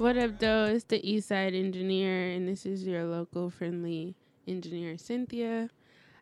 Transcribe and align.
What 0.00 0.16
up, 0.16 0.38
though? 0.38 0.64
It's 0.64 0.84
the 0.84 0.98
Eastside 0.98 1.54
Engineer, 1.54 2.30
and 2.30 2.48
this 2.48 2.64
is 2.64 2.86
your 2.86 3.04
local 3.04 3.50
friendly 3.50 4.14
engineer, 4.48 4.96
Cynthia. 4.96 5.68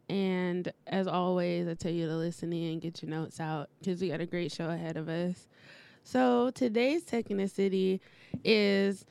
And 0.08 0.72
as 0.88 1.06
always, 1.06 1.68
I 1.68 1.74
tell 1.74 1.92
you 1.92 2.08
to 2.08 2.16
listen 2.16 2.52
in, 2.52 2.80
get 2.80 3.00
your 3.02 3.10
notes 3.12 3.38
out, 3.38 3.70
because 3.78 4.00
we 4.00 4.08
got 4.08 4.20
a 4.20 4.26
great 4.26 4.50
show 4.50 4.68
ahead 4.68 4.96
of 4.96 5.08
us. 5.08 5.46
So 6.02 6.50
today's 6.50 7.04
Tech 7.04 7.30
in 7.30 7.36
the 7.36 7.46
City 7.46 8.00
is 8.42 9.04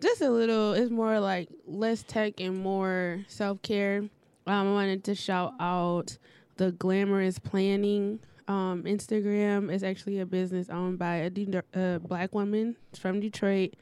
just 0.00 0.20
a 0.20 0.30
little, 0.30 0.72
it's 0.74 0.92
more 0.92 1.18
like 1.18 1.48
less 1.66 2.04
tech 2.04 2.38
and 2.38 2.56
more 2.56 3.24
self 3.26 3.60
care. 3.62 4.08
Um, 4.46 4.68
I 4.68 4.72
wanted 4.72 5.02
to 5.02 5.16
shout 5.16 5.54
out 5.58 6.16
the 6.58 6.70
Glamorous 6.70 7.40
Planning 7.40 8.20
um, 8.46 8.84
Instagram. 8.84 9.68
It's 9.68 9.82
actually 9.82 10.20
a 10.20 10.26
business 10.26 10.70
owned 10.70 11.00
by 11.00 11.16
a 11.16 11.30
de- 11.30 11.64
uh, 11.74 11.98
black 11.98 12.32
woman 12.32 12.76
from 12.96 13.18
Detroit 13.18 13.74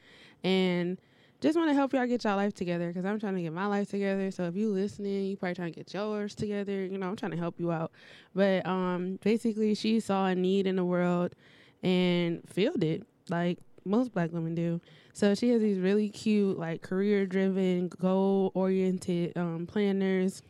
and 0.43 0.99
just 1.41 1.57
want 1.57 1.71
to 1.71 1.75
help 1.75 1.95
y'all 1.95 2.07
get 2.07 2.25
y'all 2.25 2.37
life 2.37 2.53
together 2.53 2.89
because 2.89 3.07
I'm 3.07 3.19
trying 3.19 3.37
to 3.37 3.43
get 3.43 3.53
my 3.53 3.67
life 3.67 3.89
together. 3.89 4.31
So 4.31 4.45
if 4.45 4.57
you 4.57 4.71
listening, 4.71 5.25
you 5.25 5.37
probably 5.37 5.55
trying 5.55 5.73
to 5.73 5.79
get 5.79 5.93
yours 5.95 6.35
together. 6.35 6.85
You 6.85 6.99
know, 6.99 7.09
I'm 7.09 7.17
trying 7.17 7.33
to 7.33 7.39
help 7.39 7.59
you 7.59 7.73
out. 7.73 7.93
But 8.35 8.67
um, 8.67 9.19
basically, 9.23 9.75
she 9.75 10.01
saw 10.01 10.27
a 10.27 10.35
need 10.35 10.67
in 10.67 10.77
the 10.77 10.85
world 10.85 11.35
and 11.83 12.43
filled 12.47 12.85
it 12.85 13.05
like 13.31 13.59
most 13.87 14.13
black 14.13 14.33
women 14.33 14.55
do. 14.55 14.83
So 15.15 15.35
she 15.35 15.49
has 15.51 15.63
these 15.63 15.79
really 15.79 16.11
cute, 16.11 16.59
like 16.59 16.83
career 16.83 17.25
driven, 17.25 17.89
goal 17.89 18.53
oriented 18.55 19.37
um, 19.37 19.67
planners. 19.67 20.43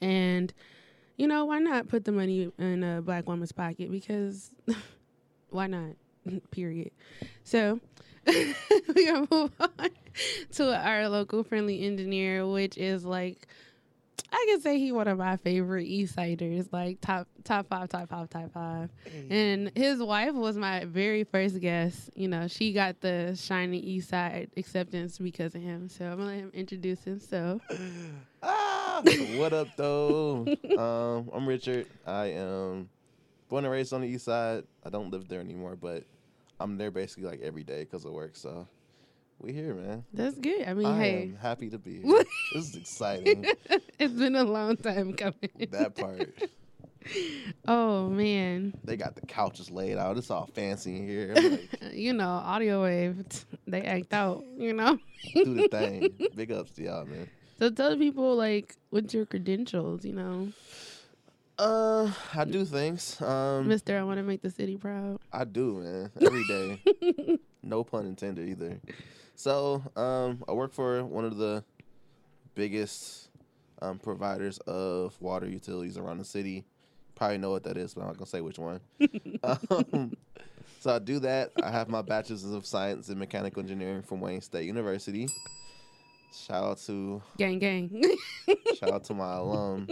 And, 0.00 0.52
you 1.16 1.26
know, 1.26 1.44
why 1.44 1.58
not 1.58 1.88
put 1.88 2.06
the 2.06 2.12
money 2.12 2.50
in 2.58 2.82
a 2.82 3.02
black 3.02 3.28
woman's 3.28 3.52
pocket? 3.52 3.90
Because 3.90 4.50
why 5.50 5.66
not? 5.66 5.90
Period. 6.50 6.90
So 7.44 7.80
we 8.94 9.06
gonna 9.06 9.26
move 9.30 9.52
on 9.58 9.70
to 10.52 10.76
our 10.76 11.08
local 11.08 11.42
friendly 11.42 11.84
engineer, 11.84 12.46
which 12.46 12.76
is 12.76 13.04
like 13.04 13.46
I 14.32 14.46
can 14.48 14.60
say 14.60 14.78
he 14.78 14.92
one 14.92 15.08
of 15.08 15.18
my 15.18 15.36
favorite 15.38 15.86
East 15.86 16.14
Siders, 16.14 16.72
like 16.72 17.00
top 17.00 17.26
top 17.44 17.68
five, 17.68 17.88
top 17.88 18.08
five, 18.08 18.30
top 18.30 18.52
five. 18.52 18.90
And 19.28 19.72
his 19.74 20.00
wife 20.00 20.34
was 20.34 20.56
my 20.56 20.84
very 20.84 21.24
first 21.24 21.60
guest. 21.60 22.10
You 22.14 22.28
know, 22.28 22.46
she 22.46 22.72
got 22.72 23.00
the 23.00 23.36
shiny 23.40 23.78
East 23.78 24.10
Side 24.10 24.50
acceptance 24.56 25.18
because 25.18 25.54
of 25.54 25.62
him. 25.62 25.88
So 25.88 26.04
I'm 26.04 26.18
gonna 26.18 26.26
let 26.26 26.36
him 26.36 26.50
introduce 26.54 27.02
himself. 27.02 27.62
ah, 28.42 29.02
what 29.36 29.52
up, 29.52 29.68
though? 29.76 30.46
um, 30.78 31.30
I'm 31.34 31.46
Richard. 31.48 31.86
I 32.06 32.26
am 32.26 32.88
born 33.48 33.64
and 33.64 33.72
raised 33.72 33.92
on 33.92 34.02
the 34.02 34.08
East 34.08 34.26
Side. 34.26 34.64
I 34.84 34.90
don't 34.90 35.10
live 35.10 35.28
there 35.28 35.40
anymore, 35.40 35.76
but 35.76 36.04
I'm 36.60 36.76
there 36.76 36.90
basically 36.90 37.24
like 37.24 37.40
every 37.40 37.64
day 37.64 37.80
because 37.80 38.04
of 38.04 38.12
work. 38.12 38.36
So 38.36 38.68
we 39.38 39.52
here, 39.52 39.74
man. 39.74 40.04
That's 40.12 40.36
good. 40.38 40.68
I 40.68 40.74
mean, 40.74 40.86
I 40.86 40.98
hey, 40.98 41.22
am 41.22 41.36
happy 41.36 41.70
to 41.70 41.78
be 41.78 42.00
here. 42.02 42.24
this 42.54 42.68
is 42.68 42.76
exciting. 42.76 43.46
it's 43.98 44.12
been 44.12 44.36
a 44.36 44.44
long 44.44 44.76
time 44.76 45.14
coming. 45.14 45.50
that 45.70 45.96
part. 45.96 46.34
Oh 47.66 48.10
man. 48.10 48.74
They 48.84 48.98
got 48.98 49.16
the 49.16 49.22
couches 49.22 49.70
laid 49.70 49.96
out. 49.96 50.18
It's 50.18 50.30
all 50.30 50.50
fancy 50.54 50.98
in 50.98 51.08
here. 51.08 51.34
Like, 51.34 51.94
you 51.94 52.12
know, 52.12 52.28
audio 52.28 52.82
wave, 52.82 53.24
they 53.66 53.80
act 53.80 54.12
out, 54.12 54.44
you 54.58 54.74
know? 54.74 54.98
do 55.34 55.54
the 55.54 55.68
thing. 55.68 56.28
Big 56.36 56.52
ups 56.52 56.72
to 56.72 56.84
y'all, 56.84 57.06
man. 57.06 57.28
So 57.58 57.70
tell 57.70 57.96
people 57.96 58.36
like 58.36 58.76
what's 58.90 59.14
your 59.14 59.24
credentials, 59.24 60.04
you 60.04 60.12
know? 60.12 60.52
Uh, 61.60 62.10
I 62.34 62.46
do 62.46 62.64
things. 62.64 63.20
Um, 63.20 63.68
Mister, 63.68 63.98
I 63.98 64.02
want 64.02 64.16
to 64.16 64.22
make 64.22 64.40
the 64.40 64.48
city 64.48 64.78
proud. 64.78 65.18
I 65.30 65.44
do, 65.44 65.80
man. 65.80 66.10
Every 66.20 66.44
day. 66.44 67.38
no 67.62 67.84
pun 67.84 68.06
intended 68.06 68.48
either. 68.48 68.80
So, 69.34 69.82
um, 69.94 70.42
I 70.48 70.52
work 70.52 70.72
for 70.72 71.04
one 71.04 71.26
of 71.26 71.36
the 71.36 71.62
biggest 72.54 73.28
um, 73.82 73.98
providers 73.98 74.56
of 74.60 75.20
water 75.20 75.46
utilities 75.46 75.98
around 75.98 76.16
the 76.16 76.24
city. 76.24 76.64
Probably 77.14 77.36
know 77.36 77.50
what 77.50 77.64
that 77.64 77.76
is, 77.76 77.92
but 77.92 78.00
I'm 78.00 78.06
not 78.06 78.16
gonna 78.16 78.26
say 78.26 78.40
which 78.40 78.58
one. 78.58 78.80
um, 79.42 80.16
so 80.80 80.94
I 80.94 80.98
do 80.98 81.18
that. 81.18 81.52
I 81.62 81.70
have 81.70 81.90
my 81.90 82.00
bachelor's 82.00 82.44
of 82.44 82.64
science 82.64 83.10
in 83.10 83.18
mechanical 83.18 83.60
engineering 83.60 84.00
from 84.00 84.20
Wayne 84.20 84.40
State 84.40 84.64
University. 84.64 85.28
Shout 86.32 86.64
out 86.64 86.78
to 86.86 87.20
Gang 87.36 87.58
gang. 87.58 88.02
shout 88.78 88.90
out 88.92 89.04
to 89.04 89.14
my 89.14 89.34
alum. 89.34 89.88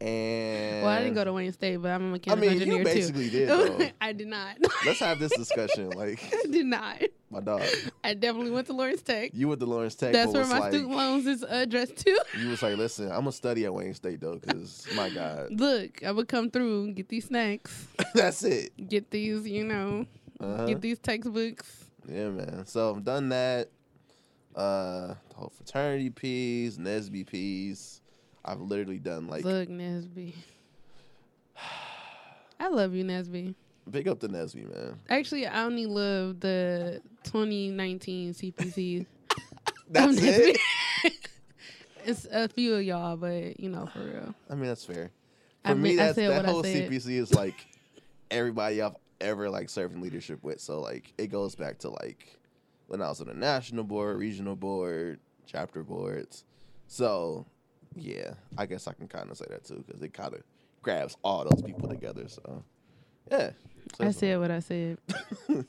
And 0.00 0.82
well, 0.82 0.88
I 0.88 0.98
didn't 1.00 1.14
go 1.14 1.24
to 1.24 1.32
Wayne 1.32 1.52
State, 1.52 1.76
but 1.76 1.90
I'm 1.90 2.02
a 2.04 2.10
mechanical 2.12 2.40
mean, 2.48 2.52
engineer 2.60 2.78
you 2.78 2.84
basically 2.84 3.30
too. 3.30 3.46
did. 3.46 3.94
I 4.00 4.12
did 4.12 4.28
not. 4.28 4.56
Let's 4.86 5.00
have 5.00 5.18
this 5.18 5.32
discussion. 5.36 5.90
Like 5.90 6.22
I 6.32 6.46
did 6.50 6.66
not. 6.66 7.02
my 7.30 7.40
dog, 7.40 7.62
I 8.02 8.14
definitely 8.14 8.50
went 8.52 8.66
to 8.68 8.72
Lawrence 8.72 9.02
Tech. 9.02 9.30
you 9.34 9.48
went 9.48 9.60
to 9.60 9.66
Lawrence 9.66 9.94
Tech. 9.94 10.12
That's 10.12 10.32
where 10.32 10.46
my 10.46 10.58
like, 10.60 10.72
student 10.72 10.96
loans 10.96 11.26
is 11.26 11.42
addressed 11.42 11.96
to. 11.98 12.24
You 12.40 12.48
was 12.48 12.62
like, 12.62 12.76
listen, 12.78 13.06
I'm 13.10 13.18
gonna 13.20 13.32
study 13.32 13.64
at 13.66 13.74
Wayne 13.74 13.94
State 13.94 14.20
though, 14.20 14.36
because 14.36 14.86
my 14.96 15.10
God, 15.10 15.48
Look, 15.50 16.02
I 16.02 16.10
would 16.12 16.28
come 16.28 16.50
through, 16.50 16.84
and 16.84 16.96
get 16.96 17.08
these 17.08 17.26
snacks, 17.26 17.86
that's 18.14 18.42
it. 18.44 18.72
get 18.88 19.10
these, 19.10 19.46
you 19.46 19.64
know, 19.64 20.06
Uh-huh. 20.40 20.66
get 20.66 20.80
these 20.80 20.98
textbooks. 20.98 21.84
Yeah, 22.08 22.30
man. 22.30 22.64
So 22.66 22.94
I've 22.94 23.04
done 23.04 23.28
that. 23.28 23.68
Uh, 24.54 25.14
the 25.28 25.34
whole 25.36 25.52
fraternity 25.56 26.10
piece, 26.10 26.76
NSBE 26.76 27.26
piece. 27.26 28.00
I've 28.44 28.60
literally 28.60 28.98
done 28.98 29.26
like 29.28 29.44
Look, 29.44 29.68
NSBE. 29.68 30.34
I 32.58 32.68
love 32.68 32.94
you, 32.94 33.04
NSBE. 33.04 33.54
big 33.90 34.08
up 34.08 34.20
to 34.20 34.28
NSBE, 34.28 34.74
man. 34.74 34.98
Actually, 35.08 35.46
I 35.46 35.64
only 35.64 35.86
love 35.86 36.40
the 36.40 37.00
2019 37.24 38.34
CPC. 38.34 39.06
That's 39.90 40.18
it. 40.20 40.58
It's 42.02 42.26
a 42.32 42.48
few 42.48 42.74
of 42.76 42.82
y'all, 42.82 43.18
but 43.18 43.60
you 43.60 43.68
know, 43.68 43.84
for 43.92 43.98
real. 44.00 44.34
I 44.48 44.54
mean, 44.54 44.68
that's 44.68 44.86
fair. 44.86 45.10
I 45.62 45.68
For 45.70 45.74
me, 45.74 45.90
mean, 45.90 46.00
I 46.00 46.04
that's, 46.06 46.14
said 46.14 46.30
that 46.30 46.46
whole. 46.46 46.62
CPC 46.62 47.10
is 47.20 47.34
like 47.34 47.66
everybody 48.30 48.80
I've 48.80 48.96
ever 49.20 49.50
like 49.50 49.68
served 49.68 49.94
in 49.94 50.00
leadership 50.00 50.42
with. 50.42 50.60
So 50.62 50.80
like 50.80 51.12
it 51.18 51.26
goes 51.26 51.54
back 51.56 51.78
to 51.80 51.90
like 51.90 52.38
when 52.90 53.00
I 53.00 53.08
was 53.08 53.20
on 53.20 53.28
the 53.28 53.34
national 53.34 53.84
board, 53.84 54.18
regional 54.18 54.56
board, 54.56 55.20
chapter 55.46 55.84
boards. 55.84 56.44
So 56.88 57.46
yeah, 57.94 58.34
I 58.58 58.66
guess 58.66 58.88
I 58.88 58.92
can 58.92 59.06
kind 59.06 59.30
of 59.30 59.38
say 59.38 59.44
that 59.48 59.64
too 59.64 59.84
because 59.86 60.02
it 60.02 60.12
kind 60.12 60.34
of 60.34 60.42
grabs 60.82 61.16
all 61.22 61.46
those 61.48 61.62
people 61.62 61.88
together. 61.88 62.26
So 62.26 62.64
yeah, 63.30 63.50
So 63.96 64.06
I 64.06 64.10
said 64.10 64.40
what 64.40 64.50
I 64.50 64.58
said. 64.58 64.98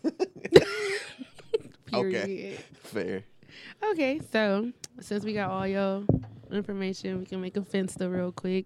Okay. 1.94 2.58
Fair. 2.84 3.24
Okay, 3.92 4.22
so 4.32 4.72
since 5.02 5.26
we 5.26 5.34
got 5.34 5.50
all 5.50 5.68
your 5.68 6.06
information, 6.50 7.20
we 7.20 7.26
can 7.26 7.42
make 7.42 7.58
a 7.58 7.62
fence 7.62 7.98
finsta 7.98 8.10
real 8.10 8.32
quick. 8.32 8.66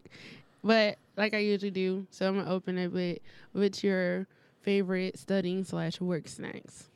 But 0.63 0.99
like 1.17 1.33
I 1.33 1.39
usually 1.39 1.71
do, 1.71 2.05
so 2.11 2.27
I'm 2.27 2.37
gonna 2.37 2.51
open 2.51 2.77
it 2.77 2.91
with 2.91 3.17
what's 3.53 3.83
your 3.83 4.27
favorite 4.61 5.17
studying 5.17 5.63
slash 5.63 5.99
work 5.99 6.27
snacks. 6.27 6.91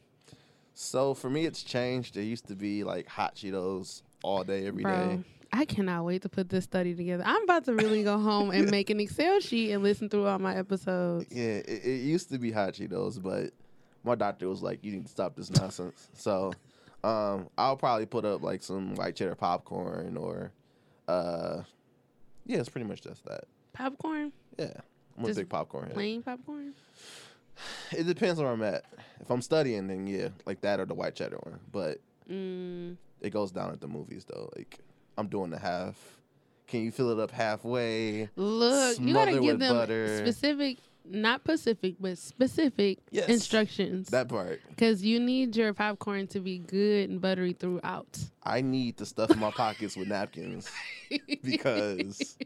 So 0.81 1.13
for 1.13 1.29
me, 1.29 1.45
it's 1.45 1.61
changed. 1.61 2.15
It 2.15 2.23
used 2.23 2.47
to 2.47 2.55
be 2.55 2.85
like 2.85 3.05
hot 3.05 3.35
Cheetos 3.35 4.01
all 4.23 4.45
day, 4.45 4.65
every 4.65 4.85
day. 4.85 4.89
Bro, 4.89 5.23
I 5.51 5.65
cannot 5.65 6.05
wait 6.05 6.21
to 6.21 6.29
put 6.29 6.47
this 6.47 6.63
study 6.63 6.95
together. 6.95 7.21
I'm 7.25 7.43
about 7.43 7.65
to 7.65 7.75
really 7.75 8.01
go 8.01 8.17
home 8.17 8.51
and 8.51 8.71
make 8.71 8.89
an 8.89 9.01
Excel 9.01 9.41
sheet 9.41 9.73
and 9.73 9.83
listen 9.83 10.07
through 10.07 10.25
all 10.25 10.39
my 10.39 10.55
episodes. 10.55 11.25
Yeah, 11.31 11.57
it, 11.57 11.81
it 11.83 12.01
used 12.01 12.29
to 12.29 12.39
be 12.39 12.49
hot 12.53 12.75
Cheetos, 12.75 13.21
but 13.21 13.51
my 14.05 14.15
doctor 14.15 14.47
was 14.47 14.63
like, 14.63 14.81
"You 14.81 14.93
need 14.93 15.03
to 15.03 15.11
stop 15.11 15.35
this 15.35 15.51
nonsense." 15.51 16.07
so, 16.13 16.53
um, 17.03 17.49
I'll 17.57 17.75
probably 17.75 18.05
put 18.05 18.23
up 18.23 18.41
like 18.41 18.63
some 18.63 18.95
white 18.95 19.17
cheddar 19.17 19.35
popcorn 19.35 20.15
or, 20.15 20.53
uh, 21.09 21.63
yeah, 22.45 22.59
it's 22.59 22.69
pretty 22.69 22.87
much 22.87 23.01
just 23.01 23.25
that. 23.25 23.43
Popcorn, 23.73 24.31
Yeah, 24.57 24.71
I'm 25.17 25.25
a 25.25 25.27
Just 25.27 25.39
big 25.39 25.49
popcorn 25.49 25.87
head. 25.87 25.93
plain 25.93 26.23
popcorn. 26.23 26.73
It 27.91 28.05
depends 28.05 28.39
where 28.39 28.51
I'm 28.51 28.61
at. 28.63 28.85
If 29.19 29.29
I'm 29.29 29.41
studying, 29.41 29.87
then 29.87 30.07
yeah, 30.07 30.29
like 30.45 30.61
that 30.61 30.79
or 30.79 30.85
the 30.85 30.93
white 30.93 31.15
cheddar 31.15 31.37
one. 31.43 31.59
But 31.71 31.99
Mm, 32.29 32.97
it 33.21 33.31
goes 33.31 33.51
down 33.51 33.71
at 33.71 33.81
the 33.81 33.87
movies 33.87 34.25
though. 34.25 34.51
Like 34.55 34.79
I'm 35.17 35.27
doing 35.27 35.49
the 35.49 35.57
half. 35.59 35.95
Can 36.67 36.83
you 36.83 36.91
fill 36.91 37.09
it 37.09 37.19
up 37.19 37.31
halfway? 37.31 38.29
look, 38.35 38.99
you 38.99 39.13
gotta 39.13 39.39
give 39.39 39.57
them 39.59 39.75
butter. 39.75 40.17
specific, 40.19 40.77
not 41.03 41.43
Pacific, 41.43 41.95
but 41.99 42.17
specific 42.19 42.99
Yes. 43.09 43.27
instructions. 43.29 44.09
That 44.09 44.27
part. 44.29 44.61
Because 44.69 45.03
you 45.03 45.19
need 45.19 45.55
your 45.55 45.73
popcorn 45.73 46.27
to 46.27 46.39
be 46.39 46.59
good 46.59 47.09
and 47.09 47.19
buttery 47.19 47.53
throughout. 47.53 48.19
I 48.43 48.61
need 48.61 48.97
to 48.97 49.05
stuff 49.07 49.35
my 49.35 49.49
pockets 49.49 49.97
with 49.97 50.07
napkins 50.07 50.71
because 51.43 52.37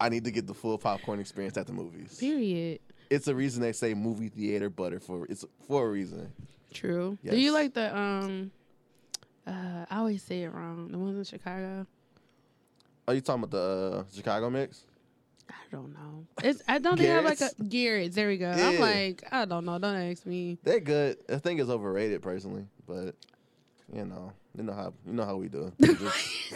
I 0.00 0.08
need 0.08 0.24
to 0.24 0.30
get 0.32 0.46
the 0.48 0.54
full 0.54 0.76
popcorn 0.78 1.20
experience 1.20 1.56
at 1.56 1.66
the 1.68 1.72
movies. 1.72 2.16
Period. 2.18 2.80
It's 3.10 3.28
a 3.28 3.34
reason 3.34 3.62
they 3.62 3.72
say 3.72 3.94
movie 3.94 4.28
theater 4.28 4.70
butter 4.70 5.00
for 5.00 5.26
it's 5.26 5.44
for 5.66 5.86
a 5.86 5.90
reason. 5.90 6.32
True. 6.72 7.18
Do 7.24 7.38
you 7.38 7.52
like 7.52 7.74
the 7.74 7.96
um? 7.96 8.50
Uh, 9.46 9.84
I 9.90 9.98
always 9.98 10.22
say 10.22 10.42
it 10.42 10.48
wrong. 10.52 10.90
The 10.90 10.98
ones 10.98 11.18
in 11.18 11.24
Chicago. 11.24 11.86
Are 13.06 13.14
you 13.14 13.20
talking 13.20 13.44
about 13.44 13.50
the 13.50 13.98
uh, 13.98 14.04
Chicago 14.14 14.48
mix? 14.48 14.84
I 15.50 15.54
don't 15.70 15.92
know. 15.92 16.26
It's 16.42 16.62
I 16.66 16.78
don't 16.78 16.96
think 16.96 17.10
I 17.10 17.14
have 17.14 17.24
like 17.24 17.40
a 17.40 17.50
Garrett's? 17.62 18.14
There 18.14 18.28
we 18.28 18.38
go. 18.38 18.50
I'm 18.50 18.80
like 18.80 19.24
I 19.30 19.44
don't 19.44 19.64
know. 19.64 19.78
Don't 19.78 19.96
ask 19.96 20.24
me. 20.24 20.58
They're 20.62 20.80
good. 20.80 21.18
I 21.28 21.36
think 21.36 21.60
it's 21.60 21.70
overrated 21.70 22.22
personally, 22.22 22.64
but 22.86 23.14
you 23.92 24.04
know, 24.06 24.32
you 24.56 24.64
know 24.64 24.72
how 24.72 24.94
you 25.06 25.12
know 25.12 25.24
how 25.24 25.36
we 25.36 25.48
do. 25.48 25.72
We 25.80 25.88
just, 25.94 26.52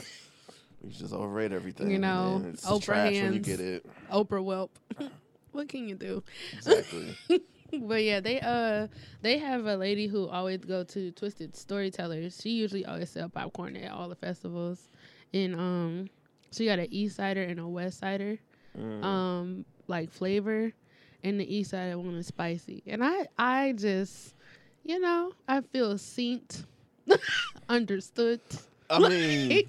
we 0.82 0.90
just 0.90 1.12
overrate 1.12 1.52
everything. 1.52 1.90
You 1.90 1.98
know, 1.98 2.42
it's 2.48 2.64
Oprah 2.64 2.82
trash 2.82 3.14
when 3.14 3.32
you 3.34 3.40
get 3.40 3.60
it. 3.60 3.84
Oprah 4.10 4.42
Welp. 4.44 4.70
what 5.52 5.68
can 5.68 5.88
you 5.88 5.94
do? 5.94 6.22
Exactly. 6.52 7.16
But 7.70 8.02
yeah, 8.02 8.20
they 8.20 8.40
uh 8.40 8.86
they 9.20 9.36
have 9.36 9.66
a 9.66 9.76
lady 9.76 10.06
who 10.06 10.26
always 10.26 10.58
go 10.60 10.84
to 10.84 11.10
Twisted 11.12 11.54
Storytellers. 11.54 12.40
She 12.40 12.50
usually 12.50 12.86
always 12.86 13.10
sell 13.10 13.28
popcorn 13.28 13.76
at 13.76 13.92
all 13.92 14.08
the 14.08 14.14
festivals. 14.16 14.88
And 15.34 15.54
um 15.54 16.08
she 16.50 16.64
got 16.64 16.78
an 16.78 16.88
east 16.90 17.16
sider 17.16 17.42
and 17.42 17.60
a 17.60 17.68
west 17.68 17.98
sider 18.00 18.38
Mm. 18.78 19.04
um 19.04 19.64
like 19.86 20.10
flavor 20.10 20.72
and 21.24 21.38
the 21.40 21.54
east 21.56 21.70
Sider 21.72 21.98
one 21.98 22.14
is 22.14 22.26
spicy. 22.28 22.82
And 22.86 23.04
I 23.04 23.26
I 23.36 23.72
just 23.76 24.34
you 24.84 24.98
know, 24.98 25.32
I 25.46 25.60
feel 25.60 25.94
synced, 25.96 26.64
understood. 27.68 28.40
I 28.88 28.98
mean, 29.08 29.62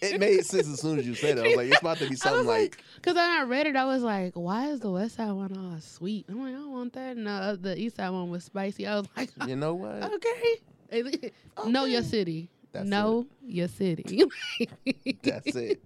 it 0.00 0.20
made 0.20 0.44
sense 0.44 0.68
as 0.68 0.80
soon 0.80 0.98
as 0.98 1.06
you 1.06 1.14
said 1.14 1.38
it. 1.38 1.44
I 1.44 1.48
was 1.48 1.56
like, 1.56 1.68
it's 1.68 1.80
about 1.80 1.98
to 1.98 2.08
be 2.08 2.16
something 2.16 2.46
like, 2.46 2.60
like, 2.76 2.82
Cause 3.02 3.14
when 3.14 3.30
I 3.30 3.42
read 3.42 3.66
it, 3.66 3.76
I 3.76 3.84
was 3.84 4.02
like, 4.02 4.34
"Why 4.34 4.68
is 4.68 4.80
the 4.80 4.90
West 4.90 5.16
Side 5.16 5.32
one 5.32 5.56
all 5.56 5.80
sweet?" 5.80 6.26
I'm 6.28 6.42
like, 6.42 6.54
"I 6.54 6.58
don't 6.58 6.72
want 6.72 6.92
that." 6.94 7.16
And 7.16 7.26
the, 7.26 7.30
uh, 7.30 7.56
the 7.58 7.78
East 7.78 7.96
Side 7.96 8.10
one 8.10 8.30
was 8.30 8.44
spicy. 8.44 8.86
I 8.86 8.96
was 8.96 9.08
like, 9.16 9.30
you 9.46 9.56
know 9.56 9.74
what? 9.74 10.12
"Okay, 10.92 11.32
know 11.66 11.84
your 11.84 12.02
city. 12.02 12.48
That's 12.72 12.88
know 12.88 13.26
your 13.42 13.68
city." 13.68 14.24
That's 15.22 15.54
it. 15.54 15.82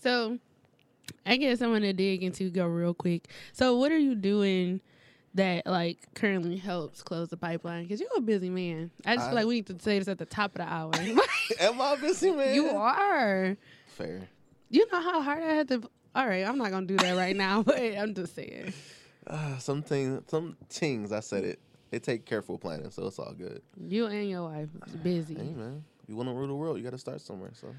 So, 0.00 0.38
I 1.24 1.36
guess 1.36 1.60
I'm 1.60 1.72
gonna 1.72 1.92
dig 1.92 2.22
into 2.22 2.50
go 2.50 2.66
real 2.66 2.94
quick. 2.94 3.28
So, 3.52 3.76
what 3.76 3.92
are 3.92 3.98
you 3.98 4.14
doing 4.14 4.80
that 5.36 5.66
like 5.66 5.98
currently 6.14 6.56
helps 6.56 7.02
close 7.02 7.28
the 7.28 7.36
pipeline? 7.36 7.84
Because 7.84 8.00
you're 8.00 8.10
a 8.16 8.20
busy 8.20 8.50
man. 8.50 8.90
I 9.04 9.14
just 9.16 9.26
I- 9.26 9.30
feel 9.30 9.36
like 9.36 9.46
we 9.46 9.54
need 9.56 9.66
to 9.68 9.78
say 9.80 9.98
this 9.98 10.08
at 10.08 10.18
the 10.18 10.26
top 10.26 10.52
of 10.58 10.66
the 10.66 10.70
hour. 10.72 10.92
Am 11.60 11.80
I 11.80 11.96
busy, 11.96 12.30
man? 12.32 12.54
you 12.54 12.68
are. 12.68 13.56
Fair. 13.88 14.28
You 14.68 14.86
know 14.92 15.00
how 15.00 15.22
hard 15.22 15.42
I 15.42 15.52
had 15.54 15.68
to. 15.68 15.82
All 16.14 16.26
right, 16.26 16.46
I'm 16.46 16.58
not 16.58 16.70
gonna 16.70 16.86
do 16.86 16.96
that 16.96 17.16
right 17.16 17.36
now, 17.36 17.62
but 17.66 17.78
I'm 17.78 18.14
just 18.14 18.34
saying. 18.34 18.72
Uh, 19.26 19.58
some 19.58 19.82
things, 19.82 20.22
some 20.28 20.56
things, 20.68 21.12
I 21.12 21.20
said 21.20 21.44
it. 21.44 21.58
They 21.90 21.98
take 22.00 22.24
careful 22.26 22.58
planning, 22.58 22.90
so 22.90 23.06
it's 23.06 23.18
all 23.18 23.32
good. 23.32 23.62
You 23.80 24.06
and 24.06 24.28
your 24.28 24.44
wife 24.44 24.68
busy. 25.02 25.34
Hey, 25.34 25.52
man. 25.52 25.84
You 26.08 26.16
want 26.16 26.28
to 26.28 26.34
rule 26.34 26.46
the 26.48 26.54
world, 26.54 26.78
you 26.78 26.82
got 26.84 26.90
to 26.92 26.98
start 26.98 27.20
somewhere. 27.20 27.50
So, 27.54 27.74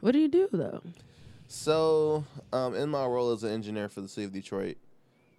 What 0.00 0.12
do 0.12 0.18
you 0.18 0.28
do 0.28 0.48
though? 0.52 0.80
so 1.48 2.24
um, 2.52 2.74
in 2.74 2.88
my 2.88 3.04
role 3.06 3.32
as 3.32 3.42
an 3.42 3.50
engineer 3.50 3.88
for 3.88 4.00
the 4.00 4.08
city 4.08 4.24
of 4.26 4.32
Detroit, 4.32 4.76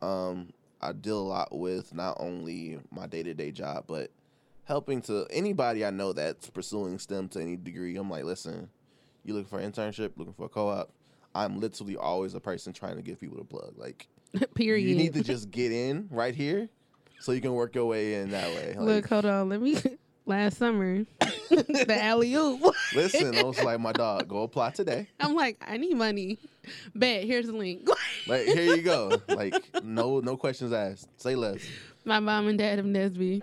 um, 0.02 0.50
I 0.82 0.92
deal 0.94 1.20
a 1.20 1.22
lot 1.22 1.50
with 1.58 1.94
not 1.94 2.18
only 2.20 2.80
my 2.92 3.08
day 3.08 3.24
to 3.24 3.34
day 3.34 3.52
job, 3.52 3.86
but 3.88 4.12
helping 4.64 5.02
to 5.04 5.28
anybody 5.30 5.86
I 5.86 5.90
know 5.92 6.14
that's 6.14 6.50
pursuing 6.50 6.98
STEM 7.00 7.30
to 7.30 7.42
any 7.42 7.58
degree. 7.58 7.96
I'm 7.98 8.10
like, 8.10 8.24
listen, 8.24 8.70
you 9.24 9.34
looking 9.34 9.50
for 9.50 9.60
an 9.60 9.72
internship, 9.72 10.12
looking 10.18 10.34
for 10.34 10.46
a 10.46 10.50
co 10.50 10.70
op. 10.70 10.92
I'm 11.34 11.60
literally 11.60 11.96
always 11.96 12.34
a 12.34 12.40
person 12.40 12.74
trying 12.74 12.96
to 12.98 13.02
give 13.02 13.20
people 13.20 13.38
the 13.38 13.44
plug. 13.44 13.74
Like, 13.78 14.08
Period. 14.56 14.88
you 14.88 14.96
need 14.96 15.14
to 15.14 15.24
just 15.24 15.52
get 15.52 15.72
in 15.72 16.08
right 16.12 16.36
here 16.36 16.68
so 17.20 17.32
you 17.32 17.42
can 17.42 17.54
work 17.54 17.76
your 17.76 17.86
way 17.86 18.16
in 18.16 18.32
that 18.32 18.48
way. 18.56 18.76
Like, 18.78 18.80
Look, 18.80 19.08
hold 19.08 19.26
on. 19.26 19.50
Let 19.50 19.62
me. 19.62 19.78
Last 20.28 20.60
summer, 20.60 21.04
the 21.50 21.98
alley 22.00 22.36
oop. 22.36 22.62
listen, 22.96 23.36
I 23.36 23.42
was 23.42 23.62
like, 23.64 23.80
my 23.80 23.92
dog, 23.92 24.28
go 24.28 24.44
apply 24.44 24.70
today. 24.70 25.10
I'm 25.20 25.34
like, 25.34 25.58
I 25.68 25.78
need 25.78 25.98
money. 25.98 26.38
Bet 26.94 27.24
here's 27.24 27.48
the 27.48 27.54
link. 27.54 27.90
Like, 28.28 28.46
here 28.46 28.76
you 28.76 28.82
go. 28.82 29.22
Like, 29.28 29.84
no, 29.84 30.20
no 30.20 30.38
questions 30.38 30.74
asked. 30.74 31.10
Say 31.22 31.36
less. 31.36 31.60
My 32.06 32.20
mom 32.20 32.48
and 32.48 32.58
dad 32.58 32.80
of 32.80 32.86
NSBE. 32.86 33.42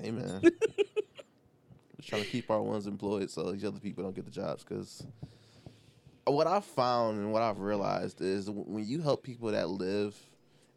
Hey, 0.00 0.10
man. 0.10 0.40
Just 1.96 2.08
trying 2.08 2.22
to 2.22 2.28
keep 2.28 2.50
our 2.50 2.62
ones 2.62 2.86
employed 2.86 3.30
so 3.30 3.50
these 3.52 3.64
other 3.64 3.78
people 3.80 4.04
don't 4.04 4.14
get 4.14 4.24
the 4.24 4.30
jobs. 4.30 4.64
Because 4.64 5.06
what 6.24 6.46
I've 6.46 6.64
found 6.64 7.18
and 7.18 7.32
what 7.32 7.42
I've 7.42 7.60
realized 7.60 8.20
is 8.20 8.50
when 8.50 8.86
you 8.86 9.00
help 9.02 9.22
people 9.22 9.50
that 9.50 9.68
live 9.68 10.16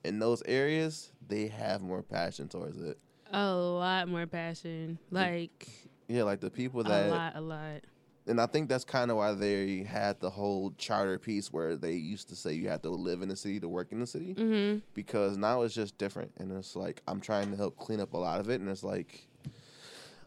in 0.04 0.20
those 0.20 0.42
areas, 0.46 1.12
they 1.28 1.48
have 1.48 1.82
more 1.82 2.02
passion 2.04 2.48
towards 2.48 2.82
it. 2.82 2.98
A 3.32 3.54
lot 3.54 4.08
more 4.08 4.26
passion. 4.26 4.98
Like 5.12 5.68
Yeah, 6.08 6.24
like 6.24 6.40
the 6.40 6.50
people 6.50 6.82
a 6.82 6.84
that 6.86 7.10
lot, 7.10 7.34
a 7.36 7.42
lot. 7.42 7.82
And 8.28 8.40
I 8.42 8.46
think 8.46 8.70
that's 8.70 8.84
kind 8.84 9.10
of 9.12 9.18
why 9.18 9.34
they 9.34 9.84
had 9.84 10.20
the 10.20 10.30
whole 10.30 10.74
charter 10.78 11.18
piece 11.18 11.52
where 11.52 11.76
they 11.76 11.94
used 11.94 12.30
to 12.30 12.36
say 12.36 12.54
you 12.54 12.70
have 12.70 12.82
to 12.84 12.90
live 12.90 13.22
in 13.22 13.30
the 13.30 13.36
city 13.36 13.60
to 13.60 13.68
work 13.68 13.92
in 13.92 14.00
the 14.00 14.08
city. 14.08 14.34
Hmm 14.34 14.78
because 14.94 15.38
now 15.38 15.62
it's 15.62 15.74
just 15.76 15.98
different 15.98 16.32
and 16.38 16.52
it's 16.52 16.76
like 16.76 17.02
I'm 17.08 17.22
trying 17.22 17.52
to 17.52 17.58
help 17.58 17.78
clean 17.78 18.00
up 18.00 18.14
a 18.14 18.18
lot 18.18 18.40
of 18.40 18.50
it 18.50 18.60
and 18.60 18.70
it's 18.70 18.84
like 18.84 19.28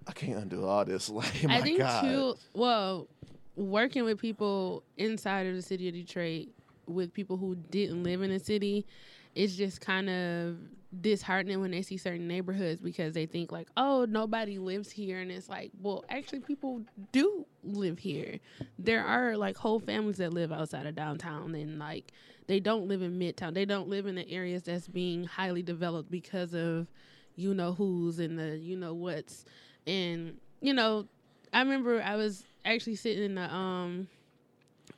I 0.07 0.13
can't 0.13 0.39
undo 0.39 0.65
all 0.65 0.85
this. 0.85 1.09
Like 1.21 1.45
my 1.45 1.57
I 1.59 1.61
think 1.61 1.79
god. 1.79 2.03
too. 2.03 2.35
Well, 2.55 3.09
working 3.57 4.05
with 4.05 4.19
people 4.19 4.83
inside 4.97 5.47
of 5.47 5.55
the 5.55 5.63
city 5.63 5.89
of 5.89 5.95
Detroit, 5.95 6.49
with 6.87 7.13
people 7.13 7.37
who 7.37 7.55
didn't 7.55 8.03
live 8.03 8.23
in 8.23 8.31
the 8.31 8.39
city, 8.39 8.87
it's 9.35 9.55
just 9.55 9.81
kind 9.81 10.09
of 10.09 10.57
disheartening 10.99 11.61
when 11.61 11.71
they 11.71 11.83
see 11.83 11.97
certain 11.97 12.27
neighborhoods 12.27 12.81
because 12.81 13.15
they 13.15 13.27
think 13.27 13.53
like, 13.53 13.69
oh, 13.77 14.07
nobody 14.09 14.59
lives 14.59 14.91
here, 14.91 15.21
and 15.21 15.31
it's 15.31 15.49
like, 15.49 15.71
well, 15.81 16.05
actually, 16.09 16.41
people 16.41 16.83
do 17.13 17.47
live 17.63 17.99
here. 17.99 18.39
There 18.79 19.05
are 19.05 19.37
like 19.37 19.57
whole 19.57 19.81
families 19.81 20.17
that 20.19 20.33
live 20.33 20.53
outside 20.53 20.87
of 20.87 20.95
downtown, 20.95 21.55
and 21.55 21.79
like 21.79 22.13
they 22.47 22.61
don't 22.61 22.89
live 22.89 23.03
in 23.03 23.19
midtown. 23.19 23.55
They 23.55 23.65
don't 23.65 23.89
live 23.89 24.07
in 24.07 24.17
the 24.17 24.29
areas 24.29 24.65
that's 24.65 24.89
being 24.89 25.25
highly 25.25 25.63
developed 25.63 26.11
because 26.11 26.55
of 26.55 26.89
you 27.37 27.55
know 27.55 27.73
who's 27.73 28.19
and 28.19 28.39
the 28.39 28.59
you 28.59 28.77
know 28.77 28.93
what's 28.93 29.45
and 29.87 30.37
you 30.61 30.75
know 30.75 31.07
i 31.53 31.61
remember 31.61 32.03
i 32.03 32.17
was 32.17 32.45
actually 32.65 32.95
sitting 32.95 33.25
in 33.25 33.39
a 33.39 33.49
um 33.49 34.09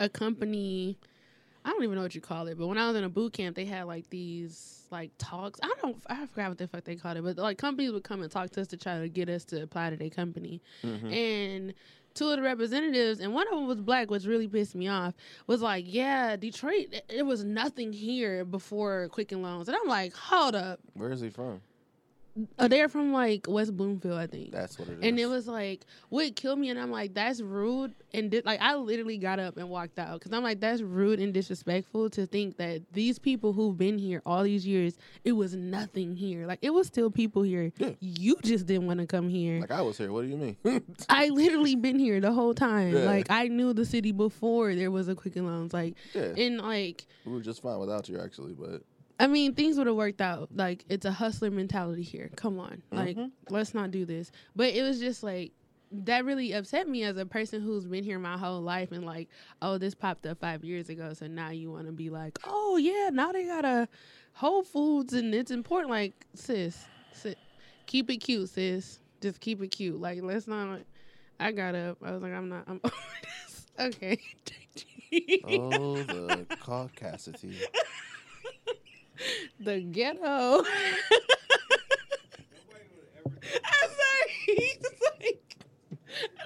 a 0.00 0.08
company 0.08 0.98
i 1.64 1.70
don't 1.70 1.82
even 1.84 1.94
know 1.96 2.02
what 2.02 2.14
you 2.14 2.20
call 2.20 2.46
it 2.48 2.58
but 2.58 2.66
when 2.66 2.78
i 2.78 2.86
was 2.86 2.96
in 2.96 3.04
a 3.04 3.08
boot 3.08 3.32
camp 3.32 3.54
they 3.56 3.64
had 3.64 3.84
like 3.84 4.08
these 4.10 4.78
like 4.90 5.10
talks. 5.18 5.58
I 5.62 5.72
don't 5.80 5.96
i 6.08 6.26
forgot 6.26 6.50
what 6.50 6.58
the 6.58 6.68
fuck 6.68 6.84
they 6.84 6.96
called 6.96 7.16
it 7.16 7.24
but 7.24 7.38
like 7.38 7.56
companies 7.58 7.92
would 7.92 8.04
come 8.04 8.20
and 8.22 8.30
talk 8.30 8.50
to 8.50 8.60
us 8.60 8.68
to 8.68 8.76
try 8.76 8.98
to 9.00 9.08
get 9.08 9.28
us 9.28 9.44
to 9.46 9.62
apply 9.62 9.90
to 9.90 9.96
their 9.96 10.10
company. 10.10 10.60
Mhm. 10.82 11.12
and 11.12 11.74
two 12.14 12.28
of 12.28 12.36
the 12.36 12.42
representatives 12.42 13.20
and 13.20 13.32
one 13.32 13.46
of 13.48 13.54
them 13.54 13.66
was 13.66 13.80
black 13.80 14.10
which 14.10 14.26
really 14.26 14.46
pissed 14.46 14.74
me 14.74 14.86
off 14.88 15.14
was 15.46 15.62
like 15.62 15.86
yeah 15.88 16.36
detroit 16.36 16.88
it- 16.92 17.06
it 17.08 17.22
was 17.22 17.42
nothing 17.42 17.90
here 17.92 18.44
before 18.44 19.08
quicken 19.08 19.40
loans. 19.40 19.68
And 19.68 19.76
i'm 19.80 19.88
like 19.88 20.12
hold 20.14 20.54
up. 20.54 20.78
Where 20.94 21.10
is 21.10 21.20
he 21.22 21.30
from 21.30 21.62
uh, 22.58 22.69
they're 22.69 22.88
from 22.88 23.12
like 23.12 23.46
west 23.49 23.76
bloomfield 23.76 24.19
i 24.19 24.26
think 24.26 24.50
that's 24.52 24.79
what 24.79 24.88
it 24.88 24.93
is 24.93 24.99
and 25.02 25.19
it 25.19 25.26
was 25.26 25.46
like, 25.46 25.84
would 26.11 26.34
kill 26.37 26.56
me, 26.56 26.70
and 26.70 26.79
I'm 26.79 26.91
like, 26.91 27.15
that's 27.15 27.41
rude, 27.41 27.94
and 28.15 28.31
di- 28.31 28.43
like 28.44 28.60
I 28.60 28.74
literally 28.77 29.19
got 29.19 29.39
up 29.39 29.56
and 29.56 29.69
walked 29.69 29.98
out 29.98 30.19
because 30.19 30.32
I'm 30.32 30.43
like, 30.43 30.60
that's 30.60 30.81
rude 30.81 31.19
and 31.19 31.32
disrespectful 31.34 32.10
to 32.10 32.27
think 32.27 32.56
that 32.56 32.82
these 32.93 33.19
people 33.19 33.53
who've 33.53 33.77
been 33.77 33.98
here 33.98 34.22
all 34.24 34.43
these 34.43 34.67
years, 34.67 34.96
it 35.24 35.32
was 35.32 35.55
nothing 35.55 36.17
here. 36.17 36.46
Like 36.46 36.60
it 36.62 36.70
was 36.70 36.86
still 36.86 37.10
people 37.10 37.43
here. 37.43 37.72
Yeah. 37.79 37.91
You 38.01 38.36
just 38.43 38.67
didn't 38.67 38.86
want 38.86 39.01
to 39.01 39.06
come 39.06 39.29
here. 39.29 39.60
like 39.60 39.70
I 39.70 39.82
was 39.82 39.98
here 39.98 40.12
what 40.12 40.22
do 40.22 40.29
you 40.29 40.36
mean 40.36 40.56
I 41.08 41.29
literally 41.29 41.74
been 41.74 41.98
here 41.98 42.20
the 42.20 42.32
whole 42.32 42.55
time. 42.55 42.94
Yeah. 42.94 43.05
Like 43.05 43.27
I 43.31 43.48
knew 43.48 43.72
the 43.72 43.84
city 43.84 44.12
before 44.12 44.74
there 44.74 44.91
was 44.91 45.08
a 45.08 45.15
Quicken 45.15 45.46
Loans. 45.46 45.72
Like 45.72 45.94
yeah 46.15 46.32
and 46.36 46.58
like 46.60 47.06
we 47.24 47.32
were 47.32 47.41
just 47.41 47.62
fine 47.62 47.79
without 47.79 48.08
you 48.08 48.20
actually 48.20 48.53
but 48.53 48.82
I 49.22 49.29
mean, 49.29 49.55
things 49.55 49.79
would 49.79 49.86
have 49.86 49.96
worked 49.96 50.20
out. 50.20 50.48
Like, 50.55 50.84
it's 50.88 51.06
a 51.06 51.12
hustler 51.12 51.50
mentality 51.50 52.02
here. 52.02 52.29
Come 52.36 52.58
on. 52.58 52.82
Like, 52.91 53.17
Mhm. 53.17 53.31
let's 53.50 53.72
not 53.72 53.91
do 53.93 54.05
this. 54.05 54.32
But 54.56 54.74
it 54.74 54.82
was 54.82 54.98
just 54.98 55.22
like, 55.22 55.52
that 55.93 56.24
really 56.24 56.52
upset 56.52 56.88
me 56.88 57.05
as 57.05 57.17
a 57.19 57.24
person 57.26 57.60
who's 57.62 57.84
been 57.84 58.02
here 58.02 58.19
my 58.19 58.36
whole 58.38 58.62
life 58.62 58.93
and 58.93 59.05
like, 59.05 59.29
oh, 59.60 59.79
this 59.79 59.94
popped 59.94 60.26
up 60.26 60.41
five 60.41 60.64
years 60.64 60.88
ago. 60.88 61.12
So 61.12 61.26
now 61.29 61.50
you 61.50 61.70
want 61.70 61.86
to 61.86 61.93
be 61.93 62.10
like, 62.10 62.38
oh, 62.44 62.79
yeah, 62.79 63.10
now 63.12 63.31
they 63.31 63.44
got 63.44 63.64
a 63.64 63.88
Whole 64.34 64.62
Foods 64.64 65.12
and 65.12 65.34
it's 65.34 65.50
important. 65.50 65.91
Like, 65.91 66.26
sis, 66.34 66.84
sis, 67.12 67.34
keep 67.86 68.10
it 68.10 68.17
cute, 68.17 68.48
sis. 68.48 68.98
Just 69.20 69.38
keep 69.41 69.62
it 69.62 69.69
cute. 69.69 70.00
Like, 70.00 70.20
let's 70.22 70.48
not. 70.48 70.81
I 71.38 71.52
got 71.52 71.74
up. 71.74 71.98
I 72.02 72.12
was 72.12 72.22
like, 72.22 72.32
I'm 72.32 72.48
not. 72.48 72.64
I'm 72.67 72.81
over 72.82 72.94
this. 73.22 73.67
Okay. 73.81 74.19
oh 75.44 75.94
the 76.02 76.46
caucasity 76.60 77.55
the 79.60 79.81
ghetto. 79.81 80.64
I'm 83.64 83.91
sorry. 83.91 84.31
He's 84.46 84.79
like, 85.20 85.56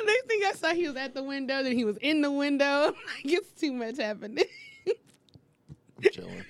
next 0.04 0.26
thing 0.26 0.40
I 0.46 0.52
saw, 0.54 0.74
he 0.74 0.88
was 0.88 0.96
at 0.96 1.14
the 1.14 1.22
window. 1.22 1.62
Then 1.62 1.72
he 1.76 1.84
was 1.84 1.96
in 1.98 2.20
the 2.20 2.30
window. 2.30 2.94
Like 3.24 3.32
it's 3.32 3.60
too 3.60 3.72
much 3.72 3.98
happening. 3.98 4.44
I'm 4.86 6.10
chilling 6.12 6.44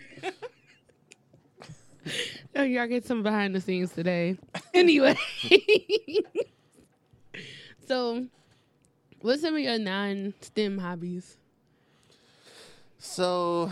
oh, 2.56 2.62
y'all 2.62 2.86
get 2.86 3.04
some 3.04 3.22
behind 3.22 3.54
the 3.54 3.60
scenes 3.60 3.92
today. 3.92 4.36
Anyway, 4.74 5.16
so 7.86 8.26
what's 9.20 9.42
some 9.42 9.54
of 9.54 9.60
your 9.60 9.78
non-STEM 9.78 10.78
hobbies? 10.78 11.36
So, 12.98 13.70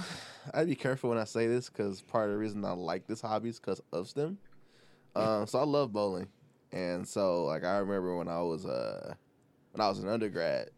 I'd 0.52 0.68
be 0.68 0.74
careful 0.74 1.10
when 1.10 1.18
I 1.18 1.24
say 1.24 1.46
this 1.46 1.68
because 1.70 2.02
part 2.02 2.26
of 2.26 2.32
the 2.32 2.38
reason 2.38 2.64
I 2.64 2.72
like 2.72 3.06
this 3.06 3.20
hobby 3.20 3.48
is 3.48 3.58
because 3.58 3.80
of 3.92 4.08
STEM. 4.08 4.38
Um, 5.16 5.46
so 5.46 5.60
I 5.60 5.64
love 5.64 5.92
bowling, 5.92 6.26
And 6.72 7.06
so 7.06 7.44
like 7.44 7.64
I 7.64 7.78
remember 7.78 8.16
when 8.16 8.28
I 8.28 8.42
was 8.42 8.66
uh 8.66 9.14
when 9.72 9.80
I 9.80 9.88
was 9.88 10.00
an 10.00 10.08
undergrad, 10.08 10.70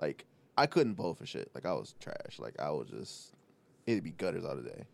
like 0.00 0.24
I 0.56 0.66
couldn't 0.66 0.94
bowl 0.94 1.14
for 1.14 1.26
shit. 1.26 1.50
Like 1.54 1.66
I 1.66 1.72
was 1.72 1.94
trash. 2.00 2.38
Like 2.38 2.54
I 2.60 2.70
was 2.70 2.88
just 2.88 3.34
it'd 3.86 4.04
be 4.04 4.10
gutters 4.10 4.44
all 4.44 4.56
the 4.56 4.62
day. 4.62 4.84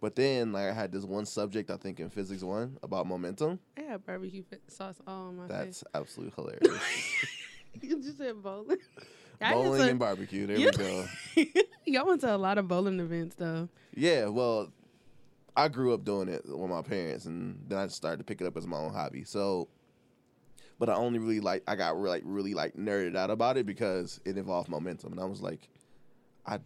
But 0.00 0.14
then 0.16 0.52
like 0.52 0.70
I 0.70 0.72
had 0.72 0.92
this 0.92 1.04
one 1.04 1.26
subject 1.26 1.70
I 1.70 1.76
think 1.76 2.00
in 2.00 2.08
physics 2.08 2.42
one 2.42 2.78
about 2.82 3.06
momentum. 3.06 3.58
I 3.76 3.82
got 3.82 4.06
barbecue 4.06 4.44
sauce 4.68 4.96
all 5.06 5.28
on 5.28 5.36
my 5.36 5.46
That's 5.46 5.84
absolutely 5.94 6.34
hilarious. 6.36 6.82
you 7.82 8.00
just 8.00 8.18
said 8.18 8.42
bowling. 8.42 8.78
I 9.40 9.52
Bowling 9.54 9.70
went 9.70 9.90
and 9.90 9.98
barbecue. 9.98 10.46
There 10.46 10.56
You- 10.58 10.70
we 11.36 11.44
go. 11.44 11.62
y'all 11.86 12.06
went 12.06 12.20
to 12.22 12.34
a 12.34 12.36
lot 12.36 12.58
of 12.58 12.66
bowling 12.68 12.98
events 13.00 13.34
though. 13.36 13.68
Yeah, 13.94 14.26
well, 14.26 14.72
I 15.56 15.68
grew 15.68 15.92
up 15.94 16.04
doing 16.04 16.28
it 16.28 16.42
with 16.46 16.70
my 16.70 16.82
parents, 16.82 17.24
and 17.26 17.64
then 17.68 17.78
I 17.78 17.84
just 17.86 17.96
started 17.96 18.18
to 18.18 18.24
pick 18.24 18.40
it 18.40 18.46
up 18.46 18.56
as 18.56 18.66
my 18.66 18.76
own 18.78 18.92
hobby. 18.92 19.24
So, 19.24 19.68
but 20.78 20.88
I 20.88 20.94
only 20.94 21.18
really 21.18 21.40
like 21.40 21.62
I 21.66 21.74
got 21.76 21.96
really, 21.96 22.18
like 22.18 22.22
really 22.26 22.54
like 22.54 22.74
nerded 22.76 23.16
out 23.16 23.30
about 23.30 23.56
it 23.56 23.66
because 23.66 24.20
it 24.24 24.36
involved 24.38 24.68
momentum, 24.68 25.12
and 25.12 25.20
I 25.20 25.24
was 25.24 25.40
like, 25.40 25.68
I 26.46 26.58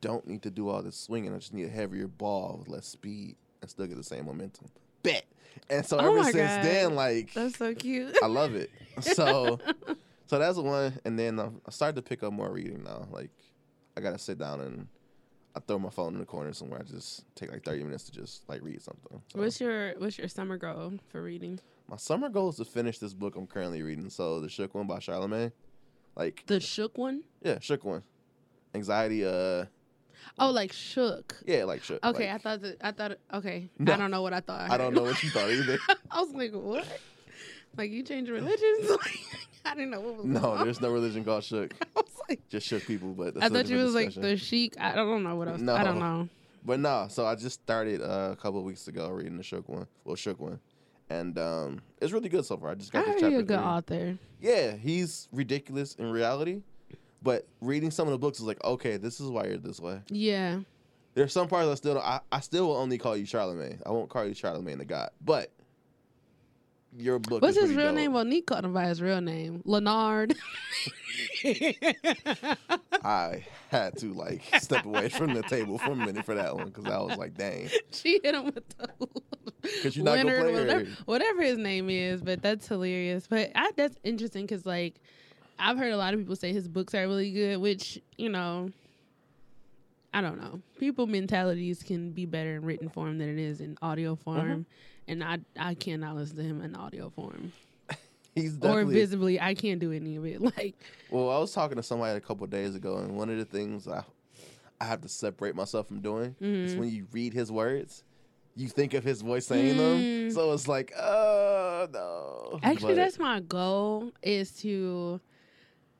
don't 0.00 0.26
need 0.26 0.42
to 0.42 0.50
do 0.50 0.68
all 0.68 0.82
this 0.82 0.96
swinging. 0.96 1.34
I 1.34 1.38
just 1.38 1.52
need 1.52 1.66
a 1.66 1.70
heavier 1.70 2.08
ball 2.08 2.56
with 2.58 2.68
less 2.68 2.86
speed 2.86 3.36
and 3.60 3.70
still 3.70 3.86
get 3.86 3.96
the 3.96 4.02
same 4.04 4.24
momentum. 4.26 4.68
Bet. 5.02 5.24
And 5.68 5.84
so 5.84 5.98
Oh 5.98 6.12
ever 6.14 6.24
since 6.24 6.36
God. 6.36 6.64
then, 6.64 6.94
like 6.94 7.34
That's 7.34 7.58
so 7.58 7.74
cute. 7.74 8.16
I 8.22 8.26
love 8.26 8.54
it. 8.54 8.70
So, 9.02 9.58
so 10.30 10.38
that's 10.38 10.54
the 10.56 10.62
one. 10.62 10.92
And 11.04 11.18
then 11.18 11.40
I 11.40 11.48
I 11.66 11.70
started 11.72 11.96
to 11.96 12.02
pick 12.02 12.22
up 12.22 12.32
more 12.32 12.52
reading 12.52 12.84
now. 12.84 13.08
Like, 13.10 13.32
I 13.96 14.00
gotta 14.00 14.18
sit 14.18 14.38
down 14.38 14.60
and 14.60 14.86
I 15.56 15.58
throw 15.58 15.80
my 15.80 15.90
phone 15.90 16.14
in 16.14 16.20
the 16.20 16.24
corner 16.26 16.52
somewhere. 16.52 16.78
I 16.78 16.84
just 16.84 17.24
take 17.34 17.50
like 17.50 17.64
thirty 17.64 17.82
minutes 17.82 18.04
to 18.04 18.12
just 18.12 18.48
like 18.48 18.62
read 18.62 18.80
something. 18.80 19.20
So 19.32 19.40
What's 19.40 19.60
your 19.60 19.94
What's 19.98 20.18
your 20.18 20.28
summer 20.28 20.56
goal 20.56 20.92
for 21.10 21.20
reading? 21.20 21.58
my 21.88 21.96
summer 21.96 22.28
goal 22.28 22.50
is 22.50 22.56
to 22.58 22.64
finish 22.64 22.98
this 22.98 23.12
book 23.12 23.34
I'm 23.34 23.48
currently 23.48 23.82
reading. 23.82 24.08
So 24.10 24.38
the 24.38 24.48
Shook 24.48 24.72
one 24.76 24.86
by 24.86 25.00
Charlemagne. 25.00 25.50
Like, 26.14 26.44
The 26.46 26.60
shook 26.60 26.96
one? 26.96 27.24
yeah, 27.42 27.58
Shook 27.60 27.84
one. 27.84 28.02
Anxiety. 28.74 29.24
Uh, 29.24 29.64
Oh, 30.38 30.50
like 30.50 30.72
shook. 30.72 31.34
yeah, 31.46 31.64
like 31.64 31.82
Shook. 31.82 32.04
Okay, 32.04 32.30
I 32.30 32.38
thought 32.38 32.60
that. 32.62 32.76
I 32.80 32.92
thought. 32.92 33.18
Okay, 33.34 33.68
No. 33.78 33.94
I 33.94 33.96
don't 33.96 34.12
know 34.12 34.22
what 34.22 34.32
I 34.34 34.40
thought. 34.40 34.70
I 34.70 34.76
don't 34.76 34.94
know 34.94 35.02
what 35.02 35.20
you 35.24 35.30
thought 35.30 35.50
either. 35.50 35.78
I 36.10 36.20
was 36.22 36.30
like, 36.32 36.52
what? 36.52 36.86
Like 37.76 37.90
you 37.90 38.04
changed 38.04 38.30
religions? 38.30 38.90
I 39.64 39.74
didn't 39.74 39.90
know 39.90 40.00
what 40.00 40.16
was 40.16 40.26
no, 40.26 40.40
going 40.40 40.58
on. 40.58 40.64
there's 40.64 40.80
no 40.80 40.90
religion 40.92 41.24
called 41.24 41.44
Shook. 41.44 41.74
I 41.82 42.00
was 42.00 42.20
like, 42.28 42.40
Just 42.48 42.66
Shook 42.66 42.86
people, 42.86 43.12
but 43.12 43.34
that's 43.34 43.46
I 43.46 43.48
thought 43.48 43.68
you 43.68 43.76
was 43.76 43.94
like 43.94 44.14
the 44.14 44.36
chic. 44.36 44.74
I 44.80 44.94
don't 44.94 45.22
know 45.22 45.36
what 45.36 45.48
else. 45.48 45.60
No. 45.60 45.74
I 45.74 45.84
don't 45.84 45.98
know. 45.98 46.28
But 46.64 46.80
no, 46.80 47.06
so 47.08 47.24
I 47.26 47.34
just 47.36 47.62
started 47.62 48.02
uh, 48.02 48.30
a 48.32 48.36
couple 48.36 48.58
of 48.58 48.64
weeks 48.66 48.86
ago 48.88 49.08
reading 49.08 49.36
the 49.36 49.42
Shook 49.42 49.68
one, 49.68 49.86
well, 50.04 50.16
Shook 50.16 50.38
one, 50.40 50.60
and 51.08 51.38
um, 51.38 51.80
it's 52.00 52.12
really 52.12 52.28
good 52.28 52.44
so 52.44 52.56
far. 52.58 52.70
I 52.70 52.74
just 52.74 52.92
got 52.92 53.04
to 53.04 53.12
heard 53.12 53.14
chapter 53.20 53.30
you're 53.30 53.40
a 53.40 53.42
good 53.42 53.58
three. 53.58 53.66
author. 53.66 54.18
Yeah, 54.40 54.72
he's 54.76 55.28
ridiculous 55.32 55.94
in 55.94 56.10
reality, 56.10 56.62
but 57.22 57.46
reading 57.62 57.90
some 57.90 58.08
of 58.08 58.12
the 58.12 58.18
books 58.18 58.40
is 58.40 58.44
like, 58.44 58.62
okay, 58.62 58.98
this 58.98 59.20
is 59.20 59.30
why 59.30 59.46
you're 59.46 59.56
this 59.56 59.80
way. 59.80 60.00
Yeah. 60.08 60.60
There's 61.14 61.32
some 61.32 61.48
parts 61.48 61.66
I 61.68 61.74
still 61.74 61.94
don't, 61.94 62.04
I, 62.04 62.20
I 62.30 62.40
still 62.40 62.68
will 62.68 62.76
only 62.76 62.98
call 62.98 63.16
you 63.16 63.24
Charlemagne. 63.26 63.80
I 63.84 63.90
won't 63.90 64.08
call 64.10 64.24
you 64.26 64.34
Charlemagne 64.34 64.78
the 64.78 64.84
God, 64.84 65.10
but 65.24 65.50
your 66.96 67.18
book. 67.18 67.42
What's 67.42 67.56
is 67.56 67.68
his 67.68 67.76
real 67.76 67.86
dope. 67.88 67.96
name? 67.96 68.12
Well, 68.12 68.24
Nick 68.24 68.46
called 68.46 68.64
him 68.64 68.72
by 68.72 68.86
his 68.86 69.00
real 69.00 69.20
name, 69.20 69.62
Lenard. 69.64 70.34
I 73.04 73.44
had 73.70 73.96
to 73.98 74.12
like 74.12 74.42
step 74.60 74.84
away 74.84 75.08
from 75.08 75.34
the 75.34 75.42
table 75.42 75.78
for 75.78 75.92
a 75.92 75.96
minute 75.96 76.24
for 76.24 76.34
that 76.34 76.54
one 76.54 76.66
because 76.66 76.86
I 76.86 76.98
was 77.00 77.16
like, 77.16 77.36
dang, 77.36 77.68
she 77.90 78.20
hit 78.22 78.34
him 78.34 78.46
with 78.46 78.68
the 78.76 78.88
because 79.62 79.96
you're 79.96 80.04
not 80.04 80.16
gonna 80.16 80.38
play 80.40 80.52
whatever, 80.52 80.84
her. 80.84 80.96
whatever 81.04 81.42
his 81.42 81.58
name 81.58 81.90
is, 81.90 82.22
but 82.22 82.42
that's 82.42 82.66
hilarious. 82.66 83.26
But 83.26 83.52
I, 83.54 83.70
that's 83.76 83.96
interesting 84.04 84.46
because 84.46 84.66
like 84.66 84.94
I've 85.58 85.78
heard 85.78 85.92
a 85.92 85.96
lot 85.96 86.14
of 86.14 86.20
people 86.20 86.36
say 86.36 86.52
his 86.52 86.68
books 86.68 86.94
are 86.94 87.06
really 87.06 87.30
good, 87.30 87.58
which 87.58 88.00
you 88.16 88.28
know, 88.28 88.70
I 90.12 90.20
don't 90.20 90.40
know. 90.40 90.60
People 90.78 91.06
mentalities 91.06 91.82
can 91.82 92.10
be 92.10 92.26
better 92.26 92.56
in 92.56 92.64
written 92.64 92.88
form 92.88 93.18
than 93.18 93.28
it 93.28 93.38
is 93.38 93.60
in 93.60 93.76
audio 93.82 94.16
form, 94.16 94.40
mm-hmm. 94.40 94.62
And 95.10 95.22
I 95.24 95.38
I 95.58 95.74
cannot 95.74 96.16
listen 96.16 96.36
to 96.36 96.42
him 96.42 96.62
in 96.62 96.74
audio 96.76 97.10
form 97.10 97.52
He's 98.34 98.56
or 98.62 98.84
visibly. 98.84 99.40
I 99.40 99.54
can't 99.54 99.80
do 99.80 99.90
any 99.92 100.16
of 100.16 100.24
it. 100.24 100.40
Like 100.56 100.76
Well, 101.10 101.30
I 101.30 101.38
was 101.38 101.52
talking 101.52 101.76
to 101.76 101.82
somebody 101.82 102.16
a 102.16 102.20
couple 102.20 102.44
of 102.44 102.50
days 102.50 102.74
ago, 102.76 102.98
and 102.98 103.16
one 103.16 103.28
of 103.28 103.36
the 103.38 103.44
things 103.44 103.88
I, 103.88 104.02
I 104.80 104.84
have 104.84 105.00
to 105.02 105.08
separate 105.08 105.54
myself 105.56 105.88
from 105.88 106.00
doing 106.00 106.36
is 106.40 106.74
Mhm. 106.74 106.78
when 106.78 106.90
you 106.90 107.06
read 107.12 107.34
his 107.34 107.50
words, 107.50 108.04
you 108.56 108.68
think 108.68 108.94
of 108.94 109.02
his 109.04 109.20
voice 109.22 109.46
saying 109.46 109.76
them. 109.76 109.98
Mm. 109.98 110.32
So 110.32 110.52
it's 110.52 110.68
like, 110.68 110.92
oh 110.98 111.88
no. 111.92 112.60
Actually, 112.62 112.94
But- 112.94 113.02
that's 113.02 113.18
my 113.18 113.40
goal 113.40 114.12
is 114.22 114.52
to. 114.62 115.20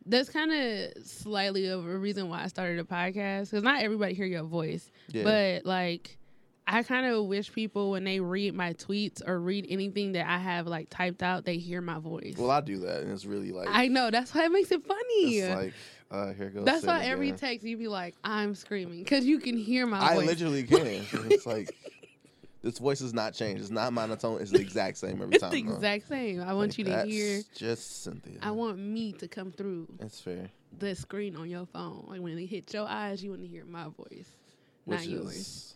That's 0.06 0.30
kind 0.30 0.50
of 0.50 1.06
slightly 1.06 1.66
of 1.66 1.86
a 1.86 1.98
reason 1.98 2.28
why 2.30 2.42
I 2.42 2.46
started 2.46 2.78
a 2.78 2.84
podcast 2.84 3.50
because 3.50 3.62
not 3.62 3.82
everybody 3.82 4.14
hear 4.14 4.24
your 4.24 4.44
voice, 4.44 4.90
yeah. 5.08 5.24
but 5.24 5.66
like 5.66 6.16
I 6.72 6.84
kind 6.84 7.04
of 7.04 7.24
wish 7.26 7.52
people 7.52 7.90
when 7.90 8.04
they 8.04 8.20
read 8.20 8.54
my 8.54 8.74
tweets 8.74 9.26
or 9.26 9.40
read 9.40 9.66
anything 9.68 10.12
that 10.12 10.26
I 10.30 10.38
have 10.38 10.68
like 10.68 10.88
typed 10.88 11.20
out, 11.20 11.44
they 11.44 11.56
hear 11.58 11.80
my 11.80 11.98
voice. 11.98 12.36
well, 12.38 12.50
I 12.52 12.60
do 12.60 12.78
that, 12.78 13.02
and 13.02 13.10
it's 13.10 13.24
really 13.24 13.50
like 13.50 13.68
I 13.70 13.88
know 13.88 14.10
that's 14.10 14.32
why 14.32 14.44
it 14.44 14.52
makes 14.52 14.70
it 14.70 14.86
funny. 14.86 15.38
it's 15.38 15.56
like 15.56 15.74
uh, 16.12 16.32
here 16.32 16.48
goes. 16.50 16.64
that's 16.64 16.86
why 16.86 17.04
every 17.04 17.32
text 17.32 17.66
you 17.66 17.76
be 17.76 17.88
like, 17.88 18.14
"I'm 18.22 18.54
screaming" 18.54 19.00
because 19.02 19.24
you 19.24 19.40
can 19.40 19.56
hear 19.58 19.84
my 19.84 19.98
voice. 19.98 20.10
I 20.10 20.14
voice. 20.14 20.26
literally 20.26 20.62
can. 20.62 21.06
it's 21.30 21.44
like 21.44 21.74
this 22.62 22.78
voice 22.78 23.00
is 23.00 23.12
not 23.12 23.34
changed. 23.34 23.62
It's 23.62 23.70
not 23.70 23.92
monotone. 23.92 24.40
It's 24.40 24.52
the 24.52 24.60
exact 24.60 24.98
same 24.98 25.20
every 25.22 25.28
it's 25.34 25.42
time. 25.42 25.52
It's 25.52 25.62
the 25.64 25.72
exact 25.72 26.08
same. 26.08 26.40
I 26.40 26.52
want 26.52 26.70
Like, 26.70 26.78
you 26.78 26.84
to 26.84 27.04
hear. 27.04 27.42
Just 27.56 28.04
Cynthia. 28.04 28.38
I 28.42 28.52
want 28.52 28.78
me 28.78 29.12
to 29.14 29.26
come 29.26 29.50
through. 29.50 29.88
That's 29.98 30.20
fair. 30.20 30.50
the 30.78 30.94
screen 30.94 31.34
on 31.34 31.48
your 31.50 31.66
phone. 31.66 32.04
Like 32.08 32.20
when 32.20 32.38
it 32.38 32.46
hit 32.46 32.72
your 32.72 32.86
eyes, 32.86 33.24
you 33.24 33.30
want 33.30 33.42
to 33.42 33.48
hear 33.48 33.64
my 33.64 33.84
voice, 33.84 34.36
not 34.86 35.00
Which 35.00 35.06
yours. 35.08 35.74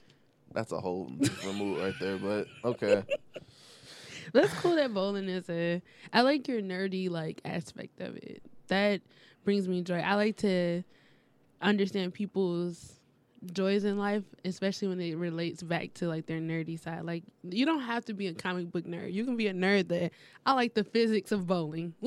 That's 0.54 0.73
a 0.73 0.80
whole 0.80 1.06
different 1.06 1.58
mood 1.58 1.80
right 1.80 1.94
there. 2.00 2.16
But 2.16 2.46
okay. 2.64 3.04
That's 4.32 4.52
cool 4.54 4.76
that 4.76 4.94
bowling 4.94 5.28
is 5.28 5.49
a. 5.50 5.82
I 6.12 6.23
like 6.23 6.49
your 6.49 6.62
nerdy 6.62 7.11
like 7.11 7.40
aspect 7.44 8.00
of 8.00 8.16
it. 8.16 8.42
That 8.68 9.02
brings 9.44 9.68
me 9.68 9.82
joy. 9.82 10.00
I 10.00 10.14
like 10.14 10.38
to 10.38 10.82
understand 11.61 12.14
people's 12.14 12.94
joys 13.52 13.84
in 13.84 13.99
life, 13.99 14.25
especially 14.44 14.88
when 14.88 15.00
it 15.00 15.16
relates 15.16 15.62
back 15.62 15.92
to 15.94 16.08
like 16.08 16.26
their 16.26 16.40
nerdy 16.40 16.80
side. 16.80 17.04
Like 17.04 17.25
you 17.42 17.66
don't 17.66 17.82
have 17.82 18.04
to 18.06 18.14
be 18.14 18.28
a 18.28 18.34
comic 18.34 18.73
book 18.73 18.87
nerd. 18.87 19.12
You 19.12 19.25
can 19.25 19.37
be 19.37 19.46
a 19.49 19.52
nerd 19.52 19.88
that 19.88 20.12
I 20.46 20.54
like 20.54 20.75
the 20.75 20.84
physics 20.84 21.30
of 21.30 21.46
bowling. 21.46 21.94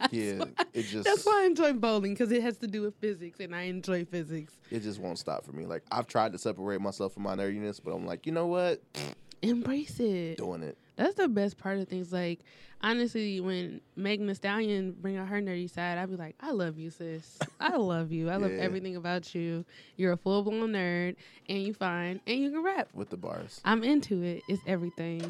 Yeah, 0.10 0.38
why, 0.38 0.48
it 0.72 0.82
just 0.84 1.04
that's 1.04 1.24
why 1.24 1.42
I 1.42 1.46
enjoy 1.46 1.72
bowling 1.74 2.12
because 2.14 2.30
it 2.32 2.42
has 2.42 2.58
to 2.58 2.66
do 2.66 2.82
with 2.82 2.94
physics, 3.00 3.40
and 3.40 3.54
I 3.54 3.62
enjoy 3.62 4.04
physics. 4.04 4.56
it 4.70 4.80
just 4.80 5.00
won't 5.00 5.18
stop 5.18 5.44
for 5.44 5.52
me. 5.52 5.66
Like 5.66 5.82
I've 5.90 6.06
tried 6.06 6.32
to 6.32 6.38
separate 6.38 6.80
myself 6.80 7.14
from 7.14 7.24
my 7.24 7.34
nerdiness, 7.34 7.80
but 7.82 7.92
I'm 7.92 8.06
like, 8.06 8.26
you 8.26 8.32
know 8.32 8.46
what? 8.46 8.82
Embrace 9.42 10.00
it. 10.00 10.38
Doing 10.38 10.62
it. 10.62 10.78
That's 10.96 11.16
the 11.16 11.28
best 11.28 11.58
part 11.58 11.78
of 11.78 11.88
things. 11.88 12.12
Like, 12.12 12.40
honestly, 12.80 13.40
when 13.40 13.80
Megan 13.96 14.26
Thee 14.26 14.34
Stallion 14.34 14.92
bring 14.98 15.16
out 15.18 15.26
her 15.28 15.40
nerdy 15.42 15.68
side, 15.68 15.98
I'd 15.98 16.08
be 16.08 16.16
like, 16.16 16.34
I 16.40 16.52
love 16.52 16.78
you, 16.78 16.88
sis. 16.88 17.38
I 17.60 17.76
love 17.76 18.10
you. 18.12 18.30
I 18.30 18.36
love 18.36 18.52
Yeah. 18.52 18.62
everything 18.62 18.96
about 18.96 19.34
you. 19.34 19.66
You're 19.96 20.12
a 20.12 20.16
full 20.16 20.42
blown 20.44 20.70
nerd, 20.72 21.16
and 21.48 21.62
you 21.62 21.74
fine, 21.74 22.20
and 22.26 22.38
you 22.38 22.50
can 22.52 22.62
rap. 22.62 22.88
with 22.94 23.10
the 23.10 23.16
bars. 23.18 23.60
I'm 23.66 23.82
into 23.84 24.22
it. 24.22 24.42
It's 24.48 24.62
everything. 24.66 25.20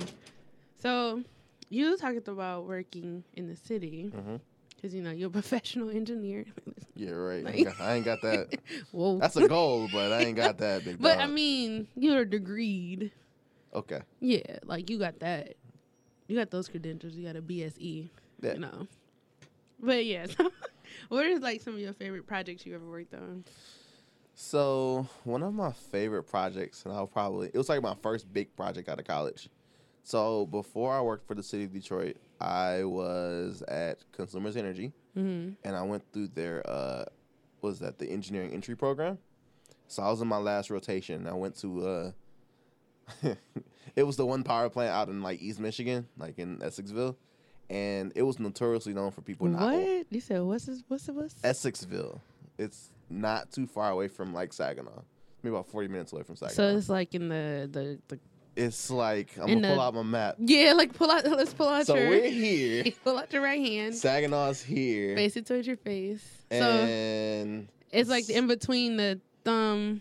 So, 0.81 1.23
you 1.75 1.97
talking 1.97 2.23
about 2.27 2.67
working 2.67 3.25
in 3.35 3.49
the 3.49 3.57
city 3.57 4.11
mm-hmm. 4.15 4.37
because 4.77 4.95
you 4.95 5.03
know 5.03 5.11
you're 5.11 5.29
a 5.29 5.33
professional 5.43 5.91
engineer. 5.91 6.45
Yeah, 6.95 7.11
right. 7.11 7.47
I 7.47 7.51
ain't, 7.51 7.67
got, 7.67 7.81
I 7.81 7.95
ain't 7.95 8.05
got 8.05 8.23
that. 8.23 8.59
Whoa. 8.93 9.19
That's 9.19 9.37
a 9.37 9.49
goal, 9.49 9.89
but 9.93 10.13
I 10.13 10.21
ain't 10.21 10.37
got 10.37 10.59
that 10.59 10.85
big. 10.85 10.99
but 11.01 11.15
dog. 11.15 11.23
I 11.23 11.27
mean, 11.27 11.89
you're 11.97 12.25
degreed. 12.25 13.11
okay. 13.75 14.01
Yeah, 14.21 14.59
like 14.65 14.89
you 14.89 14.99
got 14.99 15.19
that. 15.21 15.55
You 16.29 16.39
got 16.39 16.51
those 16.51 16.69
credentials. 16.69 17.15
You 17.15 17.27
got 17.27 17.37
a 17.37 17.43
BSE. 17.43 18.09
Yeah. 18.41 18.53
You 18.55 18.61
know. 18.61 18.87
But 19.81 20.07
yeah, 20.07 20.27
what 21.09 21.27
is 21.27 21.41
like 21.41 21.61
some 21.61 21.75
of 21.75 21.81
your 21.81 21.93
favorite 21.93 22.27
projects 22.27 22.65
you 22.65 22.75
ever 22.75 22.89
worked 22.89 23.13
on? 23.15 23.45
So 24.35 25.07
one 25.25 25.43
of 25.43 25.53
my 25.53 25.73
favorite 25.73 26.25
projects, 26.25 26.85
and 26.85 26.95
I'll 26.95 27.07
probably 27.07 27.51
it 27.53 27.59
was 27.59 27.69
like 27.69 27.83
my 27.83 27.95
first 28.03 28.33
big 28.33 28.55
project 28.57 28.89
out 28.89 28.99
of 28.99 29.07
college. 29.07 29.49
So 30.05 30.47
before 30.47 30.95
I 30.95 31.01
worked 31.01 31.27
for 31.27 31.35
the 31.35 31.43
city 31.43 31.65
of 31.65 31.73
Detroit, 31.73 32.17
I 32.41 32.85
was 32.85 33.63
at 33.69 33.99
Consumers 34.13 34.57
Energy, 34.57 34.93
Mm-hmm. 35.17 35.53
and 35.67 35.77
I 35.77 35.83
went 35.83 36.03
through 36.13 36.29
their 36.29 36.63
uh, 36.69 37.05
what 37.61 37.69
was 37.71 37.79
that 37.79 37.99
the 37.99 38.07
engineering 38.11 38.53
entry 38.53 38.77
program. 38.77 39.19
So 39.89 40.03
I 40.03 40.11
was 40.11 40.21
in 40.21 40.27
my 40.29 40.39
last 40.39 40.71
rotation. 40.71 41.27
I 41.29 41.35
went 41.35 41.57
to 41.61 41.87
uh, 41.87 42.11
it 43.97 44.03
was 44.03 44.17
the 44.17 44.27
one 44.27 44.43
power 44.43 44.69
plant 44.69 44.91
out 44.93 45.09
in 45.09 45.23
like 45.23 45.41
East 45.41 45.61
Michigan, 45.61 46.07
like 46.19 46.39
in 46.39 46.59
Essexville, 46.59 47.17
and 47.71 48.13
it 48.17 48.23
was 48.23 48.39
notoriously 48.39 48.93
known 48.93 49.11
for 49.11 49.21
people 49.23 49.47
not 49.47 49.73
What 49.73 50.07
you 50.11 50.21
said? 50.21 50.43
What's 50.43 50.67
this? 50.67 50.83
What's 50.89 51.09
it? 51.09 51.15
What's 51.15 51.35
Essexville. 51.43 52.21
It's 52.59 52.91
not 53.09 53.51
too 53.53 53.67
far 53.67 53.91
away 53.91 54.09
from 54.09 54.35
like 54.35 54.53
Saginaw. 54.53 55.03
Maybe 55.43 55.55
about 55.55 55.69
forty 55.69 55.89
minutes 55.89 56.13
away 56.13 56.23
from 56.25 56.37
Saginaw. 56.37 56.55
so 56.57 56.77
it's 56.77 56.89
like 56.89 57.15
in 57.15 57.29
the 57.29 57.69
the 57.71 57.99
the 58.09 58.19
it's 58.57 58.91
like 58.91 59.31
I'm 59.41 59.49
In 59.49 59.61
gonna 59.63 59.75
pull 59.75 59.81
out 59.83 59.95
my 59.95 60.03
map. 60.03 60.37
Yeah, 60.39 60.73
like 60.75 60.93
pull 60.95 61.11
out. 61.11 61.25
Let's 61.27 61.53
pull 61.55 61.69
out 61.69 61.87
So 61.87 61.97
your. 61.97 62.09
we're 62.09 62.29
here. 62.31 62.85
pull 63.05 63.19
out 63.19 63.33
your 63.33 63.43
right 63.43 63.61
hand. 63.61 63.95
Saginaw's 63.95 64.63
here. 64.63 65.15
Face 65.17 65.37
it 65.37 65.47
towards 65.47 65.67
your 65.67 65.77
face. 65.77 66.23
so 66.51 66.57
and 66.57 67.69
it's 67.91 68.09
like 68.11 68.29
in 68.31 68.47
between 68.47 68.97
the 68.97 69.21
thumb. 69.45 70.01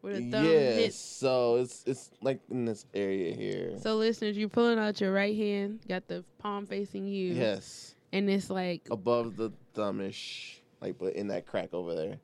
Where 0.00 0.14
the 0.14 0.30
thumb 0.30 0.44
yes, 0.46 0.76
hits. 0.76 0.96
so 0.98 1.56
it's 1.56 1.84
it's 1.86 2.10
like 2.22 2.40
in 2.50 2.64
this 2.64 2.86
area 2.94 3.34
here. 3.34 3.72
So 3.82 3.96
listeners, 3.96 4.36
you're 4.38 4.48
pulling 4.48 4.78
out 4.78 4.98
your 5.00 5.12
right 5.12 5.36
hand, 5.36 5.80
got 5.86 6.08
the 6.08 6.24
palm 6.38 6.64
facing 6.66 7.06
you. 7.06 7.34
yes, 7.34 7.94
And 8.12 8.30
it's 8.30 8.48
like 8.48 8.88
above 8.90 9.36
the 9.36 9.50
thumbish, 9.74 10.54
like 10.80 10.96
but 10.98 11.14
in 11.16 11.28
that 11.28 11.44
crack 11.46 11.74
over 11.74 11.94
there. 11.94 12.16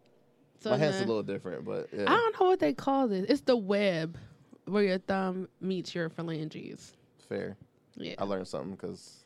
so 0.60 0.70
my 0.70 0.78
hand's 0.78 0.98
the- 1.00 1.04
a 1.04 1.06
little 1.06 1.22
different, 1.22 1.66
but 1.66 1.88
yeah. 1.92 2.04
I 2.06 2.16
don't 2.16 2.40
know 2.40 2.46
what 2.46 2.60
they 2.60 2.72
call 2.72 3.08
this. 3.08 3.26
It's 3.28 3.42
the 3.42 3.56
web 3.58 4.16
where 4.66 4.82
your 4.82 4.98
thumb 4.98 5.48
meets 5.60 5.94
your 5.94 6.08
phalanges. 6.08 6.92
fair. 7.28 7.56
Yeah. 7.96 8.14
I 8.18 8.24
learned 8.24 8.46
something 8.46 8.72
because, 8.72 9.24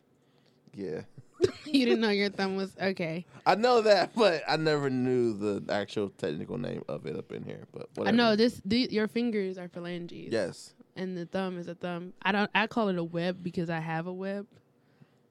yeah, 0.75 1.01
you 1.65 1.85
didn't 1.87 2.01
know 2.01 2.11
your 2.11 2.29
thumb 2.29 2.57
was 2.57 2.77
okay. 2.81 3.27
I 3.45 3.57
know 3.57 3.83
that, 3.83 4.13
but 4.15 4.43
I 4.47 4.57
never 4.57 4.89
knew 4.89 5.33
the 5.37 5.73
actual 5.73 6.11
technical 6.11 6.57
name 6.59 6.83
of 6.89 7.07
it 7.07 7.17
up 7.17 7.33
in 7.33 7.43
here. 7.45 7.67
But 7.73 7.89
I 8.07 8.13
know 8.13 8.37
this. 8.37 8.61
The, 8.65 8.89
your 8.91 9.09
fingers 9.09 9.59
are 9.59 9.69
phalanges. 9.69 10.33
Yes. 10.33 10.75
And 10.97 11.17
the 11.17 11.27
thumb 11.27 11.59
is 11.59 11.67
a 11.69 11.75
thumb. 11.75 12.13
I 12.23 12.33
don't. 12.33 12.51
I 12.55 12.67
call 12.67 12.89
it 12.89 12.99
a 12.99 13.05
web 13.05 13.43
because 13.43 13.71
I 13.71 13.81
have 13.81 14.07
a 14.07 14.13
web. 14.13 14.47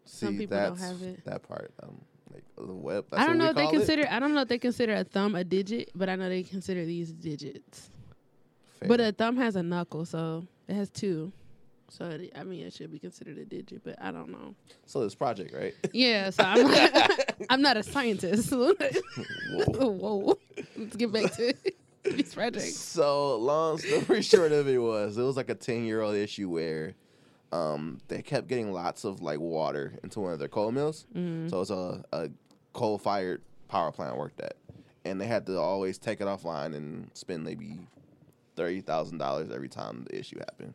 See, 0.06 0.26
Some 0.26 0.38
people 0.38 0.58
don't 0.58 0.80
have 0.80 1.02
it. 1.02 1.24
that 1.26 1.44
part. 1.48 1.72
Um, 1.84 2.02
like 2.34 2.44
the 2.58 2.74
web. 2.74 3.06
That's 3.10 3.24
I 3.24 3.28
don't 3.28 3.38
know 3.38 3.50
if 3.50 3.56
they 3.56 3.64
call 3.64 3.76
it? 3.76 3.78
consider. 3.78 4.08
I 4.10 4.20
don't 4.20 4.34
know 4.34 4.42
if 4.42 4.48
they 4.48 4.58
consider 4.58 4.96
a 4.96 5.04
thumb 5.04 5.36
a 5.36 5.44
digit, 5.44 5.92
but 5.96 6.10
I 6.10 6.16
know 6.16 6.28
they 6.30 6.44
consider 6.44 6.86
these 6.86 7.12
digits. 7.12 7.90
Fair. 8.80 8.88
But 8.88 9.02
a 9.02 9.12
thumb 9.12 9.38
has 9.38 9.56
a 9.56 9.64
knuckle, 9.64 10.06
so 10.06 10.46
it 10.68 10.76
has 10.76 10.90
two. 10.90 11.32
So 11.90 12.06
it, 12.06 12.32
I 12.36 12.44
mean, 12.44 12.66
it 12.66 12.74
should 12.74 12.92
be 12.92 13.00
considered 13.00 13.38
a 13.38 13.46
digit, 13.46 13.84
but 13.84 13.96
I 14.00 14.12
don't 14.12 14.30
know. 14.30 14.54
so 14.86 15.02
this 15.04 15.16
project, 15.16 15.54
right? 15.54 15.74
Yeah, 15.94 16.30
so 16.30 16.44
I'm 16.44 16.68
not, 16.68 17.36
I'm 17.50 17.62
not 17.62 17.78
a 17.78 17.84
scientist. 17.84 18.52
Whoa. 18.52 18.76
Whoa, 19.90 20.38
let's 20.78 20.96
get 20.96 21.12
back 21.12 21.34
to 21.34 21.54
these 22.04 22.34
projects. 22.34 22.76
So 22.78 23.38
long 23.38 23.80
story 23.80 24.22
short 24.22 24.52
of 24.52 24.68
it 24.68 24.78
was, 24.78 25.18
it 25.18 25.24
was 25.24 25.36
like 25.36 25.50
a 25.50 25.56
ten 25.56 25.86
year 25.86 26.02
old 26.02 26.16
issue 26.16 26.50
where, 26.50 26.94
um, 27.52 28.00
they 28.08 28.22
kept 28.22 28.48
getting 28.48 28.72
lots 28.72 29.04
of 29.04 29.22
like 29.22 29.40
water 29.40 29.98
into 30.04 30.20
one 30.20 30.34
of 30.34 30.40
their 30.40 30.48
coal 30.48 30.72
mills. 30.72 31.08
Mm-hmm. 31.16 31.50
So 31.50 31.62
it's 31.62 31.72
a, 31.72 32.04
a 32.14 32.30
coal 32.74 33.00
fired 33.00 33.42
power 33.68 33.92
plant 33.92 34.16
worked 34.16 34.40
at, 34.42 34.56
and 35.06 35.20
they 35.20 35.26
had 35.26 35.48
to 35.48 35.58
always 35.58 35.98
take 35.98 36.22
it 36.22 36.28
offline 36.28 36.76
and 36.76 37.10
spend 37.16 37.44
maybe 37.44 37.80
thirty 38.60 38.82
thousand 38.82 39.20
dollars 39.20 39.50
every 39.52 39.70
time 39.70 40.06
the 40.10 40.20
issue 40.20 40.38
happened. 40.38 40.74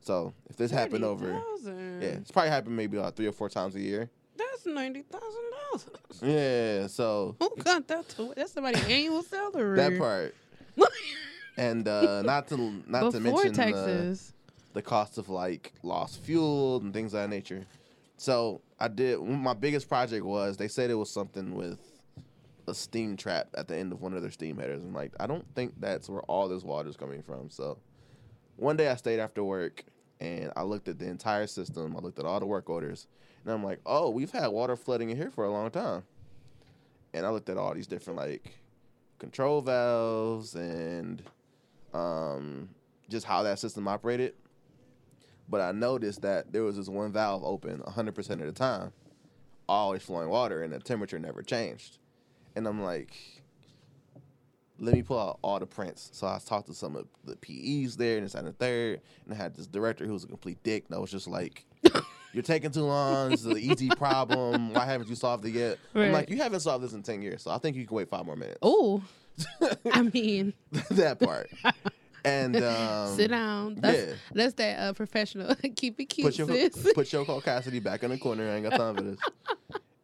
So 0.00 0.34
if 0.50 0.56
this 0.56 0.70
happened 0.70 1.04
over, 1.04 1.30
yeah, 1.64 2.08
it's 2.08 2.30
probably 2.30 2.50
happened 2.50 2.76
maybe 2.76 2.98
like 2.98 3.16
three 3.16 3.26
or 3.26 3.32
four 3.32 3.48
times 3.48 3.74
a 3.76 3.80
year. 3.80 4.10
That's 4.36 4.66
ninety 4.66 5.02
thousand 5.02 5.42
dollars. 5.72 6.20
Yeah, 6.22 6.86
so 6.86 7.34
Who 7.40 7.50
got 7.62 7.88
that? 7.88 8.08
To, 8.10 8.34
that's 8.36 8.52
somebody's 8.52 8.84
annual 8.84 9.22
salary. 9.22 9.76
that 9.76 9.98
part, 9.98 10.34
and 11.56 11.88
uh, 11.88 12.20
not 12.20 12.46
to 12.48 12.82
not 12.86 13.12
to 13.12 13.20
before 13.20 13.44
mention 13.44 13.72
the, 13.72 14.20
the 14.74 14.82
cost 14.82 15.16
of 15.16 15.30
like 15.30 15.72
lost 15.82 16.20
fuel 16.20 16.76
and 16.82 16.92
things 16.92 17.14
of 17.14 17.20
that 17.20 17.30
nature. 17.30 17.64
So 18.18 18.60
I 18.78 18.88
did. 18.88 19.18
My 19.22 19.54
biggest 19.54 19.88
project 19.88 20.26
was 20.26 20.58
they 20.58 20.68
said 20.68 20.90
it 20.90 20.94
was 20.94 21.08
something 21.10 21.54
with 21.54 21.78
a 22.68 22.74
steam 22.74 23.16
trap 23.16 23.48
at 23.54 23.68
the 23.68 23.76
end 23.76 23.92
of 23.92 24.00
one 24.00 24.14
of 24.14 24.22
their 24.22 24.30
steam 24.30 24.56
headers. 24.58 24.82
I'm 24.82 24.94
like, 24.94 25.12
I 25.20 25.26
don't 25.26 25.46
think 25.54 25.74
that's 25.80 26.08
where 26.08 26.22
all 26.22 26.48
this 26.48 26.62
water 26.62 26.88
is 26.88 26.96
coming 26.96 27.22
from. 27.22 27.50
So 27.50 27.78
one 28.56 28.76
day 28.76 28.88
I 28.88 28.96
stayed 28.96 29.20
after 29.20 29.42
work 29.42 29.84
and 30.20 30.52
I 30.56 30.62
looked 30.62 30.88
at 30.88 30.98
the 30.98 31.06
entire 31.06 31.46
system. 31.46 31.96
I 31.96 32.00
looked 32.00 32.18
at 32.18 32.24
all 32.24 32.40
the 32.40 32.46
work 32.46 32.70
orders, 32.70 33.06
and 33.44 33.52
I'm 33.52 33.64
like, 33.64 33.80
oh, 33.84 34.10
we've 34.10 34.30
had 34.30 34.48
water 34.48 34.76
flooding 34.76 35.10
in 35.10 35.16
here 35.16 35.30
for 35.30 35.44
a 35.44 35.50
long 35.50 35.70
time. 35.70 36.04
And 37.12 37.26
I 37.26 37.30
looked 37.30 37.48
at 37.48 37.56
all 37.56 37.74
these 37.74 37.86
different 37.86 38.18
like 38.18 38.58
control 39.18 39.60
valves 39.60 40.54
and 40.54 41.22
um, 41.92 42.68
just 43.08 43.26
how 43.26 43.42
that 43.42 43.58
system 43.58 43.86
operated. 43.86 44.34
But 45.48 45.60
I 45.60 45.72
noticed 45.72 46.22
that 46.22 46.52
there 46.52 46.62
was 46.62 46.76
this 46.76 46.88
one 46.88 47.12
valve 47.12 47.44
open 47.44 47.80
100% 47.80 48.30
of 48.30 48.38
the 48.38 48.52
time, 48.52 48.92
always 49.68 50.02
flowing 50.02 50.28
water, 50.28 50.62
and 50.62 50.72
the 50.72 50.78
temperature 50.78 51.18
never 51.18 51.42
changed. 51.42 51.98
And 52.56 52.66
I'm 52.66 52.82
like, 52.82 53.14
let 54.78 54.94
me 54.94 55.02
pull 55.02 55.18
out 55.18 55.38
all 55.42 55.58
the 55.58 55.66
prints. 55.66 56.10
So 56.12 56.26
I 56.26 56.38
talked 56.44 56.66
to 56.68 56.74
some 56.74 56.96
of 56.96 57.06
the 57.24 57.36
PEs 57.36 57.96
there, 57.96 58.16
and 58.16 58.26
this 58.26 58.34
and 58.34 58.46
the 58.46 58.52
third, 58.52 59.00
and 59.24 59.34
I 59.34 59.36
had 59.36 59.54
this 59.54 59.66
director 59.66 60.06
who 60.06 60.12
was 60.12 60.24
a 60.24 60.28
complete 60.28 60.62
dick. 60.62 60.88
That 60.88 61.00
was 61.00 61.10
just 61.10 61.28
like, 61.28 61.64
"You're 62.32 62.42
taking 62.42 62.70
too 62.70 62.82
long. 62.82 63.30
This 63.30 63.40
is 63.40 63.46
an 63.46 63.58
easy 63.58 63.88
problem. 63.90 64.72
Why 64.72 64.84
haven't 64.84 65.08
you 65.08 65.14
solved 65.14 65.44
it 65.46 65.50
yet?" 65.50 65.78
I'm 65.94 66.12
like, 66.12 66.30
"You 66.30 66.38
haven't 66.38 66.60
solved 66.60 66.84
this 66.84 66.92
in 66.92 67.02
ten 67.02 67.22
years, 67.22 67.42
so 67.42 67.50
I 67.50 67.58
think 67.58 67.76
you 67.76 67.86
can 67.86 67.96
wait 67.96 68.08
five 68.08 68.26
more 68.26 68.36
minutes." 68.36 68.58
Oh, 68.62 69.02
I 69.92 70.02
mean, 70.02 70.54
that 70.90 71.20
part. 71.20 71.50
And 72.24 72.56
um, 72.56 73.14
sit 73.14 73.28
down. 73.28 73.76
That's 73.76 73.98
yeah. 73.98 74.14
that's 74.32 74.54
that 74.54 74.78
uh, 74.78 74.92
professional. 74.94 75.54
Keep 75.76 76.00
it 76.00 76.06
cute, 76.06 76.26
put 76.26 76.38
your 76.38 76.48
sis. 76.48 76.92
put 76.94 77.12
your 77.12 77.24
Cole 77.24 77.40
Cassidy 77.40 77.80
back 77.80 78.02
in 78.02 78.10
the 78.10 78.18
corner. 78.18 78.48
I 78.48 78.54
ain't 78.54 78.68
got 78.68 78.76
time 78.76 78.96
for 78.96 79.02
this. 79.02 79.18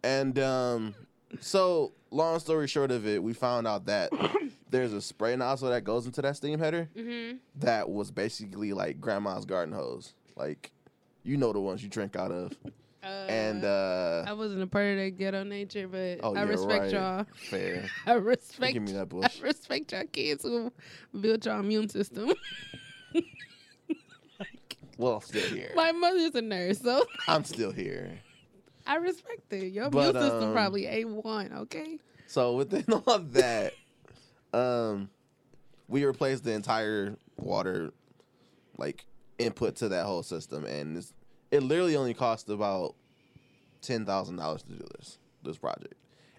And 0.03 0.39
um, 0.39 0.95
so 1.41 1.93
long 2.11 2.39
story 2.41 2.67
short 2.67 2.91
of 2.91 3.07
it, 3.07 3.23
we 3.23 3.33
found 3.33 3.67
out 3.67 3.87
that 3.87 4.11
there's 4.71 4.93
a 4.93 5.01
spray 5.01 5.37
nozzle 5.37 5.71
that 5.71 5.85
goes 5.85 6.07
into 6.07 6.23
that 6.23 6.37
steam 6.37 6.59
header 6.59 6.89
hmm 6.97 7.33
that 7.57 7.89
was 7.91 8.11
basically 8.11 8.73
like 8.73 9.01
grandma's 9.01 9.45
garden 9.45 9.75
hose, 9.75 10.15
like 10.37 10.71
you 11.23 11.37
know 11.37 11.53
the 11.53 11.61
ones 11.61 11.83
you 11.83 11.89
drink 11.89 12.17
out 12.17 12.31
of. 12.33 12.57
Uh, 13.03 13.07
And 13.29 13.65
uh, 13.65 14.25
I 14.27 14.33
wasn't 14.35 14.63
a 14.63 14.67
part 14.67 14.87
of 14.87 14.97
that 14.99 15.17
ghetto 15.17 15.43
nature, 15.43 15.89
but 15.89 16.21
oh 16.23 16.35
I 16.35 16.43
yeah, 16.45 16.49
respect 16.51 16.81
right. 16.83 16.93
y'all. 16.93 17.27
Fair. 17.35 17.89
I 18.07 18.13
respect. 18.15 18.73
Give 18.75 18.83
me 18.83 18.93
that 18.93 19.09
bush. 19.09 19.41
I 19.41 19.47
respect 19.47 19.93
y'all 19.93 20.05
kids 20.13 20.43
who 20.43 20.71
built 21.19 21.45
your 21.47 21.59
immune 21.59 21.89
system. 21.89 22.33
like, 24.39 24.77
Well, 24.99 25.15
I'm 25.15 25.21
still 25.23 25.49
here. 25.49 25.71
My 25.75 25.93
mother's 25.93 26.35
a 26.35 26.43
nurse, 26.43 26.81
so 26.81 27.05
I'm 27.27 27.45
still 27.45 27.73
here. 27.73 28.19
I 28.91 28.97
respect 28.97 29.53
it. 29.53 29.73
Your 29.73 29.89
But, 29.89 30.17
immune 30.17 30.31
system 30.31 30.49
um, 30.49 30.53
probably 30.53 30.87
a 30.89 31.05
one. 31.05 31.53
Okay. 31.53 32.01
So 32.27 32.57
within 32.57 32.85
all 33.07 33.21
that, 33.21 33.75
um, 34.53 35.09
we 35.87 36.05
replaced 36.05 36.43
the 36.43 36.53
entire 36.55 37.17
water, 37.37 37.93
like 38.79 39.07
input 39.39 39.77
to 39.77 39.91
that 39.91 40.07
whole 40.07 40.25
system, 40.25 40.65
and 40.65 40.97
it's, 40.97 41.15
it 41.53 41.63
literally 41.63 41.95
only 41.95 42.15
cost 42.15 42.49
about 42.49 42.97
ten 43.81 44.05
thousand 44.05 44.37
dollars 44.37 44.65
to 44.65 44.73
do 44.73 44.85
this 44.97 45.19
this 45.45 45.57
project. 45.57 45.95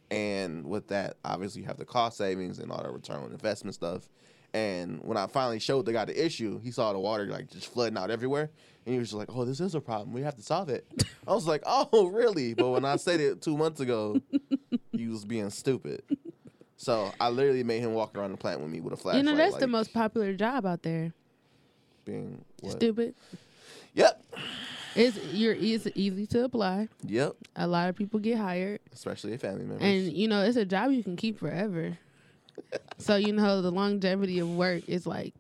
And 0.10 0.66
with 0.66 0.90
that, 0.90 1.16
obviously, 1.24 1.62
you 1.62 1.68
have 1.68 1.78
the 1.78 1.86
cost 1.86 2.18
savings 2.18 2.60
and 2.60 2.70
all 2.70 2.84
the 2.84 2.92
return 2.92 3.24
on 3.24 3.32
investment 3.32 3.76
stuff. 3.76 4.10
And 4.54 5.00
when 5.04 5.16
I 5.18 5.28
finally 5.28 5.60
showed 5.60 5.86
the 5.86 5.94
guy 5.94 6.04
the 6.06 6.26
issue, 6.26 6.60
he 6.60 6.72
saw 6.72 6.92
the 6.92 7.00
water 7.00 7.26
like 7.28 7.50
just 7.50 7.72
flooding 7.72 7.98
out 7.98 8.12
everywhere, 8.12 8.50
and 8.86 8.94
he 8.94 9.00
was 9.00 9.10
just 9.10 9.18
like, 9.18 9.30
"Oh, 9.34 9.46
this 9.46 9.62
is 9.62 9.76
a 9.76 9.80
problem. 9.82 10.12
We 10.12 10.22
have 10.24 10.36
to 10.36 10.42
solve 10.44 10.68
it." 10.70 10.86
I 11.28 11.32
was 11.34 11.48
like, 11.48 11.64
"Oh, 11.66 12.08
really?" 12.08 12.54
But 12.54 12.70
when 12.72 12.84
I 12.84 12.98
said 12.98 13.22
it 13.22 13.42
two 13.42 13.56
months 13.56 13.80
ago, 13.80 14.20
he 14.92 15.08
was 15.08 15.24
being 15.24 15.50
stupid. 15.52 16.04
So 16.76 17.12
I 17.20 17.30
literally 17.30 17.64
made 17.64 17.80
him 17.80 17.94
walk 17.94 18.18
around 18.18 18.32
the 18.32 18.38
plant 18.38 18.60
with 18.60 18.70
me 18.72 18.82
with 18.82 18.92
a 18.94 18.98
flashlight. 18.98 19.24
you 19.24 19.30
know 19.32 19.38
that's 19.38 19.56
the 19.58 19.68
most 19.68 19.94
popular 19.94 20.34
job 20.34 20.66
out 20.66 20.82
there. 20.84 21.14
being 22.04 22.44
what? 22.60 22.72
Stupid. 22.74 23.14
Yep, 23.94 24.24
It's 24.96 25.18
you're 25.34 25.54
easy 25.54 25.92
easy 25.96 26.26
to 26.28 26.44
apply. 26.44 26.90
yep. 27.06 27.36
A 27.56 27.68
lot 27.68 27.88
of 27.90 27.96
people 27.96 28.20
get 28.20 28.38
hired, 28.38 28.80
Especially 28.94 29.34
a 29.34 29.38
family 29.38 29.64
member. 29.64 29.84
and 29.84 30.12
you 30.12 30.28
know 30.28 30.42
it's 30.42 30.58
a 30.58 30.66
job 30.66 30.92
you 30.92 31.04
can 31.04 31.16
keep 31.16 31.40
forever. 31.40 31.98
So 32.98 33.16
you 33.16 33.34
know 33.34 33.62
the 33.62 33.72
longevity 33.72 34.40
of 34.40 34.50
work 34.50 34.88
is 34.88 35.06
like 35.06 35.34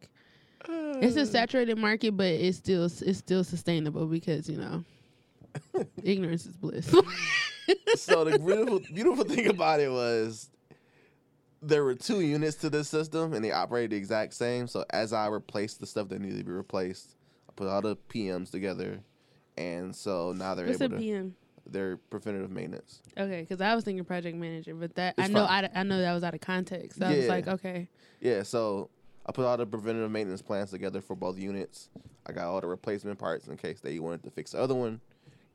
it's 0.67 1.15
a 1.15 1.25
saturated 1.25 1.77
market, 1.77 2.15
but 2.15 2.27
it's 2.27 2.57
still 2.57 2.85
it's 2.85 3.17
still 3.17 3.43
sustainable 3.43 4.05
because 4.05 4.49
you 4.49 4.57
know 4.57 4.83
ignorance 6.03 6.45
is 6.45 6.55
bliss. 6.55 6.93
so 7.95 8.23
the 8.23 8.37
beautiful 8.37 8.79
beautiful 8.93 9.25
thing 9.25 9.47
about 9.47 9.79
it 9.79 9.91
was 9.91 10.49
there 11.61 11.83
were 11.83 11.95
two 11.95 12.21
units 12.21 12.55
to 12.57 12.69
this 12.69 12.87
system 12.89 13.33
and 13.33 13.43
they 13.43 13.51
operated 13.51 13.91
the 13.91 13.95
exact 13.95 14.33
same. 14.33 14.67
So 14.67 14.85
as 14.91 15.13
I 15.13 15.27
replaced 15.27 15.79
the 15.79 15.85
stuff 15.85 16.09
that 16.09 16.19
needed 16.21 16.39
to 16.39 16.43
be 16.43 16.51
replaced, 16.51 17.15
I 17.49 17.53
put 17.55 17.67
all 17.67 17.81
the 17.81 17.95
PMs 17.95 18.51
together, 18.51 18.99
and 19.57 19.95
so 19.95 20.33
now 20.33 20.55
they're 20.55 20.67
What's 20.67 20.81
a 20.81 20.85
able 20.85 20.97
to. 20.97 21.01
PM? 21.01 21.35
They're 21.65 21.97
preventative 21.97 22.51
maintenance. 22.51 23.01
Okay, 23.17 23.41
because 23.41 23.61
I 23.61 23.75
was 23.75 23.83
thinking 23.83 24.03
project 24.03 24.37
manager, 24.37 24.73
but 24.73 24.95
that 24.95 25.15
I 25.17 25.27
know. 25.27 25.45
I, 25.45 25.69
I 25.73 25.83
know 25.83 25.99
that 25.99 26.13
was 26.13 26.23
out 26.23 26.33
of 26.33 26.41
context. 26.41 26.99
So 26.99 27.05
I 27.05 27.15
was 27.15 27.27
like, 27.27 27.47
okay, 27.47 27.87
Yeah, 28.19 28.43
so 28.43 28.89
I 29.25 29.31
put 29.31 29.45
all 29.45 29.57
the 29.57 29.65
preventative 29.65 30.11
maintenance 30.11 30.41
plans 30.41 30.71
together 30.71 31.01
for 31.01 31.15
both 31.15 31.37
units. 31.37 31.89
I 32.25 32.33
got 32.33 32.45
all 32.45 32.61
the 32.61 32.67
replacement 32.67 33.19
parts 33.19 33.47
in 33.47 33.57
case 33.57 33.79
they 33.79 33.99
wanted 33.99 34.23
to 34.23 34.31
fix 34.31 34.51
the 34.51 34.59
other 34.59 34.75
one, 34.75 34.99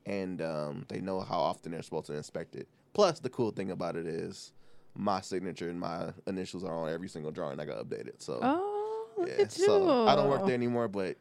and 0.04 0.40
um, 0.42 0.84
they 0.88 1.00
know 1.00 1.20
how 1.20 1.38
often 1.38 1.72
they're 1.72 1.82
supposed 1.82 2.06
to 2.06 2.14
inspect 2.14 2.54
it. 2.56 2.68
Plus, 2.94 3.20
the 3.20 3.28
cool 3.28 3.50
thing 3.50 3.70
about 3.70 3.96
it 3.96 4.06
is 4.06 4.52
my 4.94 5.20
signature 5.20 5.68
and 5.68 5.78
my 5.78 6.12
initials 6.26 6.64
are 6.64 6.74
on 6.74 6.88
every 6.88 7.08
single 7.08 7.30
drawing 7.30 7.60
I 7.60 7.64
got 7.66 7.78
updated. 7.86 8.14
So 8.22 8.38
oh 8.42 9.08
look 9.18 9.28
yeah, 9.28 9.44
at 9.44 9.58
you. 9.58 9.66
so 9.66 10.06
I 10.06 10.14
don't 10.16 10.28
work 10.30 10.46
there 10.46 10.54
anymore, 10.54 10.88
but 10.88 11.16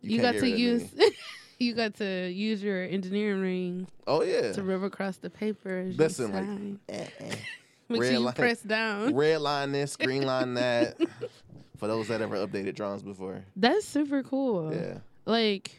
You, 0.00 0.20
can't 0.20 0.36
got 0.36 0.40
to 0.40 0.48
use. 0.48 0.88
you 1.62 1.74
got 1.74 1.94
to 1.94 2.28
use 2.28 2.62
your 2.62 2.82
engineering 2.82 3.40
ring 3.40 3.88
Oh 4.06 4.22
yeah. 4.22 4.52
to 4.52 4.62
rub 4.62 4.82
across 4.82 5.16
the 5.18 5.30
paper. 5.30 5.86
As 5.88 5.96
Listen, 5.98 6.32
you 6.34 6.78
like, 6.94 7.00
eh, 7.00 7.06
eh. 7.20 7.34
Make 7.88 8.00
red 8.00 8.06
sure 8.08 8.12
you 8.14 8.18
line- 8.20 8.34
press 8.34 8.62
down. 8.62 9.14
red 9.14 9.40
line 9.40 9.72
this, 9.72 9.96
green 10.04 10.22
line 10.24 10.54
that. 10.54 10.96
For 11.78 11.88
those 11.88 12.06
that 12.08 12.20
ever 12.20 12.36
updated 12.36 12.76
drawings 12.76 13.02
before, 13.02 13.44
That's 13.56 13.84
super 13.84 14.22
cool. 14.22 14.72
yeah. 14.72 14.98
Like, 15.26 15.72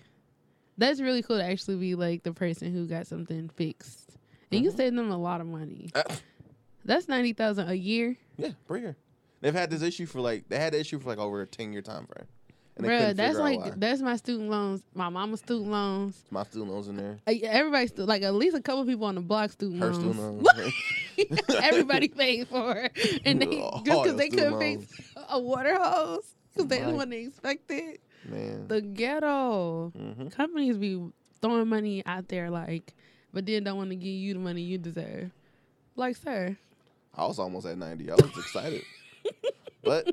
that's 0.78 1.00
really 1.00 1.22
cool 1.24 1.38
to 1.38 1.43
actually 1.46 1.78
be 1.78 1.96
like 1.96 2.24
the 2.24 2.34
person 2.34 2.74
who 2.74 2.86
got 2.88 3.08
something 3.08 3.48
fixed, 3.50 4.17
and 4.52 4.65
you 4.65 4.72
Mhm. 4.72 4.76
save 4.78 4.96
them 4.96 5.12
a 5.12 5.17
lot 5.17 5.39
of 5.39 5.48
money. 5.48 5.89
Uh, 5.96 6.04
That's 6.84 7.08
ninety 7.08 7.32
thousand 7.32 7.69
a 7.69 7.74
year, 7.74 8.17
yeah, 8.38 8.50
per 8.67 8.78
year. 8.78 8.98
They've 9.39 9.54
had 9.54 9.69
this 9.69 9.82
issue 9.82 10.06
for 10.06 10.19
like 10.19 10.50
they 10.50 10.58
had 10.60 10.74
the 10.74 10.80
issue 10.82 11.00
for 11.00 11.08
like 11.10 11.19
over 11.19 11.41
a 11.41 11.48
ten 11.48 11.72
year 11.72 11.82
time 11.82 12.06
frame. 12.06 12.28
And 12.75 12.86
couldn't 12.88 13.17
That's 13.17 13.38
like 13.38 13.79
that's 13.79 14.01
my 14.01 14.15
student 14.15 14.49
loans, 14.49 14.81
my 14.95 15.09
mama's 15.09 15.39
student 15.41 15.69
loans. 15.69 16.23
my 16.31 16.43
student 16.43 16.71
loans 16.71 16.88
in 16.88 16.95
there. 16.97 17.19
Uh, 17.27 17.33
Everybody, 17.43 17.88
stu- 17.88 18.03
like 18.03 18.23
at 18.23 18.33
least 18.33 18.55
a 18.57 18.62
couple 18.62 18.86
people 18.86 19.05
on 19.05 19.15
the 19.15 19.21
block 19.21 19.51
student 19.51 19.79
Her 19.79 19.91
loans. 19.93 19.97
student 20.17 20.43
loans. 20.43 20.73
Everybody 21.62 22.07
paid 22.07 22.47
for 22.47 22.75
it, 22.75 23.21
and 23.25 23.41
they 23.41 23.45
just 23.86 24.03
because 24.03 24.15
they 24.17 24.29
couldn't 24.29 24.59
fix 24.59 24.86
a 25.29 25.39
water 25.39 25.77
hose 25.79 26.33
because 26.53 26.67
they 26.67 26.77
didn't 26.79 26.95
want 26.95 27.12
to 27.12 27.17
expect 27.17 27.69
it. 27.69 28.01
Man. 28.25 28.67
The 28.67 28.81
ghetto 28.81 29.91
hmm 29.95 30.27
companies 30.29 30.77
be 30.77 30.99
throwing 31.41 31.67
money 31.67 32.01
out 32.05 32.27
there, 32.29 32.49
like, 32.49 32.93
but 33.33 33.45
then 33.45 33.63
don't 33.65 33.77
want 33.77 33.89
to 33.91 33.95
give 33.95 34.07
you 34.07 34.33
the 34.33 34.39
money 34.39 34.62
you 34.62 34.77
deserve. 34.79 35.29
Like, 35.95 36.15
sir, 36.15 36.57
I 37.13 37.27
was 37.27 37.38
almost 37.38 37.67
at 37.67 37.77
ninety. 37.77 38.09
I 38.09 38.15
was 38.15 38.36
excited, 38.38 38.83
but 39.83 40.09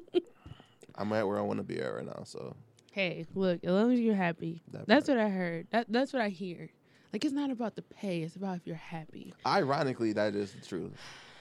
I'm 1.00 1.12
at 1.14 1.26
where 1.26 1.38
I 1.38 1.42
want 1.42 1.58
to 1.58 1.64
be 1.64 1.80
at 1.80 1.86
right 1.94 2.04
now. 2.04 2.22
So 2.24 2.54
hey, 2.92 3.24
look, 3.34 3.64
as 3.64 3.70
long 3.70 3.92
as 3.92 3.98
you're 4.00 4.14
happy, 4.14 4.62
that 4.72 4.86
that's 4.86 5.06
part. 5.06 5.18
what 5.18 5.26
I 5.26 5.30
heard. 5.30 5.66
That 5.70 5.86
that's 5.88 6.12
what 6.12 6.22
I 6.22 6.28
hear. 6.28 6.70
Like, 7.12 7.24
it's 7.24 7.34
not 7.34 7.50
about 7.50 7.74
the 7.74 7.82
pay; 7.82 8.22
it's 8.22 8.36
about 8.36 8.58
if 8.58 8.66
you're 8.66 8.76
happy. 8.76 9.34
ironically, 9.46 10.12
that 10.12 10.34
is 10.36 10.52
the 10.52 10.64
truth. 10.64 10.92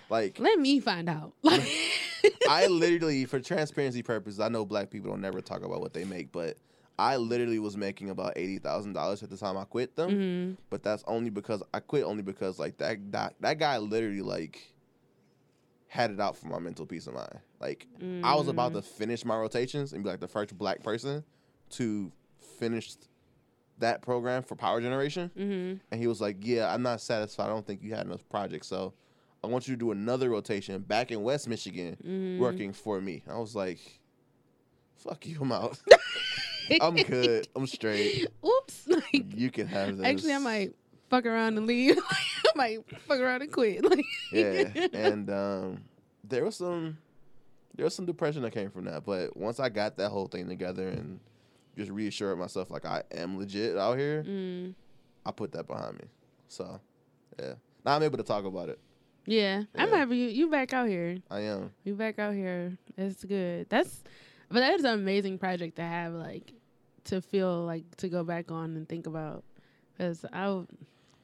Like 0.09 0.39
Let 0.39 0.57
me 0.59 0.79
find 0.79 1.07
out. 1.09 1.33
Like, 1.43 1.61
I 2.49 2.65
literally, 2.67 3.25
for 3.25 3.39
transparency 3.39 4.01
purposes, 4.01 4.39
I 4.39 4.49
know 4.49 4.65
black 4.65 4.89
people 4.89 5.11
don't 5.11 5.21
never 5.21 5.41
talk 5.41 5.63
about 5.63 5.81
what 5.81 5.93
they 5.93 6.03
make, 6.05 6.31
but 6.31 6.57
I 6.97 7.17
literally 7.17 7.59
was 7.59 7.77
making 7.77 8.09
about 8.09 8.33
eighty 8.35 8.57
thousand 8.57 8.93
dollars 8.93 9.21
at 9.23 9.29
the 9.29 9.37
time 9.37 9.57
I 9.57 9.65
quit 9.65 9.95
them. 9.95 10.09
Mhm. 10.11 10.57
But 10.69 10.83
that's 10.83 11.03
only 11.07 11.29
because 11.29 11.61
I 11.73 11.79
quit 11.79 12.03
only 12.03 12.23
because 12.23 12.57
like 12.57 12.77
that 12.77 13.11
that, 13.11 13.35
that 13.41 13.59
guy 13.59 13.77
literally 13.77 14.21
like 14.21 14.73
had 15.89 16.11
it 16.11 16.19
out 16.21 16.37
for 16.37 16.47
my 16.47 16.59
mental 16.59 16.85
peace 16.85 17.07
of 17.07 17.15
mind. 17.15 17.39
Like 17.59 17.87
I 18.23 18.35
was 18.35 18.47
about 18.47 18.73
to 18.73 18.81
finish 18.81 19.25
my 19.25 19.35
rotations 19.35 19.91
and 19.91 20.03
be 20.03 20.09
like 20.09 20.19
the 20.21 20.27
first 20.27 20.57
black 20.57 20.81
person 20.83 21.23
to 21.71 22.11
finish 22.59 22.93
that 23.79 24.01
program 24.01 24.43
for 24.43 24.55
power 24.55 24.79
generation. 24.81 25.31
Mhm. 25.37 25.79
And 25.91 25.99
he 25.99 26.07
was 26.07 26.21
like, 26.21 26.37
Yeah, 26.41 26.71
I'm 26.73 26.81
not 26.83 27.01
satisfied. 27.01 27.45
I 27.45 27.49
don't 27.49 27.65
think 27.65 27.81
you 27.81 27.93
had 27.95 28.05
enough 28.05 28.27
projects. 28.29 28.67
So 28.67 28.93
I 29.43 29.47
want 29.47 29.67
you 29.67 29.73
to 29.75 29.79
do 29.79 29.91
another 29.91 30.29
rotation 30.29 30.81
back 30.81 31.11
in 31.11 31.23
West 31.23 31.47
Michigan 31.47 31.97
Mhm. 32.05 32.37
working 32.39 32.71
for 32.73 33.01
me. 33.01 33.23
I 33.27 33.37
was 33.39 33.55
like, 33.55 33.79
Fuck 34.97 35.25
you, 35.25 35.39
I'm 35.41 35.51
out. 35.51 35.79
I'm 36.81 36.95
good. 36.97 37.47
I'm 37.55 37.65
straight. 37.67 38.27
Oops. 38.45 38.87
Like, 38.87 39.33
You 39.35 39.49
can 39.49 39.65
have 39.67 39.97
this. 39.97 40.05
actually, 40.05 40.33
I 40.33 40.37
might 40.39 40.75
fuck 41.09 41.25
around 41.25 41.57
and 41.57 41.65
leave. 41.65 41.97
I 42.59 42.77
might 42.77 43.01
fuck 43.01 43.19
around 43.19 43.41
and 43.41 43.51
quit. 43.51 43.83
Like, 43.89 44.05
Yeah. 44.31 44.87
And 44.93 45.29
um 45.29 45.81
there 46.23 46.43
was 46.45 46.55
some 46.57 46.97
there 47.75 47.85
was 47.85 47.95
some 47.95 48.05
depression 48.05 48.41
that 48.43 48.51
came 48.51 48.69
from 48.69 48.85
that. 48.85 49.05
But 49.05 49.35
once 49.37 49.59
I 49.59 49.69
got 49.69 49.97
that 49.97 50.09
whole 50.09 50.27
thing 50.27 50.47
together 50.47 50.87
and 50.89 51.19
just 51.77 51.89
reassured 51.91 52.37
myself 52.37 52.69
like 52.69 52.85
I 52.85 53.03
am 53.11 53.37
legit 53.37 53.77
out 53.77 53.97
here, 53.97 54.23
Mm. 54.23 54.73
I 55.25 55.31
put 55.31 55.51
that 55.53 55.67
behind 55.67 55.95
me. 55.99 56.05
So 56.47 56.79
yeah. 57.39 57.53
Now 57.85 57.95
I'm 57.95 58.03
able 58.03 58.17
to 58.17 58.23
talk 58.23 58.45
about 58.45 58.69
it. 58.69 58.79
Yeah, 59.25 59.63
I'm 59.75 59.89
Yeah. 59.89 59.97
happy 59.97 60.17
you 60.17 60.27
you 60.29 60.49
back 60.49 60.73
out 60.73 60.87
here. 60.87 61.17
I 61.29 61.41
am. 61.41 61.71
You 61.83 61.95
back 61.95 62.19
out 62.19 62.33
here. 62.33 62.77
It's 62.97 63.23
good. 63.23 63.67
That's 63.69 64.03
but 64.49 64.59
that 64.61 64.73
is 64.73 64.83
an 64.83 64.93
amazing 64.99 65.37
project 65.37 65.75
to 65.77 65.83
have 65.83 66.13
like 66.13 66.51
to 67.05 67.21
feel 67.21 67.63
like 67.65 67.85
to 67.97 68.09
go 68.09 68.23
back 68.23 68.51
on 68.51 68.75
and 68.75 68.89
think 68.89 69.07
about 69.07 69.43
because 69.93 70.25
I 70.33 70.63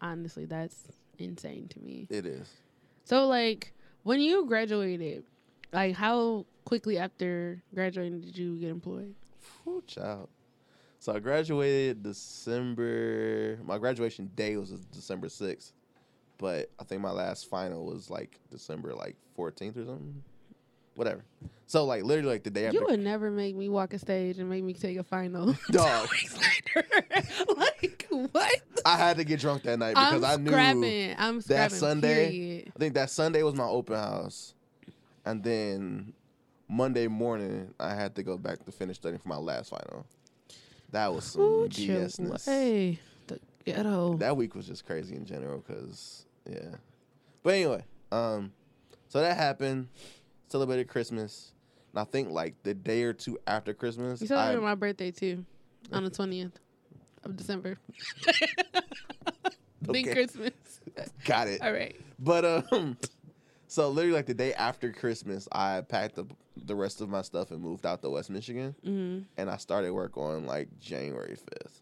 honestly 0.02 0.46
that's 0.46 0.84
insane 1.22 1.68
to 1.70 1.80
me. 1.80 2.08
It 2.10 2.26
is. 2.26 2.50
So 3.04 3.28
like 3.28 3.74
when 4.04 4.20
you 4.20 4.46
graduated, 4.46 5.24
like 5.72 5.96
how 5.96 6.46
quickly 6.66 6.98
after 6.98 7.62
graduating 7.74 8.22
did 8.22 8.38
you 8.38 8.58
get 8.58 8.70
employed? 8.70 9.14
Whew, 9.64 9.84
child. 9.88 10.30
So 11.00 11.14
I 11.14 11.20
graduated 11.20 12.02
December. 12.02 13.60
My 13.64 13.78
graduation 13.78 14.32
day 14.36 14.58
was 14.58 14.72
December 14.72 15.30
sixth, 15.30 15.74
but 16.40 16.72
I 16.80 16.84
think 16.84 17.02
my 17.02 17.12
last 17.12 17.48
final 17.48 17.86
was 17.86 18.10
like 18.10 18.40
December 18.50 18.94
like 18.96 19.16
fourteenth 19.36 19.78
or 19.78 19.86
something. 19.86 20.24
Whatever. 20.96 21.24
So 21.68 21.86
like 21.86 22.04
literally 22.04 22.30
like 22.30 22.44
the 22.44 22.50
day 22.50 22.66
after. 22.66 22.80
You 22.80 22.86
would 22.86 23.00
never 23.00 23.30
make 23.30 23.56
me 23.56 23.70
walk 23.70 23.94
a 23.94 24.00
stage 24.00 24.40
and 24.40 24.50
make 24.50 24.64
me 24.64 24.74
take 24.74 24.98
a 24.98 25.04
final. 25.04 25.56
Dog. 25.72 26.10
like 27.58 27.95
what? 28.32 28.62
I 28.86 28.98
had 28.98 29.18
to 29.18 29.24
get 29.24 29.40
drunk 29.40 29.64
that 29.64 29.80
night 29.80 29.96
because 29.96 30.24
I'm 30.24 30.32
I 30.32 30.36
knew. 30.38 30.50
scrapping. 30.50 31.16
I'm 31.18 31.36
that 31.38 31.44
scrapping. 31.44 31.78
Sunday- 31.78 32.32
Period. 32.32 32.72
I 32.76 32.80
think 32.80 32.94
that 32.96 33.10
Sunday 33.10 33.44
was 33.44 33.56
my 33.56 33.66
open 33.66 33.96
house, 33.96 34.54
and 35.26 35.44
then 35.44 36.14
Monday 36.68 37.08
morning 37.08 37.74
I 37.80 37.94
had 37.94 38.16
to 38.16 38.24
go 38.24 38.38
back 38.38 38.64
to 38.66 38.72
finish 38.72 38.98
studying 38.98 39.20
for 39.20 39.30
my 39.30 39.38
last 39.38 39.70
final. 39.70 40.06
That 40.92 41.14
was 41.14 41.26
some 41.26 41.42
Ooh, 41.42 41.68
BSness. 41.70 42.46
Hey, 42.46 43.00
the 43.28 43.40
ghetto. 43.66 44.16
that 44.18 44.38
week 44.38 44.56
was 44.56 44.68
just 44.68 44.86
crazy 44.86 45.16
in 45.16 45.26
general 45.26 45.58
because 45.66 46.26
yeah 46.50 46.76
but 47.42 47.56
anyway 47.56 47.84
um 48.12 48.52
so 49.10 49.20
that 49.20 49.36
happened 49.36 49.88
celebrated 50.48 50.88
christmas 50.88 51.52
and 51.92 52.00
i 52.00 52.04
think 52.04 52.30
like 52.30 52.54
the 52.62 52.76
day 52.76 53.02
or 53.02 53.14
two 53.14 53.40
after 53.48 53.74
christmas 53.74 54.22
You 54.22 54.26
I, 54.26 54.28
celebrated 54.28 54.62
my 54.62 54.76
birthday 54.76 55.10
too, 55.10 55.44
on 55.92 56.04
the 56.04 56.12
twentieth 56.12 56.52
of 57.26 57.36
December. 57.36 57.78
Big 59.92 60.06
Okay. 60.08 60.14
Christmas. 60.14 60.54
got 61.26 61.48
it 61.48 61.62
All 61.62 61.72
right. 61.72 61.96
but 62.20 62.46
um 62.74 62.98
so 63.68 63.90
literally 63.90 64.16
like 64.16 64.26
the 64.26 64.34
day 64.34 64.54
after 64.54 64.92
christmas 64.94 65.48
i 65.52 65.82
packed 65.82 66.18
up 66.18 66.28
the 66.56 66.74
rest 66.76 67.02
of 67.02 67.10
my 67.10 67.22
stuff 67.22 67.52
and 67.52 67.62
moved 67.62 67.86
out 67.86 68.02
to 68.02 68.10
west 68.10 68.30
michigan 68.30 68.74
hmm 68.84 69.20
and 69.38 69.50
i 69.50 69.58
started 69.58 69.92
work 69.92 70.16
on 70.18 70.46
like 70.46 70.70
january 70.80 71.36
5th 71.36 71.82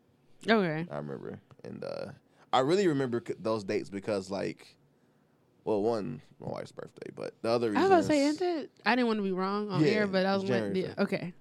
Okay. 0.50 0.86
I 0.92 0.98
remember, 0.98 1.40
and 1.64 1.84
uh, 1.86 2.08
I 2.52 2.60
really 2.60 2.88
remember 2.90 3.24
c- 3.26 3.34
those 3.40 3.64
dates 3.64 3.90
because, 3.90 4.30
like, 4.30 4.76
well, 5.64 5.82
one 5.82 6.22
my 6.42 6.52
wife's 6.52 6.74
birthday, 6.74 7.10
but 7.16 7.34
the 7.42 7.50
other 7.50 7.70
I 7.74 7.80
was 7.80 7.86
about 7.86 7.98
to 8.02 8.04
say, 8.04 8.26
is- 8.26 8.36
isn't 8.36 8.48
it? 8.64 8.72
I 8.86 8.96
didn't 8.96 9.08
want 9.08 9.20
to 9.20 9.24
be 9.24 9.32
wrong 9.32 9.72
on 9.72 9.82
Yeah, 9.86 9.92
air, 9.92 10.08
but 10.08 10.26
I 10.26 10.36
was 10.36 10.44
like, 10.44 10.66
yeah, 10.74 10.96
okay. 10.98 11.34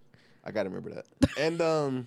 I 0.44 0.52
gotta 0.52 0.68
remember 0.68 0.90
that, 0.94 1.06
and 1.36 1.60
um, 1.60 2.06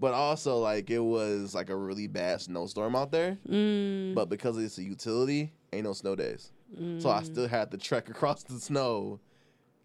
but 0.00 0.14
also 0.14 0.58
like 0.58 0.90
it 0.90 0.98
was 1.00 1.54
like 1.54 1.70
a 1.70 1.76
really 1.76 2.06
bad 2.06 2.40
snowstorm 2.40 2.94
out 2.96 3.10
there, 3.10 3.38
Mm, 3.48 4.14
but 4.14 4.28
because 4.28 4.58
it's 4.58 4.78
a 4.78 4.82
utility, 4.82 5.52
ain't 5.72 5.84
no 5.84 5.92
snow 5.92 6.14
days, 6.14 6.52
so 6.98 7.10
I 7.10 7.20
mm. 7.20 7.24
still 7.24 7.48
had 7.48 7.70
to 7.72 7.78
trek 7.78 8.08
across 8.08 8.42
the 8.42 8.58
snow, 8.60 9.20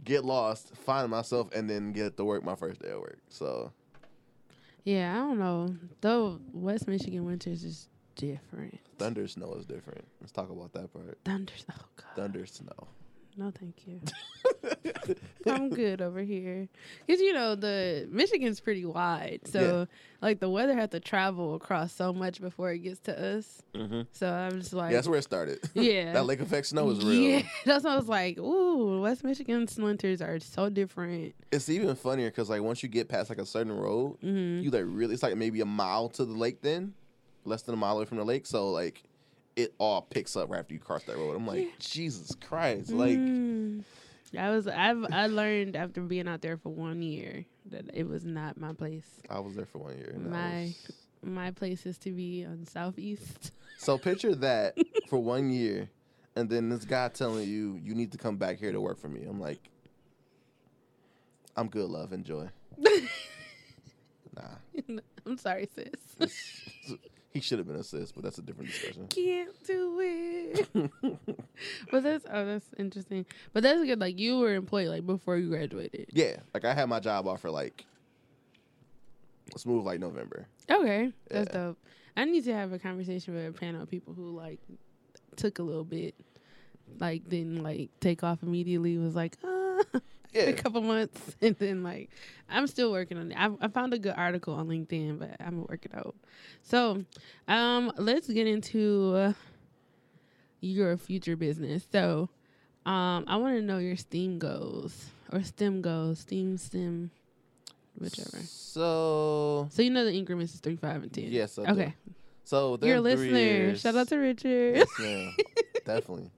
get 0.03 0.23
lost, 0.25 0.75
find 0.75 1.10
myself, 1.10 1.49
and 1.53 1.69
then 1.69 1.91
get 1.91 2.17
to 2.17 2.23
work 2.25 2.43
my 2.43 2.55
first 2.55 2.81
day 2.81 2.89
at 2.89 2.99
work. 2.99 3.19
So 3.29 3.71
Yeah, 4.84 5.13
I 5.13 5.17
don't 5.17 5.39
know. 5.39 5.75
Though 6.01 6.39
West 6.53 6.88
Michigan 6.88 7.25
winters 7.25 7.63
is 7.63 7.89
different. 8.15 8.79
thunder 8.97 9.27
snow 9.27 9.55
is 9.60 9.65
different. 9.65 10.05
Let's 10.21 10.31
talk 10.31 10.49
about 10.49 10.71
that 10.73 10.93
part. 10.93 11.17
Thunder. 11.25 11.53
Oh 11.71 11.86
God. 11.97 12.15
Thunder 12.15 12.45
snow. 12.45 12.88
No, 13.38 13.51
thank 13.51 13.86
you. 13.86 13.99
I'm 15.45 15.69
good 15.69 16.01
over 16.01 16.21
here. 16.21 16.67
Cause 17.08 17.19
you 17.19 17.34
know 17.34 17.56
the 17.56 18.08
Michigan's 18.12 18.60
pretty 18.60 18.86
wide, 18.86 19.41
so 19.45 19.88
like 20.21 20.39
the 20.39 20.49
weather 20.49 20.73
had 20.73 20.91
to 20.91 20.99
travel 20.99 21.56
across 21.56 21.93
so 21.93 22.12
much 22.13 22.41
before 22.41 22.71
it 22.71 22.80
gets 22.80 22.99
to 23.01 23.38
us. 23.38 23.62
mm-hmm. 23.75 24.01
So 24.12 24.32
I'm 24.32 24.60
just 24.60 24.73
like, 24.73 24.91
yeah, 24.91 24.97
that's 24.97 25.08
where 25.08 25.19
it 25.19 25.23
started. 25.23 25.60
yeah, 25.73 26.13
that 26.13 26.25
lake 26.25 26.39
effect 26.39 26.67
snow 26.67 26.89
is 26.89 27.04
real. 27.04 27.13
Yeah, 27.13 27.41
that's 27.65 27.84
why 27.86 27.93
I 27.93 27.95
was 27.95 28.08
like, 28.08 28.38
ooh, 28.39 29.01
West 29.01 29.23
Michigan's 29.23 29.78
winters 29.78 30.21
are 30.21 30.39
so 30.39 30.69
different. 30.69 31.36
It's 31.51 31.69
even 31.69 31.95
funnier 31.95 32.30
because 32.30 32.49
like 32.49 32.62
once 32.62 32.82
you 32.82 32.89
get 32.89 33.08
past 33.08 33.30
like 33.30 33.39
a 33.39 33.45
certain 33.45 33.78
road, 33.78 34.17
hmm 34.21 34.62
you 34.62 34.71
like 34.71 34.84
really 34.86 35.13
it's 35.13 35.23
like 35.23 35.36
maybe 35.36 35.62
a 35.62 35.65
mile 35.65 36.10
to 36.10 36.25
the 36.25 36.34
lake 36.34 36.62
then, 36.62 36.93
less 37.43 37.62
than 37.62 37.73
a 37.73 37.78
mile 37.78 37.97
away 37.97 38.06
from 38.06 38.17
the 38.17 38.25
lake. 38.25 38.45
So 38.45 38.69
like 38.71 39.04
it 39.56 39.73
all 39.78 40.01
picks 40.01 40.36
up 40.36 40.49
right 40.49 40.60
after 40.60 40.73
you 40.73 40.80
cross 40.80 41.04
that 41.06 41.15
road. 41.15 41.34
I'm 41.36 41.47
like, 41.47 41.63
Yeah. 41.63 41.69
Jesus 41.80 42.36
Christ. 42.36 42.91
Like 42.91 43.17
Mm. 43.17 43.84
I 44.38 44.50
was 44.52 44.67
I've 44.67 45.06
I 45.12 45.28
learned 45.28 45.76
after 45.76 46.02
being 46.02 46.28
out 46.28 46.41
there 46.41 46.58
for 46.58 46.69
one 46.69 47.02
year 47.02 47.45
that 47.71 47.86
it 47.93 48.08
was 48.08 48.26
not 48.26 48.58
my 48.60 48.74
place. 48.74 49.08
I 49.30 49.39
was 49.39 49.56
there 49.56 49.65
for 49.65 49.80
one 49.80 49.98
year. 49.98 50.15
My- 50.17 50.63
was- 50.65 50.91
My 51.24 51.52
place 51.52 51.86
is 51.86 51.98
to 52.00 52.12
be 52.12 52.45
on 52.45 52.65
southeast. 52.65 53.52
So 53.78 53.98
picture 53.98 54.36
that 54.48 54.78
for 55.10 55.17
one 55.19 55.50
year 55.50 55.89
and 56.36 56.50
then 56.50 56.69
this 56.69 56.86
guy 56.86 57.08
telling 57.10 57.48
you 57.48 57.80
you 57.84 57.95
need 57.95 58.12
to 58.12 58.17
come 58.17 58.38
back 58.38 58.58
here 58.60 58.71
to 58.71 58.80
work 58.82 59.00
for 59.00 59.08
me. 59.10 59.24
I'm 59.26 59.39
like 59.39 59.60
I'm 61.58 61.67
good, 61.69 61.89
love, 61.89 62.12
enjoy. 62.13 62.50
Nah, 64.36 65.00
I'm 65.26 65.38
sorry, 65.38 65.69
sis. 65.74 66.28
He 67.36 67.41
should 67.41 67.60
have 67.60 67.67
been 67.67 67.76
a 67.76 67.84
sis, 67.84 68.12
but 68.12 68.24
that's 68.24 68.38
a 68.38 68.41
different 68.41 68.71
discussion. 68.71 69.08
Can't 69.10 69.52
do 69.67 70.00
it. 70.02 70.69
but 71.91 72.02
that's 72.02 72.26
oh, 72.32 72.45
that's 72.45 72.65
interesting. 72.80 73.26
But 73.54 73.62
that's 73.63 73.84
good. 73.84 74.00
Like 74.00 74.17
you 74.17 74.39
were 74.39 74.56
employed 74.56 74.88
like 74.88 75.06
before 75.06 75.38
you 75.38 75.50
graduated. 75.50 76.08
yeah, 76.13 76.38
like 76.54 76.63
I 76.65 76.74
had 76.74 76.88
my 76.89 77.00
job 77.02 77.28
offer 77.28 77.52
like 77.52 77.86
let's 79.52 79.65
move 79.65 79.84
like 79.86 80.00
November. 80.00 80.48
Okay, 80.71 81.12
that's 81.30 81.50
Yeah. 81.54 81.60
dope. 81.67 81.78
I 82.17 82.24
need 82.26 82.45
to 82.45 82.54
have 82.54 82.71
a 82.71 82.80
conversation 82.80 83.36
with 83.36 83.48
a 83.48 83.52
panel 83.52 83.82
of 83.84 83.89
people 83.89 84.13
who 84.13 84.36
like 84.36 84.60
took 85.36 85.60
a 85.60 85.63
little 85.63 85.84
bit, 85.84 86.15
like 87.00 87.28
didn't 87.28 87.62
like 87.62 87.89
take 88.00 88.24
off 88.24 88.41
immediately. 88.43 88.98
Was 88.98 89.15
like, 89.15 89.38
uh, 89.43 89.84
Yeah, 90.36 90.43
a 90.50 90.54
couple 90.54 90.82
months, 90.82 91.36
and 91.41 91.56
then 91.58 91.82
like 91.84 92.10
I'm 92.50 92.67
still 92.67 92.91
working 92.91 93.17
on 93.17 93.32
it. 93.32 93.38
I, 93.39 93.50
I 93.62 93.67
found 93.69 93.93
a 93.93 94.00
good 94.00 94.13
article 94.17 94.54
on 94.54 94.67
LinkedIn, 94.67 95.17
but 95.19 95.36
I'm 95.39 95.52
gonna 95.56 95.65
work 95.69 95.86
it 95.86 95.95
out. 95.95 96.15
So, 96.63 97.04
um, 97.48 97.91
let's 97.98 98.28
get 98.28 98.45
into 98.48 99.13
uh, 99.15 99.34
your 100.62 100.98
future 100.98 101.36
business. 101.36 101.88
So, 101.91 102.30
um, 102.86 103.26
I 103.28 103.38
want 103.38 103.56
to 103.56 103.62
know 103.62 103.78
your 103.78 103.95
STEAM 103.98 104.39
goals 104.39 105.06
or 105.32 105.43
STEM 105.43 105.82
goals, 105.82 106.19
STEAM, 106.19 106.58
STEM, 106.58 107.12
whichever. 107.98 108.39
So 108.45 109.67
So 109.71 109.82
you 109.82 109.89
know 109.89 110.06
the 110.06 110.13
increments 110.13 110.54
is 110.54 110.60
three, 110.60 110.76
five, 110.76 111.02
and 111.04 111.12
ten. 111.13 111.26
yes, 111.26 111.58
I 111.58 111.65
do. 111.65 111.71
Okay. 111.82 111.93
So 112.43 112.76
a 112.76 113.00
listener. 113.00 113.39
years- 113.39 113.82
Shout 113.82 113.95
out 113.95 114.08
to 114.10 114.17
Richard. 114.17 114.76
Yes, 114.78 114.88
ma'am. 115.00 115.36
Definitely. 115.86 116.30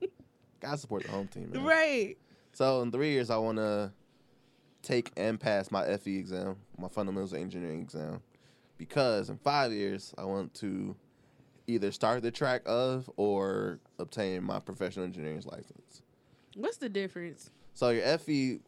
Gotta 0.60 0.78
support 0.78 1.02
the 1.04 1.10
home 1.10 1.28
team, 1.28 1.50
man. 1.52 1.62
right. 1.64 2.16
So 2.58 2.82
in 2.82 2.90
three 2.90 3.10
years, 3.10 3.30
I 3.30 3.36
want 3.36 3.58
to 3.58 3.92
take 4.82 5.12
and 5.16 5.38
pass 5.38 5.70
my 5.70 5.96
FE 5.96 6.18
exam, 6.18 6.56
my 6.76 6.88
fundamentals 6.88 7.32
of 7.32 7.38
engineering 7.38 7.82
exam, 7.82 8.20
because 8.76 9.30
in 9.30 9.36
five 9.36 9.70
years, 9.70 10.12
I 10.18 10.24
want 10.24 10.54
to 10.54 10.96
either 11.68 11.92
start 11.92 12.22
the 12.22 12.32
track 12.32 12.62
of 12.66 13.08
or 13.16 13.78
obtain 14.00 14.42
my 14.42 14.58
professional 14.58 15.04
engineering 15.04 15.40
license. 15.46 16.02
What's 16.56 16.78
the 16.78 16.88
difference? 16.88 17.52
So 17.74 17.90
your 17.90 18.18
FE, 18.18 18.58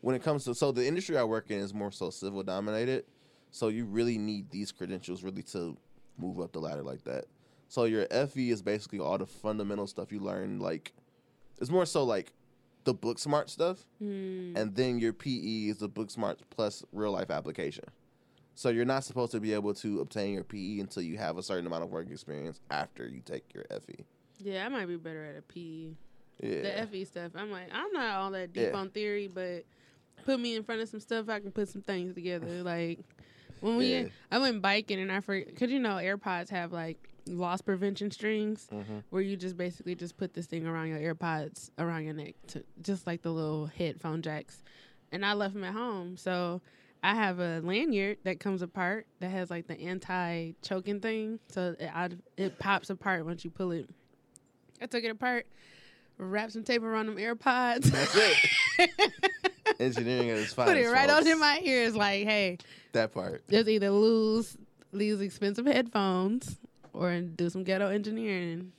when 0.00 0.16
it 0.16 0.24
comes 0.24 0.42
to 0.46 0.54
so 0.56 0.72
the 0.72 0.84
industry 0.84 1.16
I 1.16 1.22
work 1.22 1.48
in 1.52 1.60
is 1.60 1.72
more 1.72 1.92
so 1.92 2.10
civil 2.10 2.42
dominated, 2.42 3.04
so 3.52 3.68
you 3.68 3.84
really 3.84 4.18
need 4.18 4.50
these 4.50 4.72
credentials 4.72 5.22
really 5.22 5.44
to 5.44 5.76
move 6.18 6.40
up 6.40 6.52
the 6.52 6.58
ladder 6.58 6.82
like 6.82 7.04
that. 7.04 7.26
So 7.68 7.84
your 7.84 8.04
FE 8.06 8.50
is 8.50 8.62
basically 8.62 8.98
all 8.98 9.16
the 9.16 9.26
fundamental 9.26 9.86
stuff 9.86 10.10
you 10.10 10.18
learn. 10.18 10.58
Like 10.58 10.92
it's 11.60 11.70
more 11.70 11.86
so 11.86 12.02
like 12.02 12.32
the 12.84 12.94
book 12.94 13.18
smart 13.18 13.48
stuff, 13.50 13.84
Hmm. 13.98 14.54
and 14.56 14.74
then 14.74 14.98
your 14.98 15.12
PE 15.12 15.68
is 15.68 15.78
the 15.78 15.88
book 15.88 16.10
smart 16.10 16.40
plus 16.50 16.84
real 16.92 17.12
life 17.12 17.30
application. 17.30 17.84
So 18.54 18.68
you're 18.68 18.84
not 18.84 19.04
supposed 19.04 19.32
to 19.32 19.40
be 19.40 19.52
able 19.54 19.72
to 19.74 20.00
obtain 20.00 20.34
your 20.34 20.44
PE 20.44 20.80
until 20.80 21.02
you 21.02 21.16
have 21.18 21.38
a 21.38 21.42
certain 21.42 21.66
amount 21.66 21.84
of 21.84 21.90
work 21.90 22.10
experience 22.10 22.60
after 22.70 23.08
you 23.08 23.20
take 23.24 23.44
your. 23.54 23.64
FE. 23.70 24.04
Yeah, 24.38 24.66
I 24.66 24.68
might 24.68 24.86
be 24.86 24.96
better 24.96 25.24
at 25.24 25.36
a 25.38 25.42
PE. 25.42 25.94
Yeah. 26.42 26.62
The 26.82 26.86
FE 26.88 27.04
stuff. 27.04 27.32
I'm 27.36 27.50
like, 27.50 27.68
I'm 27.72 27.92
not 27.92 28.16
all 28.18 28.30
that 28.32 28.52
deep 28.52 28.68
Yeah. 28.72 28.76
on 28.78 28.90
theory, 28.90 29.28
but 29.32 29.64
put 30.24 30.38
me 30.40 30.56
in 30.56 30.64
front 30.64 30.80
of 30.82 30.88
some 30.88 31.00
stuff, 31.00 31.28
I 31.28 31.40
can 31.40 31.52
put 31.52 31.68
some 31.68 31.82
things 31.82 32.14
together. 32.14 32.46
Like 32.64 32.98
when 33.60 33.76
we, 33.76 33.92
Yeah. 33.94 34.08
I 34.30 34.38
went 34.38 34.60
biking 34.60 34.98
and 35.00 35.10
I 35.12 35.20
forgot, 35.20 35.54
cause 35.56 35.70
you 35.70 35.78
know 35.78 35.90
AirPods 35.96 36.48
have 36.50 36.72
like 36.72 37.08
loss 37.26 37.60
prevention 37.62 38.10
strings 38.10 38.66
hmm 38.70 38.98
where 39.10 39.22
you 39.22 39.36
just 39.36 39.56
basically 39.56 39.94
just 39.94 40.16
put 40.16 40.34
this 40.34 40.46
thing 40.46 40.66
around 40.66 40.88
your 40.88 40.98
AirPods 41.14 41.70
around 41.78 42.04
your 42.04 42.14
neck, 42.14 42.34
to, 42.48 42.64
just 42.82 43.06
like 43.06 43.22
the 43.22 43.30
little 43.30 43.66
headphone 43.66 44.22
jacks. 44.22 44.62
And 45.12 45.24
I 45.24 45.34
left 45.34 45.54
them 45.54 45.62
at 45.64 45.72
home, 45.74 46.16
so 46.16 46.60
I 47.02 47.14
have 47.14 47.38
a 47.40 47.60
lanyard 47.62 48.18
that 48.24 48.40
comes 48.40 48.62
apart 48.62 49.06
that 49.20 49.28
has 49.30 49.50
like 49.50 49.66
the 49.66 49.78
anti 49.80 50.52
choking 50.62 51.00
thing, 51.00 51.38
so 51.48 51.74
it 51.78 51.90
I, 51.94 52.08
it 52.36 52.58
pops 52.58 52.90
apart 52.90 53.24
once 53.26 53.44
you 53.44 53.50
pull 53.50 53.72
it. 53.72 53.88
I 54.80 54.86
took 54.86 55.04
it 55.04 55.10
apart, 55.10 55.46
wrapped 56.18 56.52
some 56.52 56.64
tape 56.64 56.82
around 56.82 57.06
them 57.06 57.16
AirPods. 57.16 57.84
That's 57.84 58.14
it. 58.78 58.90
Engineering 59.80 60.30
at 60.30 60.38
its 60.38 60.52
finest. 60.52 60.74
Put 60.76 60.82
it 60.84 60.90
right 60.90 61.08
on 61.10 61.18
folks. 61.18 61.30
in 61.30 61.38
my 61.40 61.60
ears, 61.62 61.94
like, 61.96 62.24
hey, 62.24 62.58
That 62.92 63.12
part. 63.12 63.42
just 63.48 63.68
either 63.68 63.90
lose 63.90 64.56
these 64.92 65.20
expensive 65.20 65.66
headphones 65.66 66.58
or 66.92 67.20
do 67.20 67.48
some 67.50 67.64
ghetto 67.64 67.88
engineering. 67.88 68.72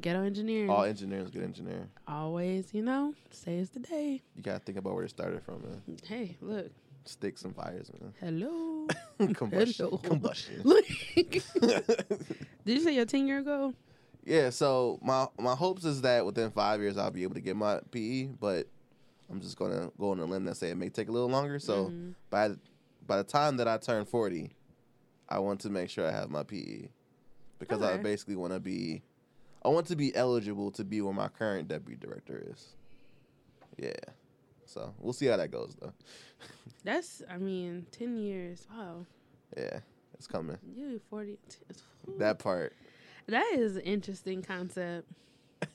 Ghetto 0.00 0.22
engineering. 0.22 0.70
All 0.70 0.84
engineers 0.84 1.30
good 1.30 1.42
engineering. 1.44 1.88
Always, 2.08 2.74
you 2.74 2.82
know, 2.82 3.14
saves 3.30 3.70
the 3.70 3.80
day. 3.80 4.22
You 4.36 4.42
gotta 4.42 4.58
think 4.58 4.76
about 4.78 4.94
where 4.94 5.04
it 5.04 5.10
started 5.10 5.42
from, 5.42 5.62
man. 5.62 5.82
Hey, 6.06 6.36
look. 6.40 6.70
Sticks 7.06 7.44
and 7.44 7.54
fires, 7.54 7.90
Hello. 8.18 8.88
man. 9.18 9.34
combustion. 9.34 9.86
Hello. 9.86 9.98
Combustion. 9.98 10.60
Look. 10.64 10.86
Did 12.64 12.78
you 12.78 12.80
say 12.80 12.94
your 12.94 13.04
10 13.04 13.26
year 13.26 13.38
ago? 13.40 13.74
yeah. 14.24 14.48
So 14.48 14.98
my 15.02 15.26
my 15.38 15.54
hopes 15.54 15.84
is 15.84 16.00
that 16.00 16.24
within 16.24 16.50
five 16.50 16.80
years 16.80 16.96
I'll 16.96 17.10
be 17.10 17.22
able 17.22 17.34
to 17.34 17.42
get 17.42 17.56
my 17.56 17.80
PE, 17.90 18.28
but 18.40 18.66
I'm 19.30 19.40
just 19.42 19.58
gonna 19.58 19.90
go 20.00 20.12
on 20.12 20.18
a 20.20 20.24
limb 20.24 20.46
and 20.46 20.56
say 20.56 20.70
it 20.70 20.76
may 20.78 20.88
take 20.88 21.08
a 21.08 21.12
little 21.12 21.28
longer. 21.28 21.58
So 21.58 21.88
Mhm. 21.88 22.14
by 22.30 22.52
by 23.06 23.18
the 23.18 23.24
time 23.24 23.58
that 23.58 23.68
I 23.68 23.76
turn 23.76 24.06
40, 24.06 24.50
I 25.34 25.40
want 25.40 25.60
to 25.62 25.70
make 25.70 25.90
sure 25.90 26.06
I 26.06 26.12
have 26.12 26.30
my 26.30 26.44
PE 26.44 26.88
because 27.58 27.82
I 27.82 27.96
basically 27.96 28.36
want 28.36 28.52
to 28.52 28.60
be 28.60 29.02
I 29.64 29.68
want 29.68 29.86
to 29.88 29.96
be 29.96 30.14
eligible 30.14 30.70
to 30.72 30.84
be 30.84 31.00
where 31.00 31.12
my 31.12 31.26
current 31.26 31.66
deputy 31.66 31.98
director 32.00 32.44
is. 32.52 32.68
Yeah. 33.76 33.92
So 34.64 34.94
we'll 35.00 35.12
see 35.12 35.26
how 35.26 35.36
that 35.38 35.50
goes 35.50 35.74
though. 35.80 35.92
That's, 36.84 37.22
I 37.28 37.38
mean, 37.38 37.86
10 37.90 38.16
years. 38.16 38.66
Wow. 38.72 39.06
Yeah, 39.56 39.80
it's 40.12 40.26
coming. 40.28 40.58
You 40.76 41.00
40. 41.10 41.38
That 42.18 42.38
part. 42.38 42.74
That 43.26 43.54
is 43.54 43.76
an 43.76 43.82
interesting 43.82 44.42
concept. 44.42 45.08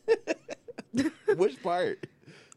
Which 1.35 1.61
part? 1.61 2.05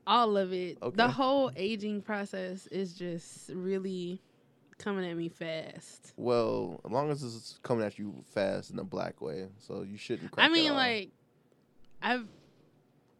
All 0.06 0.36
of 0.36 0.52
it. 0.52 0.78
Okay. 0.82 0.96
The 0.96 1.08
whole 1.08 1.50
aging 1.56 2.02
process 2.02 2.66
is 2.68 2.92
just 2.92 3.50
really 3.54 4.20
coming 4.82 5.08
at 5.08 5.16
me 5.16 5.28
fast. 5.28 6.12
Well, 6.16 6.80
as 6.84 6.90
long 6.90 7.10
as 7.10 7.22
it's 7.22 7.58
coming 7.62 7.86
at 7.86 7.98
you 7.98 8.14
fast 8.34 8.70
in 8.70 8.78
a 8.78 8.84
black 8.84 9.20
way, 9.20 9.48
so 9.58 9.82
you 9.82 9.96
shouldn't. 9.96 10.30
Crack 10.32 10.44
I 10.44 10.52
mean, 10.52 10.72
like, 10.74 11.10
I've, 12.02 12.26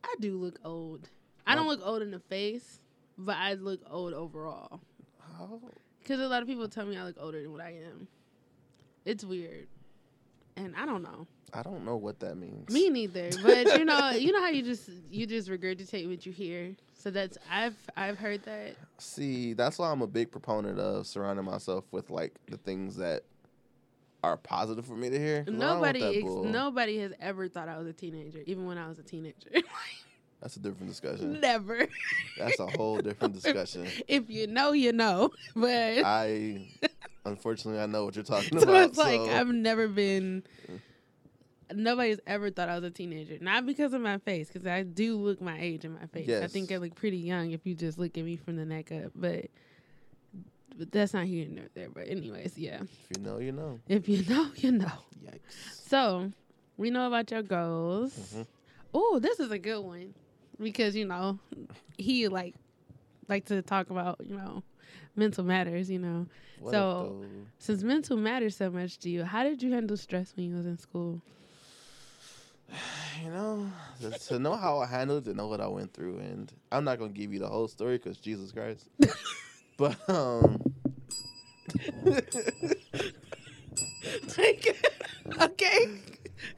I 0.05 0.15
do 0.21 0.37
look 0.37 0.59
old. 0.65 1.09
I 1.47 1.55
don't 1.55 1.69
look 1.69 1.81
old 1.85 2.03
in 2.03 2.11
the 2.11 2.21
face, 2.21 2.81
but 3.17 3.37
I 3.37 3.55
look 3.55 3.81
old 3.91 4.13
overall. 4.13 4.81
How? 5.21 5.61
Because 6.01 6.21
a 6.21 6.29
lot 6.29 6.43
of 6.43 6.49
people 6.49 6.69
tell 6.69 6.85
me 6.85 6.97
I 6.97 7.05
look 7.05 7.17
older 7.19 7.41
than 7.41 7.53
what 7.53 7.61
I 7.61 7.75
am. 7.87 8.09
It's 9.05 9.25
weird, 9.25 9.69
and 10.57 10.75
I 10.77 10.85
don't 10.85 11.03
know. 11.03 11.27
I 11.55 11.63
don't 11.63 11.85
know 11.85 11.97
what 11.97 12.21
that 12.21 12.37
means. 12.37 12.71
Me 12.71 12.89
neither. 12.89 13.31
But 13.43 13.79
you 13.79 13.85
know, 13.85 14.11
you 14.11 14.33
know 14.33 14.41
how 14.41 14.49
you 14.49 14.63
just 14.63 14.89
you 15.11 15.27
just 15.27 15.49
regurgitate 15.49 16.09
what 16.09 16.25
you 16.25 16.33
hear. 16.33 16.75
So 16.95 17.11
that's 17.11 17.37
I've 17.51 17.77
I've 17.97 18.19
heard 18.19 18.43
that. 18.45 18.77
See, 18.99 19.53
that's 19.53 19.79
why 19.79 19.91
I'm 19.91 20.03
a 20.03 20.07
big 20.07 20.31
proponent 20.31 20.79
of 20.79 21.07
surrounding 21.07 21.45
myself 21.45 21.85
with 21.91 22.11
like 22.11 22.33
the 22.49 22.57
things 22.57 22.97
that 22.97 23.25
are 24.25 24.37
positive 24.37 24.87
for 24.87 24.95
me 24.97 25.11
to 25.11 25.19
hear. 25.19 25.45
'cause 25.45 25.55
I 25.55 25.59
don't 25.59 25.81
want 25.81 25.97
Nobody 25.99 26.19
ex- 26.19 26.53
nobody 26.53 26.99
has 26.99 27.13
ever 27.21 27.49
thought 27.49 27.69
I 27.69 27.77
was 27.77 27.87
a 27.89 27.93
teenager, 27.93 28.41
even 28.47 28.65
when 28.67 28.79
I 28.79 28.89
was 28.89 28.99
a 28.99 29.03
teenager. 29.03 29.51
That's 30.41 30.57
a 30.57 30.61
different 30.61 30.89
discussion. 30.89 31.39
Never. 31.41 31.87
That's 32.37 32.59
a 32.59 32.67
whole 32.67 32.99
different 32.99 33.35
discussion. 33.35 33.87
if 34.09 34.29
you 34.29 34.47
know, 34.49 34.73
you 34.73 34.93
know. 34.93 35.31
But 35.55 36.03
I, 36.05 36.69
unfortunately, 37.25 37.81
I 37.81 37.87
know 37.87 38.05
what 38.07 38.17
you're 38.17 38.25
talking 38.25 38.59
so 38.59 38.65
about. 38.65 38.89
it's 38.89 38.99
like 38.99 39.21
so- 39.21 39.31
I've 39.31 39.49
never 39.49 39.87
been. 39.87 40.43
Mm. 40.71 40.81
Nobody's 41.77 42.21
ever 42.27 42.51
thought 42.51 42.69
I 42.69 42.75
was 42.75 42.85
a 42.85 42.91
teenager. 42.91 43.39
Not 43.41 43.67
because 43.67 43.93
of 43.93 44.01
my 44.01 44.19
face, 44.19 44.49
because 44.49 44.67
I 44.67 44.83
do 44.83 45.17
look 45.17 45.41
my 45.41 45.59
age 45.61 45.85
in 45.85 45.95
my 45.95 46.07
face. 46.07 46.29
I 46.31 46.47
think 46.47 46.73
I 46.73 46.77
look 46.79 46.95
pretty 46.95 47.19
young 47.19 47.51
if 47.53 47.67
you 47.67 47.75
just 47.75 47.99
look 47.99 48.17
at 48.19 48.25
me 48.25 48.37
from 48.37 48.57
the 48.57 48.65
neck 48.65 48.91
up. 48.93 49.13
But, 49.15 49.47
but 50.77 50.91
that's 50.93 51.15
not 51.15 51.27
here 51.27 51.47
nor 51.51 51.65
there. 51.75 51.89
But 51.91 52.09
anyways, 52.09 52.57
yeah. 52.59 52.81
if 52.83 53.17
you 53.17 53.23
know, 53.23 53.39
you 53.39 53.53
know. 53.53 53.81
If 53.89 54.09
you 54.09 54.25
know, 54.29 54.51
you 54.57 54.73
know. 54.73 54.93
Yikes. 55.25 55.89
So 55.89 56.33
we 56.77 56.91
know 56.91 57.07
about 57.07 57.31
your 57.31 57.43
goals. 57.43 58.35
Mhm. 58.35 58.47
Oh, 58.95 59.19
this 59.21 59.41
is 59.41 59.51
a 59.51 59.59
good 59.59 59.81
one 59.81 60.15
because 60.61 60.95
you 60.95 61.07
know 61.07 61.39
he 61.97 62.29
like 62.29 62.55
like 63.29 63.47
to 63.47 63.63
talk 63.63 63.91
about 63.91 64.21
you 64.25 64.37
know 64.37 64.63
mental 65.17 65.45
matters. 65.45 65.91
You 65.91 65.99
know, 65.99 66.27
What 66.61 66.73
So- 66.73 67.25
since 67.59 67.83
mental 67.83 68.17
matters 68.17 68.57
so 68.57 68.71
much 68.71 68.99
to 68.99 69.11
you, 69.11 69.25
how 69.25 69.45
did 69.45 69.63
you 69.63 69.73
handle 69.73 69.97
stress 69.97 70.35
when 70.37 70.47
you 70.51 70.57
was 70.57 70.67
in 70.67 70.79
school? 70.79 71.23
you 73.25 73.31
know, 73.31 73.67
to, 74.29 74.39
know 74.39 74.57
how 74.57 74.79
I 74.79 74.87
handled 74.87 75.27
it, 75.27 75.31
to 75.31 75.37
know 75.37 75.47
what 75.49 75.61
I 75.61 75.67
went 75.69 75.93
through, 75.93 76.19
and 76.19 76.53
I'm 76.71 76.85
not 76.85 76.99
gonna 76.99 77.13
give 77.13 77.33
you 77.33 77.39
the 77.39 77.49
whole 77.49 77.69
story 77.69 77.99
because 77.99 78.19
Jesus 78.19 78.53
Christ. 78.53 78.89
but 79.77 79.97
um, 80.09 80.61
Take 84.29 84.77
okay, 85.41 85.87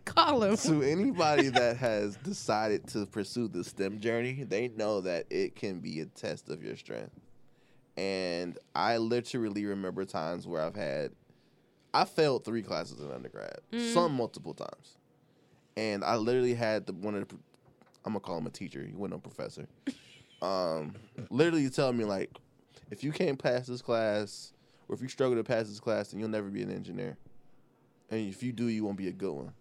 call 0.05 0.42
him. 0.44 0.57
to 0.57 0.83
anybody 0.83 1.48
that 1.50 1.77
has 1.77 2.16
decided 2.16 2.87
to 2.88 3.05
pursue 3.07 3.48
the 3.48 3.62
STEM 3.64 4.00
journey, 4.00 4.44
they 4.44 4.68
know 4.68 5.00
that 5.03 5.27
it 5.31 5.55
can 5.55 5.81
be 5.81 6.00
a 6.00 6.07
test 6.07 6.48
of 6.48 6.62
your 6.62 6.77
strength. 6.77 7.12
and 7.96 8.59
I 8.74 8.96
literally 8.96 9.66
remember 9.66 10.05
times 10.05 10.46
where 10.46 10.62
I've 10.62 10.74
had, 10.74 11.12
I 11.92 12.05
failed 12.07 12.44
three 12.44 12.62
classes 12.62 12.98
in 13.00 13.11
undergrad, 13.12 13.59
Mm. 13.72 13.92
some 13.92 14.12
multiple 14.14 14.55
times, 14.55 14.96
and 15.76 16.04
I 16.04 16.16
literally 16.16 16.54
had 16.54 16.87
the 16.87 16.92
one 16.92 17.14
of 17.14 17.28
the, 17.28 17.37
I'm 18.04 18.12
gonna 18.12 18.20
call 18.20 18.38
him 18.38 18.46
a 18.46 18.50
teacher. 18.50 18.84
He 18.84 18.94
wasn't 18.94 19.14
a 19.14 19.28
professor. 19.28 19.66
um, 20.42 20.94
literally 21.30 21.68
tell 21.70 21.92
me 21.92 22.04
like, 22.04 22.30
if 22.90 23.02
you 23.02 23.12
can't 23.12 23.38
pass 23.38 23.66
this 23.66 23.82
class, 23.82 24.52
or 24.88 24.94
if 24.94 25.02
you 25.02 25.08
struggle 25.08 25.37
to 25.37 25.44
pass 25.44 25.68
this 25.68 25.80
class, 25.80 26.10
then 26.10 26.20
you'll 26.20 26.28
never 26.28 26.48
be 26.48 26.62
an 26.62 26.70
engineer, 26.70 27.16
and 28.10 28.28
if 28.28 28.42
you 28.42 28.52
do, 28.52 28.66
you 28.68 28.84
won't 28.84 28.98
be 28.98 29.08
a 29.08 29.12
good 29.12 29.32
one. 29.32 29.52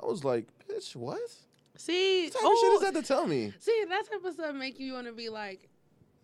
I 0.00 0.06
was 0.06 0.24
like, 0.24 0.46
bitch, 0.68 0.94
what? 0.94 1.18
See, 1.78 2.24
What 2.28 2.52
of 2.52 2.58
shit 2.58 2.70
oh, 2.70 2.74
is 2.76 2.80
that 2.82 2.94
to 2.94 3.02
tell 3.02 3.26
me? 3.26 3.52
see, 3.58 3.84
that 3.88 4.10
type 4.10 4.24
of 4.24 4.32
stuff 4.34 4.54
make 4.54 4.78
you 4.78 4.94
want 4.94 5.06
to 5.06 5.12
be 5.12 5.28
like, 5.28 5.68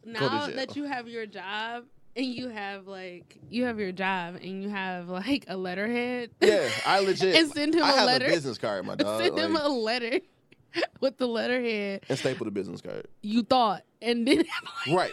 now 0.04 0.46
that 0.46 0.76
you 0.76 0.84
have 0.84 1.08
your 1.08 1.26
job 1.26 1.84
and 2.16 2.26
you 2.26 2.48
have 2.48 2.86
like 2.86 3.38
you 3.48 3.64
have 3.64 3.78
your 3.78 3.92
job 3.92 4.36
and 4.36 4.62
you 4.62 4.68
have 4.68 5.08
like 5.08 5.44
a 5.48 5.56
letterhead. 5.56 6.30
Yeah, 6.40 6.68
I 6.86 7.00
legit. 7.00 7.34
and 7.40 7.50
send 7.52 7.74
him 7.74 7.82
I 7.82 7.90
a 7.90 7.96
have 7.96 8.06
letter. 8.06 8.26
a 8.26 8.28
business 8.30 8.58
card, 8.58 8.84
my 8.86 8.94
dog. 8.96 9.20
send 9.22 9.38
him 9.38 9.54
like- 9.54 9.62
a 9.64 9.68
letter 9.68 10.20
with 11.00 11.18
the 11.18 11.26
letterhead 11.26 12.02
and 12.08 12.18
staple 12.18 12.44
the 12.46 12.50
business 12.50 12.80
card. 12.80 13.06
you 13.22 13.42
thought, 13.42 13.82
and 14.00 14.26
then 14.26 14.44
Right. 14.90 15.12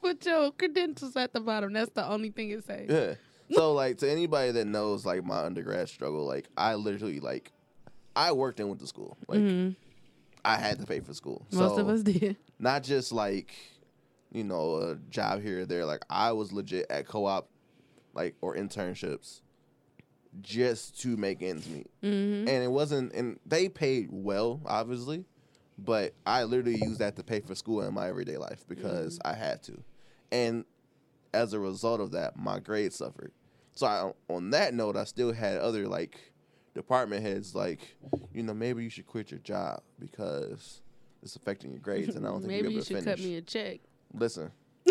put 0.00 0.24
your 0.24 0.52
credentials 0.52 1.16
at 1.16 1.32
the 1.32 1.40
bottom. 1.40 1.72
That's 1.72 1.90
the 1.92 2.06
only 2.08 2.30
thing 2.30 2.50
it 2.50 2.64
says. 2.64 2.86
Yeah. 2.88 3.14
So 3.56 3.72
like 3.72 3.98
to 3.98 4.10
anybody 4.10 4.52
that 4.52 4.66
knows 4.66 5.04
like 5.04 5.24
my 5.24 5.44
undergrad 5.44 5.88
struggle, 5.88 6.24
like 6.26 6.46
I 6.56 6.74
literally 6.76 7.20
like 7.20 7.52
I 8.16 8.32
worked 8.32 8.60
in 8.60 8.68
with 8.68 8.78
the 8.78 8.86
school. 8.86 9.16
Like 9.28 9.40
Mhm. 9.40 9.76
I 10.44 10.56
had 10.56 10.78
to 10.80 10.86
pay 10.86 11.00
for 11.00 11.12
school. 11.14 11.46
Most 11.52 11.74
so 11.76 11.80
of 11.82 11.88
us 11.88 12.02
did. 12.02 12.36
not 12.58 12.82
just 12.82 13.12
like, 13.12 13.52
you 14.32 14.44
know, 14.44 14.76
a 14.76 14.96
job 15.10 15.42
here 15.42 15.60
or 15.60 15.66
there. 15.66 15.84
Like 15.84 16.04
I 16.10 16.32
was 16.32 16.52
legit 16.52 16.86
at 16.90 17.06
co 17.06 17.26
op 17.26 17.48
like 18.14 18.34
or 18.40 18.56
internships 18.56 19.40
just 20.40 21.00
to 21.02 21.16
make 21.16 21.42
ends 21.42 21.68
meet. 21.68 21.90
hmm 22.02 22.48
and 22.48 22.64
it 22.64 22.70
wasn't 22.70 23.12
and 23.12 23.38
they 23.46 23.68
paid 23.68 24.08
well 24.10 24.60
obviously 24.66 25.24
but 25.78 26.14
i 26.26 26.42
literally 26.42 26.78
used 26.82 26.98
that 27.00 27.14
to 27.16 27.22
pay 27.22 27.38
for 27.40 27.54
school 27.54 27.82
in 27.82 27.92
my 27.94 28.08
everyday 28.08 28.36
life 28.38 28.64
because 28.68 29.18
i 29.24 29.32
had 29.34 29.62
to 29.62 29.82
and 30.32 30.64
as 31.34 31.52
a 31.52 31.58
result 31.60 32.00
of 32.00 32.10
that 32.12 32.36
my 32.36 32.58
grades 32.58 32.96
suffered 32.96 33.30
so 33.74 33.86
I, 33.86 34.12
on 34.32 34.50
that 34.50 34.74
note 34.74 34.96
i 34.96 35.04
still 35.04 35.32
had 35.32 35.58
other 35.58 35.86
like 35.86 36.32
department 36.74 37.22
heads 37.22 37.54
like 37.54 37.96
you 38.32 38.42
know 38.42 38.54
maybe 38.54 38.82
you 38.82 38.90
should 38.90 39.06
quit 39.06 39.30
your 39.30 39.40
job 39.40 39.82
because 39.98 40.80
it's 41.22 41.36
affecting 41.36 41.70
your 41.70 41.80
grades 41.80 42.16
and 42.16 42.26
i 42.26 42.30
don't 42.30 42.40
think 42.40 42.48
Maybe 42.48 42.62
you'll 42.62 42.68
be 42.68 42.74
you 42.74 42.78
able 42.78 42.84
to 42.84 42.94
should 42.94 43.04
finish 43.04 43.20
cut 43.20 43.24
me 43.24 43.36
a 43.36 43.42
check. 43.42 43.80
Listen 44.14 44.50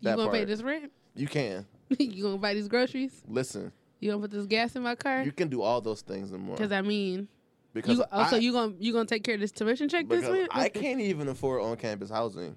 You 0.00 0.16
gonna 0.16 0.30
pay 0.30 0.44
this 0.44 0.62
rent? 0.62 0.90
you 1.14 1.26
can 1.26 1.66
you 1.98 2.22
gonna 2.22 2.38
buy 2.38 2.54
these 2.54 2.68
groceries? 2.68 3.22
listen 3.28 3.72
You 4.00 4.10
gonna 4.10 4.22
put 4.22 4.30
this 4.30 4.46
gas 4.46 4.74
in 4.76 4.82
my 4.82 4.94
car? 4.94 5.22
you 5.22 5.32
can 5.32 5.48
do 5.48 5.62
all 5.62 5.80
those 5.80 6.02
things 6.02 6.30
and 6.32 6.42
more 6.42 6.56
Because 6.56 6.72
I 6.72 6.82
mean, 6.82 7.28
because 7.72 7.98
you 7.98 8.04
also 8.12 8.36
I, 8.36 8.38
you 8.38 8.52
gonna 8.52 8.74
you 8.78 8.92
gonna 8.92 9.06
take 9.06 9.22
care 9.24 9.34
of 9.34 9.40
this 9.40 9.52
tuition 9.52 9.88
check 9.88 10.08
this 10.08 10.22
month? 10.28 10.48
I 10.50 10.68
can't 10.68 11.00
even 11.00 11.28
afford 11.28 11.62
on 11.62 11.76
campus 11.76 12.08
housing, 12.10 12.56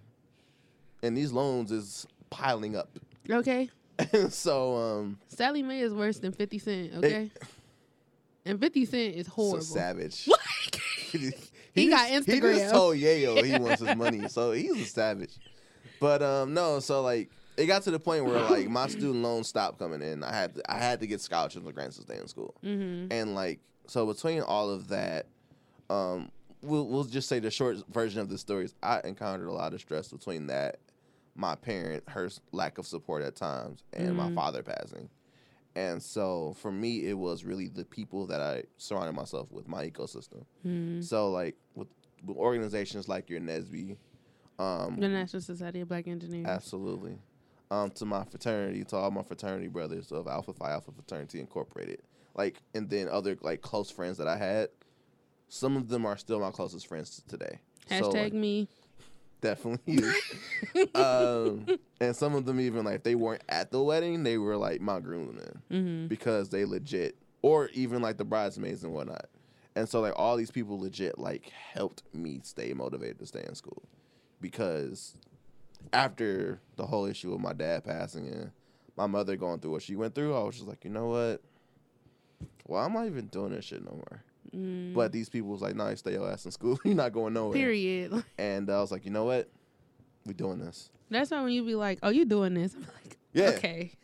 and 1.03 1.15
these 1.17 1.31
loans 1.33 1.71
is 1.71 2.07
piling 2.29 2.75
up. 2.75 2.89
Okay, 3.31 3.69
And 4.13 4.33
so, 4.33 4.75
um, 4.77 5.19
Sallie 5.27 5.61
Mae 5.61 5.81
is 5.81 5.93
worse 5.93 6.17
than 6.19 6.31
Fifty 6.31 6.57
Cent. 6.57 6.93
Okay, 6.95 7.29
and 8.43 8.59
Fifty 8.59 8.85
Cent 8.85 9.15
is 9.15 9.27
so 9.27 9.33
horrible. 9.33 9.61
savage. 9.61 10.27
Like, 11.13 11.48
he, 11.75 11.84
He 11.84 11.89
got 11.89 12.10
just- 12.10 12.27
He 12.29 12.39
just 12.39 12.73
told 12.73 12.97
Yayo 12.97 13.43
he 13.45 13.58
wants 13.60 13.82
his 13.82 13.95
money, 13.95 14.27
so 14.27 14.51
he's 14.51 14.79
a 14.79 14.86
savage. 14.86 15.38
But 15.99 16.21
um, 16.23 16.53
no, 16.53 16.79
so 16.79 17.01
like 17.01 17.29
it 17.58 17.65
got 17.65 17.84
to 17.84 17.91
the 17.91 17.99
point 17.99 18.25
where 18.25 18.39
like 18.41 18.69
my 18.69 18.88
student 18.88 19.21
loans 19.23 19.47
stopped 19.47 19.79
coming 19.79 20.01
in. 20.01 20.23
I 20.23 20.34
had 20.34 20.55
to, 20.55 20.71
I 20.71 20.77
had 20.77 20.99
to 21.01 21.08
get 21.08 21.19
scholarships 21.21 21.65
and 21.65 21.73
grants 21.75 21.97
to 21.97 22.03
stay 22.03 22.17
in 22.17 22.27
school, 22.27 22.55
hmm 22.62 23.08
and 23.12 23.36
like 23.36 23.60
so 23.88 24.05
between 24.05 24.41
all 24.41 24.69
of 24.69 24.88
that, 24.89 25.25
um, 25.89 26.32
we'll 26.62 26.88
we'll 26.88 27.03
just 27.03 27.27
say 27.27 27.39
the 27.39 27.51
short 27.51 27.77
version 27.91 28.21
of 28.21 28.29
the 28.29 28.38
story 28.38 28.65
is 28.65 28.73
I 28.84 29.01
encountered 29.03 29.47
a 29.47 29.51
lot 29.53 29.73
of 29.73 29.82
stress 29.82 30.08
between 30.10 30.47
that, 30.47 30.79
my 31.36 31.55
parent, 31.55 32.03
her 32.08 32.29
lack 32.51 32.77
of 32.77 32.86
support 32.88 33.23
at 33.23 33.36
times, 33.36 33.84
and 33.93 34.15
my 34.15 34.29
Mhm. 34.29 34.36
father 34.36 34.63
passing. 34.63 35.10
And 35.75 36.01
so 36.01 36.55
for 36.60 36.71
me, 36.71 37.08
it 37.08 37.17
was 37.17 37.43
really 37.45 37.67
the 37.67 37.86
people 37.86 38.27
that 38.27 38.41
I 38.41 38.63
surrounded 38.77 39.13
myself 39.13 39.51
with, 39.51 39.67
my 39.67 39.88
ecosystem. 39.89 40.45
hmm 40.63 41.01
So 41.01 41.32
like 41.32 41.55
with, 41.75 41.88
with 42.25 42.38
organizations 42.38 43.08
like 43.08 43.29
your 43.29 43.39
NSBE, 43.39 43.97
um, 44.58 44.97
The 44.99 45.08
National 45.08 45.41
Society 45.41 45.82
of 45.82 45.88
Black 45.88 46.08
Engineers. 46.08 46.47
absolutely, 46.47 47.17
um, 47.71 47.91
to 47.91 48.05
my 48.05 48.23
fraternity, 48.25 48.84
to 48.86 48.97
all 48.97 49.12
my 49.12 49.23
fraternity 49.23 49.67
brothers 49.67 50.12
of 50.12 50.27
Alpha 50.27 50.53
Phi 50.53 50.71
Alpha 50.71 50.91
Fraternity 50.91 51.39
Incorporated, 51.39 52.01
like, 52.36 52.62
and 52.73 52.89
then 52.89 53.08
other 53.08 53.38
like 53.41 53.62
close 53.62 53.89
friends 53.89 54.17
that 54.17 54.27
I 54.27 54.38
had. 54.38 54.69
Some 55.47 55.77
of 55.77 55.88
them 55.88 56.05
are 56.05 56.17
still 56.17 56.39
my 56.39 56.51
closest 56.51 56.88
friends 56.88 57.23
today. 57.27 57.60
Hashtag 57.89 57.99
So, 58.03 58.10
like, 58.12 58.34
me. 58.34 58.67
Definitely 59.41 60.04
um, 60.95 61.65
and 62.02 62.15
some 62.15 62.36
of 62.36 62.45
them 62.45 62.60
even 62.60 62.86
like 62.86 62.95
if 62.95 63.04
they 63.04 63.15
weren't 63.15 63.43
at 63.49 63.71
the 63.71 63.82
wedding, 63.82 64.23
they 64.23 64.38
were 64.38 64.58
like 64.58 64.82
my 64.82 64.99
groomsmen 64.99 65.62
hmm 65.69 66.08
because 66.08 66.49
they 66.49 66.65
legit, 66.65 67.15
or 67.43 67.69
even 67.73 68.02
like 68.02 68.17
the 68.17 68.25
bridesmaids 68.25 68.84
and 68.84 68.93
whatnot. 68.93 69.25
And 69.75 69.88
so 69.88 70.02
like 70.02 70.13
all 70.15 70.36
these 70.38 70.49
people 70.52 70.80
legit 70.80 71.19
like 71.19 71.49
helped 71.49 72.04
me 72.13 72.39
stay 72.43 72.73
motivated 72.73 73.19
to 73.19 73.25
stay 73.28 73.45
in 73.47 73.54
school 73.56 73.84
because 74.41 75.15
after 75.93 76.60
the 76.78 76.86
whole 76.86 77.06
issue 77.06 77.34
of 77.34 77.39
my 77.39 77.54
dad 77.54 77.84
passing 77.84 78.28
and 78.28 78.52
my 78.97 79.06
mother 79.08 79.36
going 79.38 79.60
through 79.60 79.71
what 79.71 79.84
she 79.84 79.95
went 79.95 80.15
through, 80.15 80.36
I 80.36 80.43
was 80.43 80.56
just 80.56 80.67
like, 80.67 80.84
you 80.84 80.89
know 80.89 81.08
what? 81.08 81.41
Well, 82.67 82.84
I'm 82.84 82.93
not 82.93 83.06
even 83.06 83.28
doing 83.28 83.52
this 83.52 83.65
shit 83.65 83.84
no 83.86 83.91
more. 83.91 84.23
Mm. 84.55 84.93
But 84.93 85.12
these 85.12 85.29
people 85.29 85.49
was 85.49 85.62
like, 85.62 85.75
nah, 85.75 85.89
you 85.89 85.95
stay 85.95 86.13
your 86.13 86.29
ass 86.29 86.45
in 86.45 86.51
school. 86.51 86.79
You're 86.85 86.95
not 86.95 87.13
going 87.13 87.33
nowhere. 87.33 87.53
Period. 87.57 88.23
And 88.38 88.69
I 88.69 88.79
was 88.81 88.91
like, 88.91 89.05
you 89.05 89.12
know 89.12 89.25
what? 89.25 89.49
We 90.25 90.33
doing 90.33 90.59
this. 90.59 90.89
That's 91.09 91.31
why 91.31 91.41
when 91.41 91.51
you 91.51 91.63
be 91.63 91.75
like, 91.75 91.99
"Oh, 92.03 92.09
you 92.09 92.23
doing 92.25 92.53
this?" 92.53 92.75
I'm 92.75 92.81
like, 92.81 93.17
Yeah. 93.33 93.49
"Okay." 93.57 93.91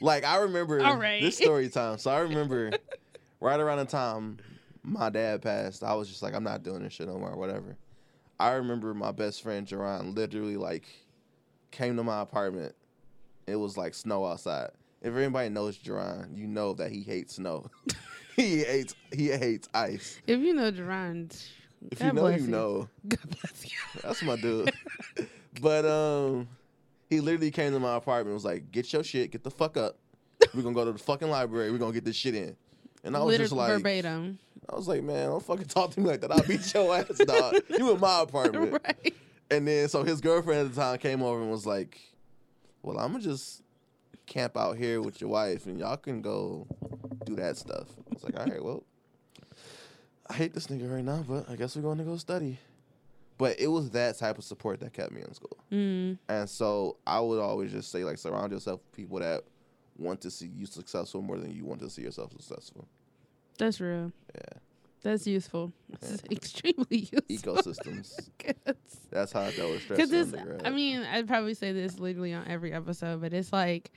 Like 0.00 0.24
I 0.24 0.38
remember 0.38 0.80
All 0.82 0.96
right. 0.96 1.20
this 1.20 1.36
story 1.36 1.68
time. 1.68 1.98
So 1.98 2.10
I 2.10 2.20
remember 2.20 2.70
right 3.40 3.60
around 3.60 3.78
the 3.78 3.84
time 3.84 4.38
my 4.82 5.10
dad 5.10 5.42
passed, 5.42 5.84
I 5.84 5.94
was 5.94 6.08
just 6.08 6.22
like, 6.22 6.34
I'm 6.34 6.44
not 6.44 6.62
doing 6.62 6.82
this 6.82 6.94
shit 6.94 7.08
no 7.08 7.18
more, 7.18 7.36
whatever. 7.36 7.76
I 8.40 8.52
remember 8.52 8.94
my 8.94 9.12
best 9.12 9.42
friend 9.42 9.66
Jerron 9.66 10.16
literally 10.16 10.56
like 10.56 10.86
came 11.70 11.96
to 11.96 12.02
my 12.02 12.20
apartment. 12.20 12.74
It 13.46 13.56
was 13.56 13.76
like 13.76 13.92
snow 13.94 14.24
outside. 14.24 14.70
If 15.02 15.14
anybody 15.14 15.48
knows 15.50 15.76
Jerron, 15.78 16.36
you 16.36 16.46
know 16.46 16.72
that 16.74 16.90
he 16.90 17.02
hates 17.02 17.34
snow. 17.36 17.70
he 18.36 18.64
hates 18.64 18.94
he 19.12 19.28
hates 19.28 19.68
ice. 19.74 20.20
If 20.26 20.40
you 20.40 20.54
know 20.54 20.70
Jerron, 20.72 21.30
If 21.90 21.98
God 21.98 22.06
you 22.06 22.12
know, 22.12 22.20
bless 22.22 22.40
you 22.40 22.46
know. 22.48 22.88
God 23.08 23.20
bless 23.40 23.64
you. 23.64 24.00
That's 24.02 24.22
my 24.22 24.36
dude. 24.36 24.72
but 25.60 25.84
um, 25.84 26.48
he 27.10 27.20
literally 27.20 27.50
came 27.50 27.72
to 27.72 27.80
my 27.80 27.96
apartment. 27.96 28.28
and 28.28 28.34
Was 28.34 28.44
like, 28.44 28.70
"Get 28.70 28.92
your 28.92 29.04
shit. 29.04 29.30
Get 29.32 29.44
the 29.44 29.50
fuck 29.50 29.76
up. 29.76 29.96
We're 30.54 30.62
gonna 30.62 30.74
go 30.74 30.84
to 30.84 30.92
the 30.92 30.98
fucking 30.98 31.28
library. 31.28 31.70
We're 31.70 31.78
gonna 31.78 31.92
get 31.92 32.04
this 32.04 32.16
shit 32.16 32.34
in." 32.34 32.56
And 33.04 33.16
I 33.16 33.20
was 33.20 33.32
Liter- 33.32 33.44
just 33.44 33.52
like, 33.54 33.70
verbatim. 33.72 34.38
I 34.70 34.76
was 34.76 34.86
like, 34.88 35.02
"Man, 35.02 35.28
don't 35.28 35.44
fucking 35.44 35.66
talk 35.66 35.90
to 35.92 36.00
me 36.00 36.06
like 36.06 36.20
that. 36.20 36.30
I'll 36.32 36.42
beat 36.44 36.72
your 36.72 36.94
ass, 36.96 37.18
dog. 37.18 37.56
You 37.68 37.90
in 37.92 38.00
my 38.00 38.22
apartment." 38.22 38.72
right. 38.84 39.14
And 39.50 39.66
then 39.68 39.88
so 39.88 40.02
his 40.04 40.20
girlfriend 40.20 40.60
at 40.68 40.74
the 40.74 40.80
time 40.80 40.98
came 40.98 41.20
over 41.22 41.40
and 41.42 41.50
was 41.50 41.66
like, 41.66 42.00
"Well, 42.82 42.98
I'm 42.98 43.12
gonna 43.12 43.24
just 43.24 43.62
camp 44.24 44.56
out 44.56 44.76
here 44.78 45.02
with 45.02 45.20
your 45.20 45.28
wife, 45.30 45.66
and 45.66 45.78
y'all 45.80 45.96
can 45.96 46.22
go 46.22 46.66
do 47.26 47.34
that 47.36 47.56
stuff." 47.56 47.88
I 48.12 48.14
was 48.14 48.24
like, 48.24 48.38
"All 48.38 48.46
right, 48.46 48.62
well." 48.64 48.84
I 50.30 50.34
hate 50.34 50.54
this 50.54 50.68
nigga 50.68 50.90
right 50.90 51.04
now, 51.04 51.24
but 51.28 51.50
I 51.50 51.56
guess 51.56 51.76
we're 51.76 51.82
going 51.82 51.98
to 51.98 52.04
go 52.04 52.16
study. 52.16 52.58
But 53.38 53.58
it 53.60 53.66
was 53.66 53.90
that 53.90 54.18
type 54.18 54.38
of 54.38 54.44
support 54.44 54.80
that 54.80 54.92
kept 54.92 55.10
me 55.12 55.20
in 55.20 55.34
school. 55.34 55.58
Mm. 55.70 56.16
And 56.28 56.48
so 56.48 56.96
I 57.06 57.20
would 57.20 57.40
always 57.40 57.72
just 57.72 57.90
say, 57.90 58.04
like, 58.04 58.16
surround 58.18 58.52
yourself 58.52 58.80
with 58.80 58.92
people 58.96 59.18
that 59.18 59.42
want 59.98 60.20
to 60.22 60.30
see 60.30 60.46
you 60.46 60.64
successful 60.64 61.20
more 61.22 61.38
than 61.38 61.50
you 61.50 61.64
want 61.64 61.80
to 61.80 61.90
see 61.90 62.02
yourself 62.02 62.32
successful. 62.32 62.86
That's 63.58 63.80
real. 63.80 64.12
Yeah. 64.34 64.58
That's 65.02 65.26
useful. 65.26 65.72
It's 65.92 66.22
Yeah. 66.22 66.36
extremely 66.36 67.08
useful. 67.28 67.56
Ecosystems. 67.56 68.30
That's 69.10 69.32
how 69.32 69.40
I 69.40 69.50
dealt 69.52 69.72
with 69.72 69.82
stress. 69.82 70.08
Because. 70.08 70.34
I 70.64 70.70
mean, 70.70 71.02
I'd 71.02 71.26
probably 71.26 71.54
say 71.54 71.72
this 71.72 71.98
literally 71.98 72.32
on 72.32 72.46
every 72.46 72.72
episode, 72.72 73.20
but 73.20 73.32
it's 73.34 73.52
like 73.52 73.90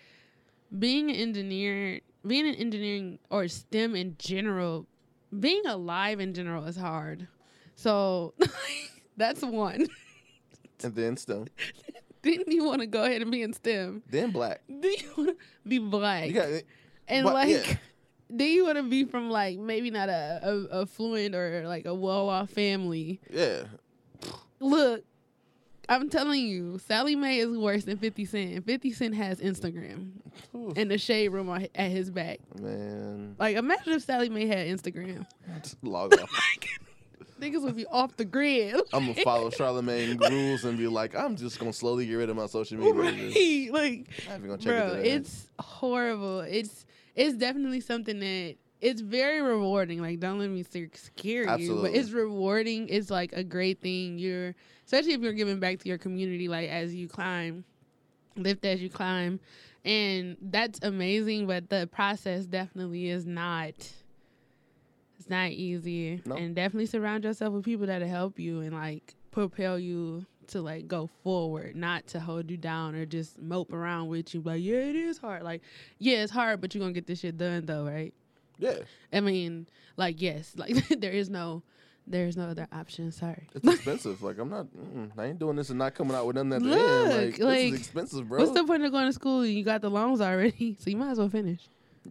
being 0.77 1.11
an 1.11 1.15
engineer, 1.15 2.01
being 2.25 2.47
an 2.47 2.55
engineering 2.55 3.19
or 3.29 3.47
STEM 3.47 3.95
in 3.95 4.15
general, 4.17 4.87
being 5.39 5.65
alive 5.65 6.19
in 6.19 6.33
general 6.33 6.65
is 6.65 6.75
hard. 6.75 7.27
So 7.75 8.33
that's 9.17 9.41
one. 9.41 9.87
and 10.83 10.95
then 10.95 11.17
STEM. 11.17 11.47
Didn't 12.21 12.51
you 12.51 12.63
want 12.63 12.81
to 12.81 12.87
go 12.87 13.03
ahead 13.03 13.21
and 13.21 13.29
be 13.29 13.43
in 13.43 13.53
STEM? 13.53 14.01
then 14.09 14.31
black. 14.31 14.61
Do 14.67 14.87
you 14.87 15.11
want 15.15 15.29
to 15.29 15.35
be 15.67 15.77
black? 15.77 16.33
Got 16.33 16.63
and 17.07 17.23
but, 17.23 17.33
like, 17.35 17.49
yeah. 17.49 17.75
do 18.35 18.43
you 18.43 18.65
want 18.65 18.77
to 18.77 18.83
be 18.83 19.05
from 19.05 19.29
like 19.29 19.59
maybe 19.59 19.91
not 19.91 20.09
a, 20.09 20.39
a, 20.41 20.79
a 20.79 20.85
fluent 20.87 21.35
or 21.35 21.67
like 21.67 21.85
a 21.85 21.93
well 21.93 22.29
off 22.29 22.49
family? 22.49 23.21
yeah. 23.29 23.65
Look, 24.59 25.03
I'm 25.89 26.09
telling 26.09 26.45
you, 26.47 26.79
Sallie 26.79 27.15
Mae 27.15 27.39
is 27.39 27.57
worse 27.57 27.83
than 27.85 27.97
50 27.97 28.25
Cent. 28.25 28.65
50 28.65 28.91
Cent 28.93 29.15
has 29.15 29.39
Instagram 29.39 30.11
Oof, 30.55 30.73
and 30.77 30.89
the 30.89 30.97
shade 30.97 31.29
room 31.29 31.49
at 31.49 31.91
his 31.91 32.09
back. 32.09 32.39
man, 32.59 33.35
Like, 33.39 33.55
imagine 33.57 33.93
if 33.93 34.03
Sallie 34.03 34.29
Mae 34.29 34.47
had 34.47 34.67
Instagram. 34.67 35.25
log 35.81 36.13
off. 36.21 36.29
Niggas 37.39 37.61
would 37.63 37.75
be 37.75 37.85
off 37.87 38.15
the 38.15 38.23
grid. 38.25 38.75
I'm 38.93 39.07
gonna 39.07 39.21
follow 39.23 39.49
Charlemagne 39.57 40.17
rules 40.17 40.63
and 40.63 40.77
be 40.77 40.87
like, 40.87 41.15
I'm 41.15 41.35
just 41.35 41.59
gonna 41.59 41.73
slowly 41.73 42.05
get 42.05 42.13
rid 42.15 42.29
of 42.29 42.35
my 42.37 42.45
social 42.45 42.77
media. 42.77 42.93
right. 42.93 43.73
Like, 43.73 44.07
I'm 44.31 44.41
gonna 44.41 44.57
check 44.57 44.67
bro, 44.67 44.99
it. 44.99 45.05
it's 45.05 45.47
horrible. 45.59 46.39
It's 46.41 46.85
it's 47.13 47.35
definitely 47.35 47.81
something 47.81 48.19
that 48.19 48.55
it's 48.85 49.01
very 49.01 49.41
rewarding. 49.41 49.99
Like, 50.01 50.19
don't 50.19 50.37
let 50.39 50.49
me 50.49 50.61
scare 50.63 50.87
scare 50.93 51.57
you, 51.57 51.79
but 51.81 51.91
it's 51.95 52.11
rewarding. 52.11 52.87
It's 52.89 53.09
like 53.09 53.33
a 53.33 53.43
great 53.43 53.81
thing. 53.81 54.19
You're 54.19 54.53
especially 54.85 55.13
if 55.13 55.21
you're 55.21 55.33
giving 55.33 55.59
back 55.59 55.79
to 55.79 55.89
your 55.89 55.97
community, 55.97 56.47
like 56.47 56.69
as 56.69 56.93
you 56.93 57.07
climb, 57.07 57.65
lift 58.35 58.63
as 58.65 58.81
you 58.81 58.89
climb, 58.89 59.39
and 59.83 60.37
that's 60.41 60.79
amazing. 60.83 61.47
But 61.47 61.69
the 61.69 61.89
process 61.91 62.45
definitely 62.45 63.09
is 63.09 63.25
not. 63.25 63.73
It's 65.17 65.29
not 65.29 65.49
easy, 65.51 66.21
No. 66.25 66.35
and 66.35 66.55
definitely 66.55 66.85
surround 66.85 67.23
yourself 67.23 67.53
with 67.53 67.65
people 67.65 67.87
that'll 67.87 68.07
help 68.07 68.37
you 68.37 68.59
and 68.59 68.73
like 68.73 69.15
propel 69.31 69.79
you 69.79 70.25
to 70.47 70.61
like 70.61 70.87
go 70.87 71.09
forward, 71.23 71.75
not 71.75 72.05
to 72.07 72.19
hold 72.19 72.51
you 72.51 72.57
down 72.57 72.93
or 72.93 73.05
just 73.05 73.41
mope 73.41 73.73
around 73.73 74.09
with 74.09 74.35
you. 74.35 74.41
Like, 74.41 74.61
yeah, 74.61 74.75
it 74.75 74.95
is 74.95 75.17
hard. 75.17 75.41
Like, 75.43 75.61
yeah, 75.97 76.17
it's 76.21 76.31
hard, 76.31 76.61
but 76.61 76.75
you're 76.75 76.81
gonna 76.81 76.93
get 76.93 77.07
this 77.07 77.21
shit 77.21 77.37
done 77.37 77.65
though, 77.65 77.85
right? 77.85 78.13
Yeah, 78.59 78.75
I 79.13 79.19
mean, 79.21 79.67
like, 79.97 80.21
yes, 80.21 80.53
like 80.55 80.75
there 80.99 81.11
is 81.11 81.29
no, 81.29 81.63
there 82.07 82.25
is 82.27 82.37
no 82.37 82.45
other 82.49 82.67
option. 82.71 83.11
Sorry. 83.11 83.47
it's 83.53 83.67
expensive. 83.67 84.21
like 84.23 84.37
I'm 84.37 84.49
not, 84.49 84.67
mm, 84.67 85.11
I 85.17 85.25
ain't 85.25 85.39
doing 85.39 85.55
this 85.55 85.69
and 85.69 85.79
not 85.79 85.93
coming 85.95 86.15
out 86.15 86.25
with 86.27 86.35
nothing 86.35 86.53
at 86.53 86.61
the 86.61 86.69
end. 86.69 87.25
Look, 87.31 87.39
Like, 87.39 87.61
this 87.71 87.73
is 87.73 87.79
expensive, 87.79 88.29
bro. 88.29 88.39
What's 88.39 88.51
the 88.51 88.63
point 88.63 88.83
of 88.83 88.91
going 88.91 89.07
to 89.07 89.13
school? 89.13 89.41
and 89.41 89.51
You 89.53 89.63
got 89.63 89.81
the 89.81 89.89
loans 89.89 90.21
already, 90.21 90.75
so 90.79 90.89
you 90.89 90.97
might 90.97 91.11
as 91.11 91.17
well 91.19 91.29
finish. 91.29 91.61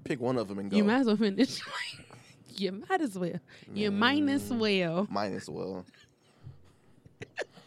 Pick 0.04 0.20
one 0.20 0.36
of 0.38 0.48
them 0.48 0.58
and 0.58 0.70
go. 0.70 0.76
You 0.76 0.84
might 0.84 1.00
as 1.00 1.06
well 1.06 1.16
finish. 1.16 1.60
you 2.56 2.84
might 2.88 3.00
as 3.00 3.16
well. 3.18 3.38
You 3.72 3.90
might 3.92 4.22
as 4.28 4.50
Mm. 4.50 4.58
well. 4.58 5.06
Mine 5.10 5.34
as 5.34 5.48
well. 5.48 5.84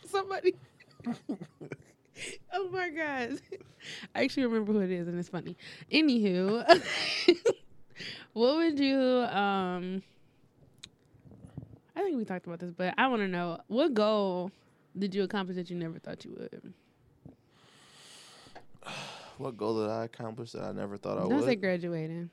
Somebody. 0.09 0.55
oh 2.53 2.69
my 2.71 2.89
god! 2.89 3.39
I 4.15 4.23
actually 4.23 4.45
remember 4.45 4.73
who 4.73 4.79
it 4.81 4.91
is, 4.91 5.07
and 5.07 5.17
it's 5.19 5.29
funny. 5.29 5.55
Anywho, 5.91 6.65
what 8.37 8.57
would 8.57 8.79
you 8.79 8.97
um? 8.97 10.03
I 11.95 12.01
think 12.03 12.17
we 12.17 12.23
talked 12.23 12.45
about 12.45 12.59
this, 12.59 12.71
but 12.71 12.93
I 12.95 13.07
want 13.07 13.23
to 13.23 13.27
know 13.27 13.59
what 13.65 13.95
goal 13.95 14.51
did 14.95 15.15
you 15.15 15.23
accomplish 15.23 15.55
that 15.57 15.71
you 15.71 15.75
never 15.75 15.97
thought 15.97 16.23
you 16.23 16.35
would? 16.39 16.73
What 19.37 19.55
goal 19.55 19.79
did 19.83 19.91
I 19.91 20.05
accomplish 20.05 20.53
that 20.53 20.63
I 20.63 20.71
never 20.71 20.97
thought 20.97 21.19
I 21.19 21.21
Don't 21.21 21.35
would? 21.35 21.45
say 21.45 21.53
graduating. 21.55 22.31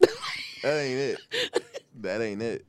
That 0.00 0.80
ain't 0.80 0.98
it. 0.98 1.62
that 2.00 2.20
ain't 2.20 2.42
it. 2.42 2.66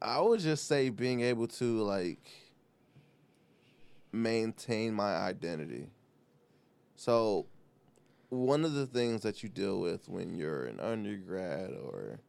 I 0.00 0.18
would 0.18 0.40
just 0.40 0.66
say 0.66 0.88
being 0.88 1.20
able 1.20 1.46
to 1.46 1.82
like 1.82 2.26
maintain 4.12 4.94
my 4.94 5.14
identity. 5.14 5.90
So 6.96 7.44
one 8.30 8.64
of 8.64 8.74
the 8.74 8.86
things 8.86 9.22
that 9.22 9.42
you 9.42 9.48
deal 9.48 9.80
with 9.80 10.08
when 10.08 10.36
you're 10.36 10.64
an 10.64 10.80
undergrad 10.80 11.70
or 11.70 12.20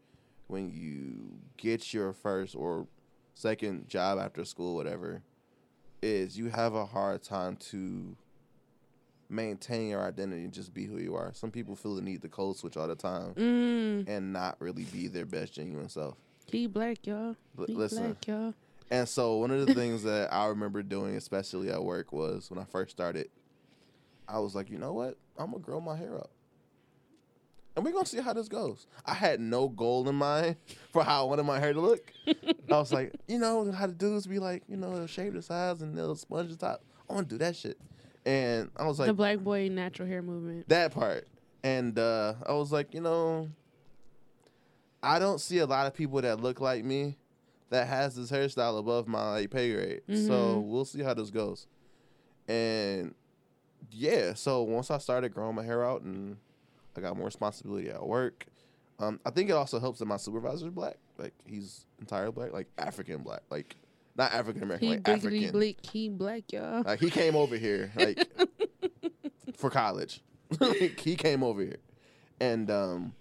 when 0.48 0.72
you 0.72 1.38
get 1.58 1.94
your 1.94 2.14
first 2.14 2.56
or 2.56 2.88
second 3.36 3.88
job 3.88 4.18
after 4.20 4.46
school, 4.46 4.76
whatever, 4.76 5.22
is 6.02 6.38
you 6.38 6.50
have 6.50 6.74
a 6.74 6.86
hard 6.86 7.22
time 7.22 7.56
to 7.58 8.16
maintain 9.30 9.90
your 9.90 10.02
identity 10.04 10.44
and 10.44 10.54
just 10.54 10.74
be 10.74 10.86
who 10.86 10.98
you 10.98 11.16
are. 11.16 11.32
Some 11.34 11.52
people 11.52 11.76
feel 11.76 11.96
the 11.96 12.02
need 12.02 12.22
to 12.24 12.30
code 12.30 12.56
switch 12.58 12.78
all 12.78 12.88
the 12.88 12.96
time 12.96 13.34
Mm, 13.36 14.08
and 14.08 14.34
not 14.34 14.56
really 14.60 14.86
be 14.86 15.08
their 15.08 15.26
best 15.26 15.54
genuine 15.54 15.90
self. 15.90 16.16
keep 16.48 16.74
black, 16.74 17.06
y'all. 17.06 17.36
Keep 17.66 17.78
listen, 17.78 18.04
black, 18.04 18.28
y'all. 18.28 18.54
and 18.90 19.08
so 19.08 19.36
one 19.38 19.52
of 19.52 19.68
the 19.68 19.74
things 19.76 20.02
that 20.04 20.34
I 20.34 20.48
remember 20.48 20.82
doing, 20.82 21.16
especially 21.16 21.70
at 21.70 21.84
work, 21.84 22.12
was 22.12 22.50
when 22.50 22.58
I 22.58 22.64
first 22.64 22.90
started, 22.92 23.30
I 24.28 24.40
was 24.40 24.56
like, 24.56 24.70
you 24.72 24.80
know 24.80 24.94
what? 24.94 25.18
I'm 25.40 25.52
gonna 25.52 25.64
grow 25.64 25.80
my 25.82 25.96
hair 25.96 26.16
up. 26.18 26.30
And 27.76 27.86
we're 27.86 27.92
gonna 27.94 28.06
see 28.06 28.20
how 28.20 28.34
this 28.34 28.50
goes. 28.50 28.86
I 29.06 29.14
had 29.14 29.40
no 29.40 29.70
goal 29.70 30.08
in 30.10 30.16
mind 30.16 30.58
for 30.92 31.04
how 31.04 31.22
I 31.26 31.30
wanted 31.30 31.44
my 31.44 31.60
hair 31.60 31.74
to 31.74 31.80
look. 31.80 32.12
I 32.28 32.78
was 32.78 32.92
like, 32.94 33.14
you 33.28 33.40
know, 33.40 33.72
how 33.72 33.88
the 33.88 33.94
dudes 33.94 34.28
be 34.28 34.38
like, 34.38 34.64
you 34.68 34.76
know, 34.78 34.96
they'll 34.96 35.08
shave 35.08 35.34
the 35.34 35.42
sides 35.42 35.82
and 35.82 35.98
they'll 35.98 36.16
sponge 36.16 36.52
the 36.52 36.58
top. 36.58 36.84
I 37.10 37.14
wanna 37.14 37.26
do 37.26 37.38
that 37.40 37.56
shit. 37.56 37.80
And 38.26 38.70
I 38.76 38.86
was 38.86 39.00
like, 39.00 39.08
the 39.08 39.14
black 39.14 39.40
boy 39.40 39.70
natural 39.70 40.08
hair 40.08 40.22
movement. 40.22 40.68
that 40.70 40.92
part. 40.94 41.26
And 41.64 41.98
uh, 41.98 42.36
I 42.46 42.54
was 42.54 42.72
like, 42.72 42.94
you 42.94 43.02
know, 43.02 43.50
I 45.02 45.20
don't 45.20 45.40
see 45.40 45.60
a 45.60 45.66
lot 45.66 45.88
of 45.88 45.94
people 45.94 46.22
that 46.22 46.42
look 46.42 46.60
like 46.60 46.84
me 46.84 47.18
that 47.70 47.88
has 47.88 48.16
this 48.16 48.30
hairstyle 48.32 48.78
above 48.80 49.08
my 49.08 49.32
like, 49.32 49.50
pay 49.52 49.74
grade. 49.74 50.02
So 50.08 50.62
Mhm. 50.62 50.68
we'll 50.68 50.86
see 50.86 51.02
how 51.02 51.14
this 51.14 51.30
goes. 51.30 51.68
And 52.48 53.14
yeah, 53.92 54.34
so 54.34 54.64
once 54.64 54.92
I 54.92 54.98
started 54.98 55.34
growing 55.34 55.56
my 55.56 55.64
hair 55.64 55.84
out 55.84 56.02
and 56.02 56.38
I 56.98 57.02
got 57.02 57.16
more 57.16 57.26
responsibility 57.26 57.90
at 57.90 58.06
work, 58.06 58.46
um, 59.00 59.20
I 59.26 59.30
think 59.32 59.50
it 59.50 59.54
also 59.54 59.80
helps 59.80 60.00
that 60.00 60.06
my 60.06 60.18
supervisor's 60.18 60.72
black. 60.72 60.98
Like 61.18 61.34
he's 61.46 61.86
entirely 62.00 62.32
black, 62.32 62.54
like 62.54 62.68
African 62.78 63.24
black, 63.24 63.42
like 63.50 63.76
not 64.16 64.34
African 64.34 64.64
American, 64.64 64.90
like 64.90 65.08
African. 65.08 65.52
bleak. 65.52 65.78
He 65.86 66.10
black, 66.10 66.52
y'all. 66.52 66.84
Like 66.84 67.00
he 67.00 67.10
came 67.10 67.36
over 67.36 67.56
here 67.56 67.92
like 67.96 68.26
for 69.56 69.70
college. 69.70 70.22
like 70.60 71.00
he 71.00 71.16
came 71.16 71.44
over 71.44 71.62
here. 71.62 71.80
And 72.42 72.70
um 72.72 73.14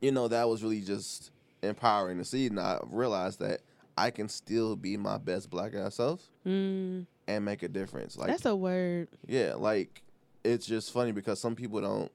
you 0.00 0.12
know 0.12 0.28
that 0.28 0.48
was 0.48 0.62
really 0.62 0.80
just 0.80 1.30
empowering 1.62 2.18
to 2.18 2.24
see 2.24 2.46
and 2.46 2.58
I 2.58 2.80
realized 2.90 3.38
that 3.40 3.60
I 3.96 4.10
can 4.10 4.28
still 4.28 4.74
be 4.74 4.96
my 4.96 5.16
best 5.18 5.48
black 5.48 5.74
ass 5.74 5.94
self 5.94 6.28
Mm, 6.44 7.06
and 7.28 7.44
make 7.44 7.62
a 7.62 7.68
difference. 7.68 8.16
Like 8.16 8.28
that's 8.28 8.44
a 8.46 8.54
word. 8.56 9.08
yeah, 9.26 9.54
like 9.56 10.02
it's 10.44 10.66
just 10.66 10.92
funny 10.92 11.12
because 11.12 11.40
some 11.40 11.54
people 11.54 11.80
don't 11.80 12.10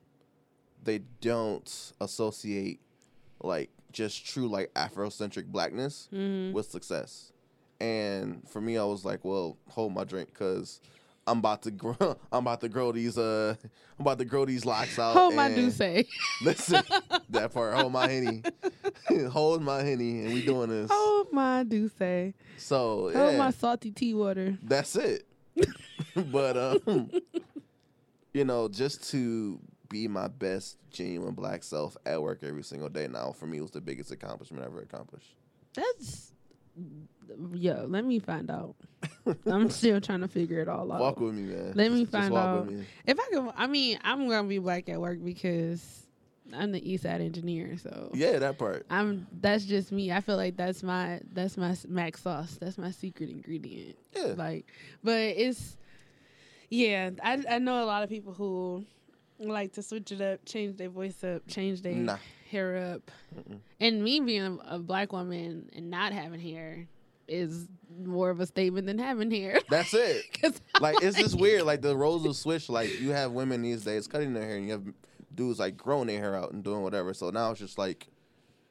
they 0.84 1.00
don't 1.22 1.92
associate 2.02 2.80
like 3.42 3.70
just 3.92 4.26
true 4.26 4.48
like 4.48 4.74
Afrocentric 4.74 5.46
blackness 5.48 6.08
Mm. 6.14 6.52
with 6.54 6.70
success. 6.70 7.32
And 7.80 8.48
for 8.50 8.60
me, 8.60 8.78
I 8.78 8.84
was 8.84 9.06
like, 9.06 9.24
well, 9.24 9.56
hold 9.70 9.94
my 9.94 10.04
drink 10.04 10.30
because 10.34 10.82
I'm 11.28 11.40
about 11.40 11.64
to 11.64 11.72
grow. 11.72 11.96
I'm 12.32 12.40
about 12.48 12.62
to 12.62 12.70
grow 12.70 12.92
these. 12.92 13.18
Uh, 13.18 13.56
I'm 14.00 14.06
about 14.06 14.20
to 14.20 14.26
grow 14.26 14.46
these 14.46 14.66
locks 14.66 14.98
out. 14.98 15.14
Hold 15.14 15.36
my 15.36 15.50
say. 15.70 16.06
Listen, 16.42 16.84
that 17.30 17.54
part. 17.54 17.76
Hold 17.76 17.92
my 17.92 18.08
henny. 18.08 18.44
hold 19.30 19.62
my 19.62 19.84
henny, 19.84 20.22
and 20.24 20.34
we 20.34 20.46
doing 20.46 20.70
this. 20.70 20.90
Hold 20.92 21.34
my 21.34 21.66
say. 21.98 22.34
So 22.58 23.12
Hold 23.14 23.34
yeah, 23.34 23.38
my 23.38 23.52
salty 23.52 23.92
tea 23.92 24.14
water. 24.14 24.58
that's 24.64 24.96
it. 24.96 25.28
but 26.16 26.56
um, 26.58 27.12
you 28.34 28.46
know, 28.46 28.70
just 28.70 29.10
to 29.12 29.60
be 29.90 30.08
my 30.08 30.28
best 30.28 30.78
genuine 30.92 31.34
black 31.34 31.64
self 31.64 31.98
at 32.06 32.22
work 32.22 32.44
every 32.44 32.64
single 32.64 32.90
day 32.90 33.08
now 33.08 33.32
for 33.32 33.48
me 33.48 33.62
was 33.62 33.72
the 33.72 33.82
biggest 33.82 34.12
accomplishment 34.12 34.64
I 34.64 34.68
ever 34.68 34.82
accomplished. 34.82 35.36
That's 35.74 36.32
yo. 37.54 37.86
Let 37.88 38.06
me 38.06 38.20
find 38.20 38.50
out. 38.50 38.76
I'm 39.46 39.70
still 39.80 40.00
trying 40.02 40.22
to 40.22 40.28
figure 40.28 40.60
it 40.62 40.68
all 40.70 40.92
out. 40.92 41.00
Walk 41.00 41.20
with 41.20 41.36
me, 41.36 41.44
man. 41.54 41.74
Let 41.76 41.92
me 41.92 42.02
Just- 42.02 42.12
just 42.12 42.24
find 42.24 42.34
walk 42.34 42.44
out. 42.68 42.74
If 43.06 43.20
I 43.20 43.28
can, 43.32 43.52
I 43.56 43.68
mean, 43.68 44.00
I'm 44.04 44.28
gonna 44.28 44.48
be 44.48 44.60
black 44.60 44.90
at 44.90 45.00
work 45.00 45.24
because 45.24 46.06
I'm 46.54 46.72
the 46.72 46.92
East 46.92 47.04
Side 47.04 47.22
engineer. 47.22 47.78
So 47.78 48.12
Yeah, 48.14 48.40
that 48.40 48.58
part. 48.58 48.86
I'm. 48.90 49.28
That's 49.42 49.66
just 49.66 49.92
me. 49.92 50.12
I 50.12 50.22
feel 50.22 50.38
like 50.38 50.56
that's 50.58 50.82
my 50.84 51.20
that's 51.34 51.58
my 51.58 51.76
mac 51.88 52.18
sauce. 52.18 52.58
That's 52.60 52.78
my 52.78 52.92
secret 52.92 53.30
ingredient. 53.30 53.98
Yeah. 54.16 54.34
Like, 54.38 54.66
but 55.04 55.18
it's 55.20 55.78
yeah. 56.70 57.10
I 57.24 57.44
I 57.50 57.60
know 57.60 57.84
a 57.84 57.86
lot 57.86 58.04
of 58.04 58.10
people 58.10 58.34
who 58.34 58.86
like 59.40 59.74
to 59.74 59.84
switch 59.84 60.12
it 60.12 60.22
up, 60.22 60.44
change 60.46 60.78
their 60.78 60.90
voice 60.90 61.24
up, 61.24 61.46
change 61.48 61.82
their 61.82 61.94
Nah. 61.94 62.18
Hair 62.48 62.94
up, 62.94 63.12
Mm-mm. 63.36 63.60
and 63.80 64.04
me 64.04 64.20
being 64.20 64.42
a, 64.44 64.76
a 64.76 64.80
black 64.80 65.12
woman 65.12 65.70
and 65.76 65.90
not 65.90 66.14
having 66.14 66.40
hair 66.40 66.88
is 67.28 67.68
more 68.04 68.30
of 68.30 68.40
a 68.40 68.46
statement 68.46 68.88
than 68.88 68.98
having 68.98 69.32
hair. 69.32 69.60
That's 69.70 69.94
it. 69.94 70.24
I'm 70.44 70.54
Like 70.82 71.04
it's 71.04 71.18
just 71.18 71.36
weird. 71.40 71.64
Like 71.64 71.82
the 71.82 71.96
roles 71.96 72.24
will 72.24 72.34
switch. 72.34 72.70
Like 72.70 73.00
you 73.00 73.10
have 73.12 73.32
women 73.32 73.62
these 73.62 73.84
days 73.84 74.08
cutting 74.08 74.34
their 74.34 74.44
hair, 74.44 74.58
and 74.58 74.66
you 74.66 74.72
have 74.72 74.84
dudes 75.34 75.60
like 75.60 75.78
growing 75.78 76.08
their 76.08 76.20
hair 76.20 76.36
out 76.36 76.52
and 76.52 76.64
doing 76.64 76.82
whatever. 76.82 77.14
So 77.14 77.30
now 77.30 77.52
it's 77.52 77.60
just 77.60 77.78
like, 77.78 78.08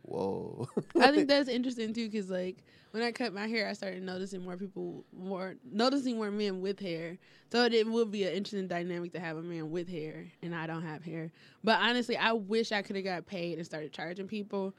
whoa. 0.03 0.69
I 1.01 1.13
think 1.13 1.29
that's 1.29 1.49
interesting 1.49 1.93
too, 1.93 2.09
because 2.09 2.31
like 2.31 2.57
when 2.97 3.05
I 3.05 3.13
cut 3.13 3.35
my 3.35 3.47
hair, 3.47 3.69
I 3.69 3.75
started 3.75 4.03
noticing 4.03 4.43
more 4.43 4.57
people, 4.57 5.05
more 5.13 5.55
noticing 5.71 6.17
more 6.17 6.31
men 6.31 6.63
with 6.63 6.81
hair. 6.81 7.19
So 7.53 7.65
it, 7.65 7.87
would 7.87 8.11
be 8.11 8.25
an 8.25 8.33
interesting 8.33 8.69
dynamic 8.69 9.13
to 9.13 9.21
have 9.21 9.37
a 9.37 9.43
man 9.43 9.71
with 9.71 9.87
hair, 9.87 10.25
and 10.43 10.55
I 10.55 10.67
don't 10.67 10.81
have 10.81 11.05
hair. 11.05 11.31
But 11.63 11.79
honestly, 11.81 12.17
I 12.17 12.33
wish 12.33 12.73
I 12.73 12.81
could 12.81 12.97
have 12.97 13.05
got 13.05 13.27
paid 13.27 13.59
and 13.59 13.67
started 13.67 13.93
charging 13.93 14.29
people. 14.29 14.73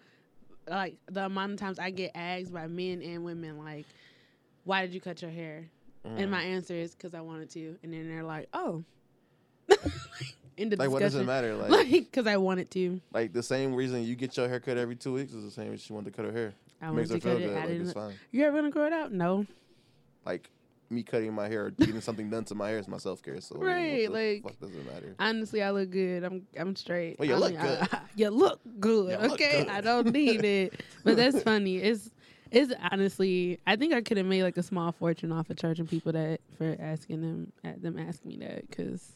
Like 0.67 0.97
the 1.11 1.25
amount 1.25 1.53
of 1.53 1.59
times 1.59 1.77
I 1.77 1.91
get 1.91 2.11
asked 2.15 2.51
by 2.51 2.65
men 2.65 3.03
and 3.03 3.23
women, 3.23 3.59
like, 3.59 3.85
"Why 4.63 4.81
did 4.81 4.95
you 4.95 4.99
cut 4.99 5.21
your 5.21 5.29
hair?" 5.29 5.69
And 6.15 6.31
my 6.31 6.41
mm. 6.41 6.55
answer 6.55 6.73
is 6.73 6.95
because 6.95 7.13
I 7.13 7.21
wanted 7.21 7.51
to. 7.51 7.77
And 7.83 7.93
then 7.93 8.07
they're 8.09 8.23
like, 8.23 8.47
oh. 8.53 8.83
In 10.57 10.69
the 10.69 10.77
like 10.77 10.89
what 10.89 10.99
does 10.99 11.13
it 11.13 11.23
matter? 11.23 11.55
Like 11.55 11.69
Like, 11.69 11.89
because 11.89 12.25
I 12.25 12.37
wanted 12.37 12.71
to. 12.71 12.99
like 13.13 13.31
the 13.31 13.43
same 13.43 13.75
reason 13.75 14.03
you 14.03 14.15
get 14.15 14.35
your 14.37 14.47
hair 14.47 14.59
cut 14.59 14.77
every 14.77 14.95
two 14.95 15.13
weeks 15.13 15.33
is 15.33 15.43
the 15.43 15.51
same 15.51 15.69
reason 15.69 15.85
she 15.85 15.93
wanted 15.93 16.11
to 16.11 16.17
cut 16.17 16.25
her 16.25 16.31
hair. 16.31 16.53
I 16.81 16.91
Makes 16.91 17.09
her 17.09 17.15
to 17.19 17.21
feel 17.21 17.37
good. 17.39 17.53
Like 17.55 17.69
it's 17.69 17.93
fine. 17.93 18.13
You 18.31 18.43
ever 18.45 18.57
gonna 18.57 18.69
grow 18.69 18.85
it 18.87 18.93
out? 18.93 19.11
No. 19.11 19.45
Like 20.25 20.49
me 20.89 21.03
cutting 21.03 21.33
my 21.33 21.47
hair 21.47 21.65
or 21.65 21.71
getting 21.71 21.99
something 22.01 22.29
done 22.29 22.45
to 22.45 22.55
my 22.55 22.69
hair 22.69 22.79
is 22.79 22.87
my 22.87 22.97
self 22.97 23.21
care. 23.21 23.39
So 23.41 23.57
Right, 23.57 24.11
like- 24.11 24.43
fuck 24.43 24.59
does 24.59 24.73
it 24.75 24.85
matter? 24.85 25.15
Honestly, 25.19 25.61
I 25.61 25.71
look 25.71 25.89
good. 25.89 26.23
I'm 26.23 26.45
I'm 26.57 26.75
straight. 26.75 27.17
Well, 27.19 27.27
you 27.27 27.35
I 27.35 27.37
look 27.37 27.51
mean, 27.53 27.61
good. 27.61 27.79
I- 27.91 27.99
you 28.15 28.29
look 28.29 28.59
good. 28.79 29.11
You 29.11 29.17
look 29.27 29.33
okay, 29.33 29.63
good. 29.63 29.69
I 29.69 29.81
don't 29.81 30.11
need 30.11 30.43
it. 30.45 30.81
But 31.03 31.17
that's 31.17 31.41
funny. 31.43 31.77
It's 31.77 32.09
it's 32.51 32.73
honestly. 32.91 33.59
I 33.67 33.75
think 33.75 33.93
I 33.93 34.01
could 34.01 34.17
have 34.17 34.25
made 34.27 34.43
like 34.43 34.57
a 34.57 34.63
small 34.63 34.91
fortune 34.91 35.31
off 35.31 35.49
of 35.49 35.57
charging 35.57 35.87
people 35.87 36.11
that 36.13 36.39
for 36.57 36.75
asking 36.79 37.21
them 37.21 37.51
at 37.63 37.81
them 37.81 37.97
ask 37.97 38.23
me 38.23 38.37
that 38.37 38.69
because 38.69 39.13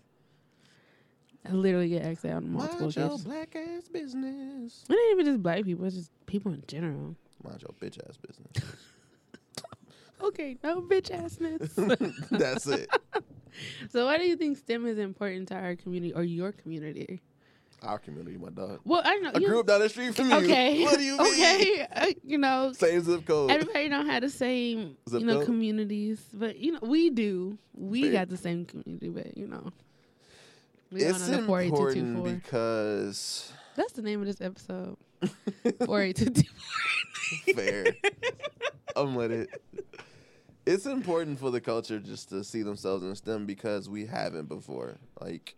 I 1.47 1.53
literally 1.53 1.89
get 1.89 2.03
asked 2.03 2.23
that 2.23 2.33
on 2.33 2.51
multiple 2.51 2.91
Mind 2.95 3.23
black 3.23 3.55
ass 3.55 3.87
business. 3.87 4.83
It 4.89 4.93
ain't 4.93 5.11
even 5.13 5.25
just 5.25 5.41
black 5.41 5.63
people. 5.63 5.85
It's 5.85 5.95
just 5.95 6.11
people 6.25 6.51
in 6.51 6.63
general. 6.67 7.15
Mind 7.43 7.61
your 7.61 7.73
bitch 7.79 7.97
ass 8.07 8.17
business. 8.17 8.75
Okay, 10.23 10.55
no 10.63 10.81
bitch 10.81 11.09
assness. 11.09 12.29
That's 12.29 12.67
it. 12.67 12.87
so, 13.89 14.05
why 14.05 14.19
do 14.19 14.23
you 14.23 14.35
think 14.35 14.55
STEM 14.57 14.85
is 14.85 14.99
important 14.99 15.47
to 15.47 15.55
our 15.55 15.75
community 15.75 16.13
or 16.13 16.23
your 16.23 16.51
community? 16.51 17.21
Our 17.81 17.97
community, 17.97 18.37
my 18.37 18.49
dog. 18.49 18.81
Well, 18.85 19.01
I 19.03 19.17
know. 19.17 19.31
a 19.33 19.41
you- 19.41 19.47
grew 19.47 19.63
down 19.63 19.79
the 19.81 19.89
street 19.89 20.13
from 20.13 20.29
you. 20.29 20.35
Okay. 20.37 20.83
What 20.83 20.99
do 20.99 21.03
you 21.03 21.17
mean? 21.17 21.33
Okay. 21.33 21.87
Uh, 21.91 22.05
you 22.23 22.37
know, 22.37 22.71
Same 22.73 23.01
zip 23.01 23.25
code. 23.25 23.49
everybody 23.49 23.89
don't 23.89 24.05
have 24.05 24.21
the 24.21 24.29
same 24.29 24.95
Zip 25.09 25.21
you 25.21 25.25
know 25.25 25.37
code? 25.37 25.45
communities, 25.45 26.23
but 26.31 26.59
you 26.59 26.73
know 26.73 26.79
we 26.83 27.09
do. 27.09 27.57
We 27.73 28.03
Fair. 28.03 28.11
got 28.11 28.29
the 28.29 28.37
same 28.37 28.65
community, 28.65 29.09
but 29.09 29.35
you 29.35 29.47
know. 29.47 29.71
We 30.91 31.01
it's 31.01 31.27
important 31.29 32.23
because 32.23 33.51
That's 33.75 33.93
the 33.93 34.03
name 34.03 34.19
of 34.21 34.27
this 34.27 34.39
episode. 34.41 34.97
48224. 35.85 37.53
fair. 37.53 37.85
I'm 38.95 39.15
with 39.15 39.31
it. 39.31 39.49
It's 40.65 40.85
important 40.85 41.39
for 41.39 41.49
the 41.49 41.61
culture 41.61 41.99
just 41.99 42.29
to 42.29 42.43
see 42.43 42.61
themselves 42.61 43.03
in 43.03 43.15
STEM 43.15 43.45
because 43.45 43.89
we 43.89 44.05
haven't 44.05 44.47
before. 44.47 44.97
Like, 45.19 45.55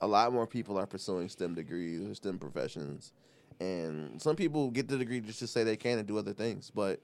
a 0.00 0.06
lot 0.06 0.32
more 0.32 0.46
people 0.46 0.78
are 0.78 0.86
pursuing 0.86 1.28
STEM 1.28 1.54
degrees 1.54 2.06
or 2.06 2.14
STEM 2.14 2.38
professions, 2.38 3.12
and 3.60 4.20
some 4.20 4.36
people 4.36 4.70
get 4.70 4.88
the 4.88 4.98
degree 4.98 5.20
just 5.20 5.40
to 5.40 5.46
say 5.46 5.64
they 5.64 5.76
can 5.76 5.98
and 5.98 6.06
do 6.06 6.18
other 6.18 6.32
things. 6.32 6.70
But 6.74 7.00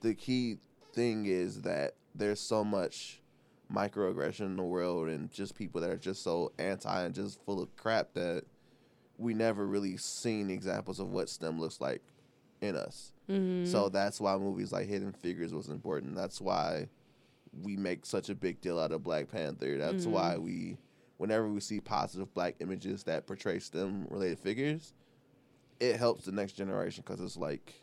the 0.00 0.14
key 0.14 0.58
thing 0.92 1.26
is 1.26 1.62
that 1.62 1.94
there's 2.14 2.40
so 2.40 2.64
much 2.64 3.20
microaggression 3.72 4.40
in 4.40 4.56
the 4.56 4.62
world, 4.62 5.08
and 5.08 5.30
just 5.30 5.54
people 5.54 5.80
that 5.80 5.90
are 5.90 5.96
just 5.96 6.22
so 6.22 6.52
anti 6.58 7.02
and 7.02 7.14
just 7.14 7.44
full 7.44 7.60
of 7.62 7.76
crap 7.76 8.14
that 8.14 8.44
we 9.20 9.34
never 9.34 9.66
really 9.66 9.96
seen 9.98 10.50
examples 10.50 10.98
of 10.98 11.10
what 11.10 11.28
STEM 11.28 11.60
looks 11.60 11.80
like 11.80 12.02
in 12.62 12.74
us. 12.74 13.12
Mhm. 13.28 13.66
So 13.66 13.88
that's 13.88 14.20
why 14.20 14.36
movies 14.38 14.72
like 14.72 14.86
Hidden 14.88 15.12
Figures 15.12 15.52
was 15.52 15.68
important. 15.68 16.14
That's 16.16 16.40
why 16.40 16.88
we 17.62 17.76
make 17.76 18.06
such 18.06 18.28
a 18.30 18.34
big 18.34 18.60
deal 18.60 18.78
out 18.78 18.92
of 18.92 19.02
Black 19.02 19.28
Panther. 19.30 19.76
That's 19.76 20.06
Mhm. 20.06 20.10
why 20.12 20.36
we, 20.38 20.78
whenever 21.18 21.48
we 21.50 21.60
see 21.60 21.80
positive 21.80 22.32
black 22.32 22.56
images 22.60 23.02
that 23.04 23.26
portray 23.26 23.58
STEM 23.58 24.06
related 24.08 24.38
figures, 24.38 24.94
it 25.80 25.96
helps 25.96 26.24
the 26.24 26.32
next 26.32 26.52
generation 26.52 27.02
because 27.06 27.20
it's 27.20 27.36
like, 27.36 27.74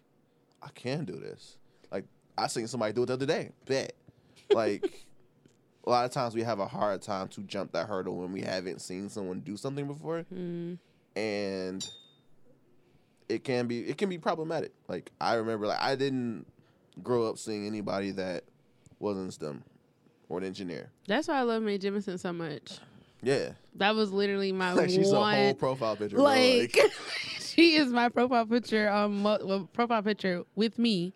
I 0.62 0.70
can 0.70 1.06
do 1.06 1.18
this. 1.20 1.58
Like 1.92 2.06
I 2.38 2.48
seen 2.48 2.68
somebody 2.68 2.94
do 2.94 3.04
it 3.04 3.08
the 3.08 3.14
other 3.14 3.26
day. 3.28 3.52
Bet. 3.66 3.94
Like 4.52 5.06
a 5.86 5.90
lot 5.90 6.06
of 6.06 6.12
times 6.12 6.34
we 6.36 6.44
have 6.44 6.60
a 6.60 6.68
hard 6.68 7.02
time 7.02 7.28
to 7.30 7.42
jump 7.42 7.72
that 7.74 7.88
hurdle 7.88 8.18
when 8.18 8.32
we 8.32 8.42
haven't 8.42 8.80
seen 8.82 9.08
someone 9.10 9.40
do 9.42 9.56
something 9.58 9.86
before 9.88 10.26
Mhm. 10.34 10.80
And 11.18 11.90
it 13.28 13.44
can 13.44 13.68
be 13.68 13.80
it 13.82 13.98
can 13.98 14.10
be 14.10 14.18
problematic. 14.18 14.72
Like 14.88 15.12
I 15.20 15.36
remember, 15.36 15.68
like 15.68 15.82
I 15.82 15.96
didn't 15.96 16.46
grow 17.04 17.28
up 17.28 17.38
seeing 17.38 17.66
anybody 17.66 18.12
that 18.12 18.44
wasn't 19.00 19.34
STEM 19.34 19.64
or 20.30 20.38
an 20.40 20.44
engineer. 20.44 20.90
That's 21.08 21.28
why 21.28 21.40
I 21.40 21.42
love 21.42 21.64
Mae 21.64 21.78
Jemison 21.80 22.20
so 22.20 22.32
much. 22.34 22.80
Yeah, 23.24 23.54
That 23.76 23.96
was 23.96 24.12
literally 24.12 24.52
my 24.52 24.74
like 24.74 24.90
she's 24.92 25.12
one. 25.12 25.34
a 25.34 25.38
whole 25.46 25.54
profile 25.56 25.96
picture. 25.96 26.18
bro. 26.18 26.26
like, 26.26 26.78
she 27.40 27.76
is 27.76 27.92
my 27.92 28.10
profile 28.10 28.46
picture. 28.46 28.88
Um, 28.90 29.24
well, 29.24 29.68
profile 29.74 30.04
picture 30.04 30.44
with 30.56 30.78
me 30.78 31.14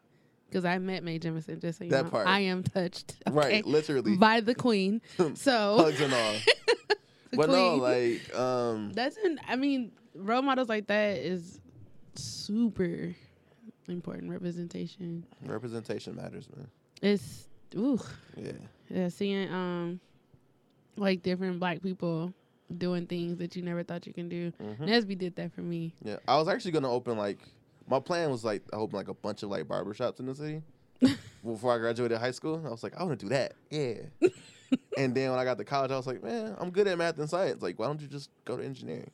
because 0.49 0.65
I 0.65 0.79
met 0.79 1.03
Mae 1.03 1.19
Jemison. 1.19 1.61
Just 1.61 1.77
so 1.77 1.83
you 1.85 1.91
That 1.91 2.05
know, 2.05 2.09
part. 2.09 2.27
I 2.27 2.39
am 2.39 2.63
touched. 2.63 3.15
Okay? 3.27 3.35
right, 3.37 3.65
literally 3.65 4.17
by 4.17 4.39
the 4.41 4.55
queen. 4.55 4.99
So 5.35 5.77
hugs 5.77 6.01
and 6.01 6.11
all. 6.13 6.35
But 7.33 7.49
no, 7.49 7.75
like 7.77 8.35
um, 8.37 8.91
that's 8.93 9.17
an. 9.17 9.39
I 9.47 9.55
mean, 9.55 9.91
role 10.15 10.41
models 10.41 10.69
like 10.69 10.87
that 10.87 11.17
is 11.17 11.59
super 12.15 13.15
important. 13.87 14.31
Representation. 14.31 15.25
representation 15.45 16.15
matters, 16.15 16.47
man. 16.55 16.67
It's 17.01 17.47
ooh 17.75 17.99
Yeah, 18.37 18.51
yeah. 18.89 19.09
Seeing 19.09 19.51
um 19.51 19.99
like 20.97 21.23
different 21.23 21.59
black 21.59 21.81
people 21.81 22.33
doing 22.77 23.05
things 23.05 23.37
that 23.37 23.55
you 23.55 23.61
never 23.61 23.83
thought 23.83 24.05
you 24.05 24.13
can 24.13 24.29
do. 24.29 24.51
Mhm. 24.61 24.87
NSBE 24.87 25.17
did 25.17 25.35
that 25.35 25.51
for 25.53 25.61
me. 25.61 25.93
yeah. 26.03 26.17
I 26.27 26.37
was 26.37 26.47
actually 26.47 26.71
gonna 26.71 26.91
open 26.91 27.17
like 27.17 27.39
my 27.87 27.99
plan 27.99 28.29
was 28.29 28.43
like 28.45 28.61
I 28.71 28.77
open 28.77 28.95
like 28.97 29.07
a 29.07 29.13
bunch 29.13 29.43
of 29.43 29.49
like 29.49 29.65
barbershops 29.65 30.19
in 30.19 30.25
the 30.27 30.35
city 30.35 30.61
before 31.43 31.73
I 31.73 31.77
graduated 31.79 32.17
high 32.19 32.31
school. 32.31 32.61
I 32.65 32.69
was 32.69 32.83
like, 32.83 32.95
I 32.97 33.03
want 33.03 33.19
to 33.19 33.25
do 33.25 33.29
that. 33.29 33.53
Yeah. 33.69 33.95
and 34.97 35.15
then 35.15 35.31
when 35.31 35.39
I 35.39 35.43
got 35.43 35.57
to 35.57 35.63
college, 35.63 35.91
I 35.91 35.97
was 35.97 36.07
like, 36.07 36.23
man, 36.23 36.55
I'm 36.59 36.71
good 36.71 36.87
at 36.87 36.97
math 36.97 37.17
and 37.17 37.29
science. 37.29 37.61
Like, 37.61 37.79
why 37.79 37.87
don't 37.87 38.01
you 38.01 38.07
just 38.07 38.29
go 38.45 38.57
to 38.57 38.63
engineering? 38.63 39.11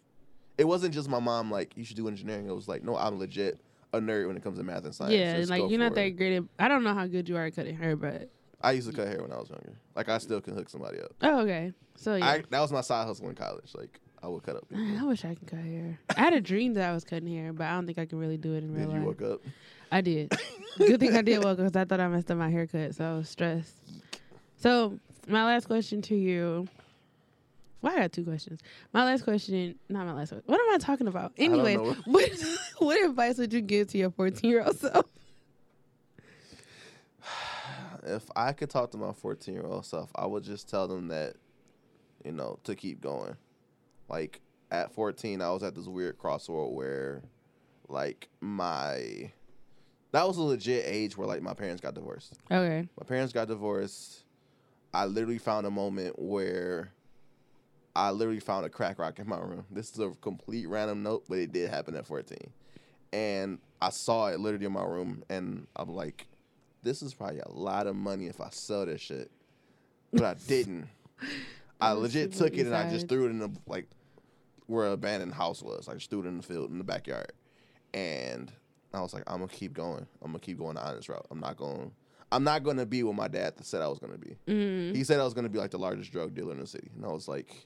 It 0.57 0.67
wasn't 0.67 0.93
just 0.93 1.09
my 1.09 1.19
mom 1.19 1.51
like 1.51 1.75
you 1.77 1.83
should 1.83 1.97
do 1.97 2.07
engineering. 2.07 2.47
It 2.47 2.55
was 2.55 2.67
like, 2.67 2.83
no, 2.83 2.95
I'm 2.97 3.19
legit 3.19 3.59
a 3.93 3.99
nerd 3.99 4.27
when 4.27 4.35
it 4.37 4.43
comes 4.43 4.57
to 4.57 4.63
math 4.63 4.83
and 4.85 4.93
science. 4.93 5.13
yeah, 5.13 5.37
Just 5.37 5.49
like 5.49 5.69
you're 5.69 5.79
not 5.79 5.95
that 5.95 6.07
it. 6.07 6.11
great 6.11 6.35
at. 6.37 6.43
I 6.59 6.67
don't 6.67 6.83
know 6.83 6.93
how 6.93 7.07
good 7.07 7.29
you 7.29 7.37
are 7.37 7.45
at 7.45 7.55
cutting 7.55 7.77
hair, 7.77 7.95
but 7.95 8.29
I 8.61 8.71
used 8.71 8.89
to 8.89 8.95
cut 8.95 9.07
hair 9.07 9.21
when 9.21 9.31
I 9.31 9.37
was 9.37 9.49
younger. 9.49 9.77
Like 9.95 10.09
I 10.09 10.17
still 10.17 10.41
can 10.41 10.55
hook 10.55 10.69
somebody 10.69 10.99
up. 10.99 11.11
oh 11.21 11.41
okay. 11.41 11.73
So 11.95 12.15
yeah. 12.15 12.27
I 12.27 12.43
that 12.49 12.59
was 12.59 12.71
my 12.71 12.81
side 12.81 13.05
hustle 13.05 13.29
in 13.29 13.35
college. 13.35 13.73
Like 13.75 13.99
I 14.21 14.27
would 14.27 14.43
cut 14.43 14.55
up. 14.57 14.67
People. 14.67 14.83
I 14.99 15.03
wish 15.03 15.23
I 15.25 15.35
could 15.35 15.47
cut 15.47 15.59
hair. 15.59 15.99
I 16.15 16.19
had 16.19 16.33
a 16.33 16.41
dream 16.41 16.73
that 16.73 16.89
I 16.89 16.93
was 16.93 17.03
cutting 17.03 17.27
hair, 17.27 17.53
but 17.53 17.65
I 17.65 17.71
don't 17.75 17.85
think 17.85 17.99
I 17.99 18.05
can 18.05 18.17
really 18.19 18.37
do 18.37 18.53
it 18.55 18.63
in 18.63 18.73
real 18.73 18.87
life. 18.87 18.93
Did 18.95 19.01
you 19.01 19.07
woke 19.07 19.21
up? 19.21 19.41
I 19.91 20.01
did. 20.01 20.33
Good 20.77 20.99
thing 20.99 21.15
I 21.15 21.21
did 21.21 21.43
well 21.43 21.55
because 21.55 21.75
I 21.75 21.85
thought 21.85 21.99
I 22.01 22.07
messed 22.09 22.29
up 22.29 22.37
my 22.37 22.49
haircut, 22.49 22.93
so 22.95 23.05
I 23.05 23.13
was 23.17 23.29
stressed. 23.29 23.75
So 24.57 24.99
my 25.27 25.45
last 25.45 25.65
question 25.67 26.01
to 26.03 26.15
you. 26.15 26.67
Well, 27.81 27.93
I 27.93 27.99
got 27.99 28.11
two 28.11 28.23
questions. 28.23 28.59
My 28.91 29.03
last 29.05 29.23
question, 29.23 29.75
not 29.87 30.05
my 30.07 30.13
last. 30.13 30.33
What 30.45 30.59
am 30.59 30.73
I 30.73 30.77
talking 30.79 31.07
about? 31.07 31.35
don't 31.35 31.51
Anyway, 31.51 31.75
what 32.05 32.31
what 32.79 33.09
advice 33.09 33.37
would 33.37 33.53
you 33.53 33.61
give 33.61 33.87
to 33.89 33.97
your 33.97 34.09
14 34.11 34.49
year 34.49 34.63
old 34.63 34.77
self? 34.77 35.05
if 38.03 38.23
I 38.35 38.53
could 38.53 38.69
talk 38.69 38.91
to 38.91 38.97
my 38.97 39.13
14 39.13 39.53
year 39.53 39.65
old 39.65 39.85
self, 39.85 40.09
I 40.15 40.25
would 40.25 40.43
just 40.43 40.69
tell 40.69 40.87
them 40.87 41.09
that, 41.09 41.35
you 42.25 42.31
know, 42.31 42.59
to 42.63 42.75
keep 42.75 43.01
going. 43.01 43.35
Like 44.09 44.41
at 44.71 44.93
14, 44.93 45.41
I 45.41 45.51
was 45.51 45.63
at 45.63 45.75
this 45.75 45.87
weird 45.87 46.17
crossroad 46.17 46.73
where, 46.73 47.23
like, 47.87 48.29
my. 48.41 49.31
That 50.11 50.25
was 50.27 50.37
a 50.37 50.41
legit 50.41 50.85
age 50.85 51.17
where, 51.17 51.27
like, 51.27 51.41
my 51.41 51.53
parents 51.53 51.81
got 51.81 51.93
divorced. 51.93 52.33
Okay. 52.49 52.87
My 52.99 53.05
parents 53.05 53.33
got 53.33 53.47
divorced. 53.47 54.23
I 54.97 55.05
literally 55.05 55.37
found 55.37 55.67
a 55.67 55.69
moment 55.69 56.17
where 56.17 56.91
I 57.95 58.09
literally 58.09 58.39
found 58.39 58.65
a 58.65 58.69
crack 58.69 58.97
rock 58.97 59.19
in 59.19 59.29
my 59.29 59.37
room. 59.37 59.63
This 59.69 59.91
is 59.91 59.99
a 59.99 60.09
complete 60.21 60.65
random 60.67 61.03
note, 61.03 61.25
but 61.29 61.37
it 61.37 61.51
did 61.51 61.69
happen 61.69 61.95
at 61.95 62.07
14. 62.07 62.35
And 63.13 63.59
I 63.79 63.91
saw 63.91 64.29
it 64.29 64.39
literally 64.39 64.65
in 64.65 64.71
my 64.71 64.83
room, 64.83 65.23
and 65.29 65.67
I'm 65.75 65.93
like, 65.93 66.25
this 66.81 67.03
is 67.03 67.13
probably 67.13 67.41
a 67.41 67.51
lot 67.51 67.85
of 67.85 67.95
money 67.95 68.25
if 68.25 68.41
I 68.41 68.49
sell 68.49 68.87
this 68.87 68.99
shit. 68.99 69.29
But 70.11 70.23
I 70.23 70.33
didn't. 70.47 70.87
I 71.79 71.91
legit 71.91 72.33
took 72.33 72.57
it 72.57 72.65
and 72.65 72.75
I 72.75 72.89
just 72.89 73.07
threw 73.07 73.27
it 73.27 73.29
in 73.29 73.37
the, 73.37 73.51
like, 73.67 73.85
where 74.65 74.87
an 74.87 74.93
abandoned 74.93 75.35
house 75.35 75.61
was. 75.61 75.87
I 75.87 75.93
just 75.93 76.09
threw 76.09 76.21
it 76.21 76.25
in 76.25 76.37
the 76.37 76.43
field, 76.43 76.71
in 76.71 76.79
the 76.79 76.83
backyard. 76.83 77.33
And 77.93 78.51
I 78.95 79.01
was 79.01 79.13
like, 79.13 79.25
I'm 79.27 79.41
gonna 79.41 79.47
keep 79.47 79.75
going. 79.75 80.07
I'm 80.23 80.31
gonna 80.31 80.39
keep 80.39 80.57
going 80.57 80.73
the 80.73 80.83
honest 80.83 81.07
route. 81.07 81.27
I'm 81.29 81.39
not 81.39 81.55
going. 81.55 81.91
I'm 82.31 82.43
not 82.43 82.63
gonna 82.63 82.85
be 82.85 83.03
what 83.03 83.15
my 83.15 83.27
dad 83.27 83.53
said 83.61 83.81
I 83.81 83.87
was 83.87 83.99
gonna 83.99 84.17
be. 84.17 84.35
Mm. 84.47 84.95
He 84.95 85.03
said 85.03 85.19
I 85.19 85.23
was 85.23 85.33
gonna 85.33 85.49
be 85.49 85.59
like 85.59 85.71
the 85.71 85.79
largest 85.79 86.11
drug 86.11 86.33
dealer 86.33 86.53
in 86.53 86.59
the 86.59 86.67
city, 86.67 86.89
and 86.95 87.05
I 87.05 87.09
was 87.09 87.27
like, 87.27 87.65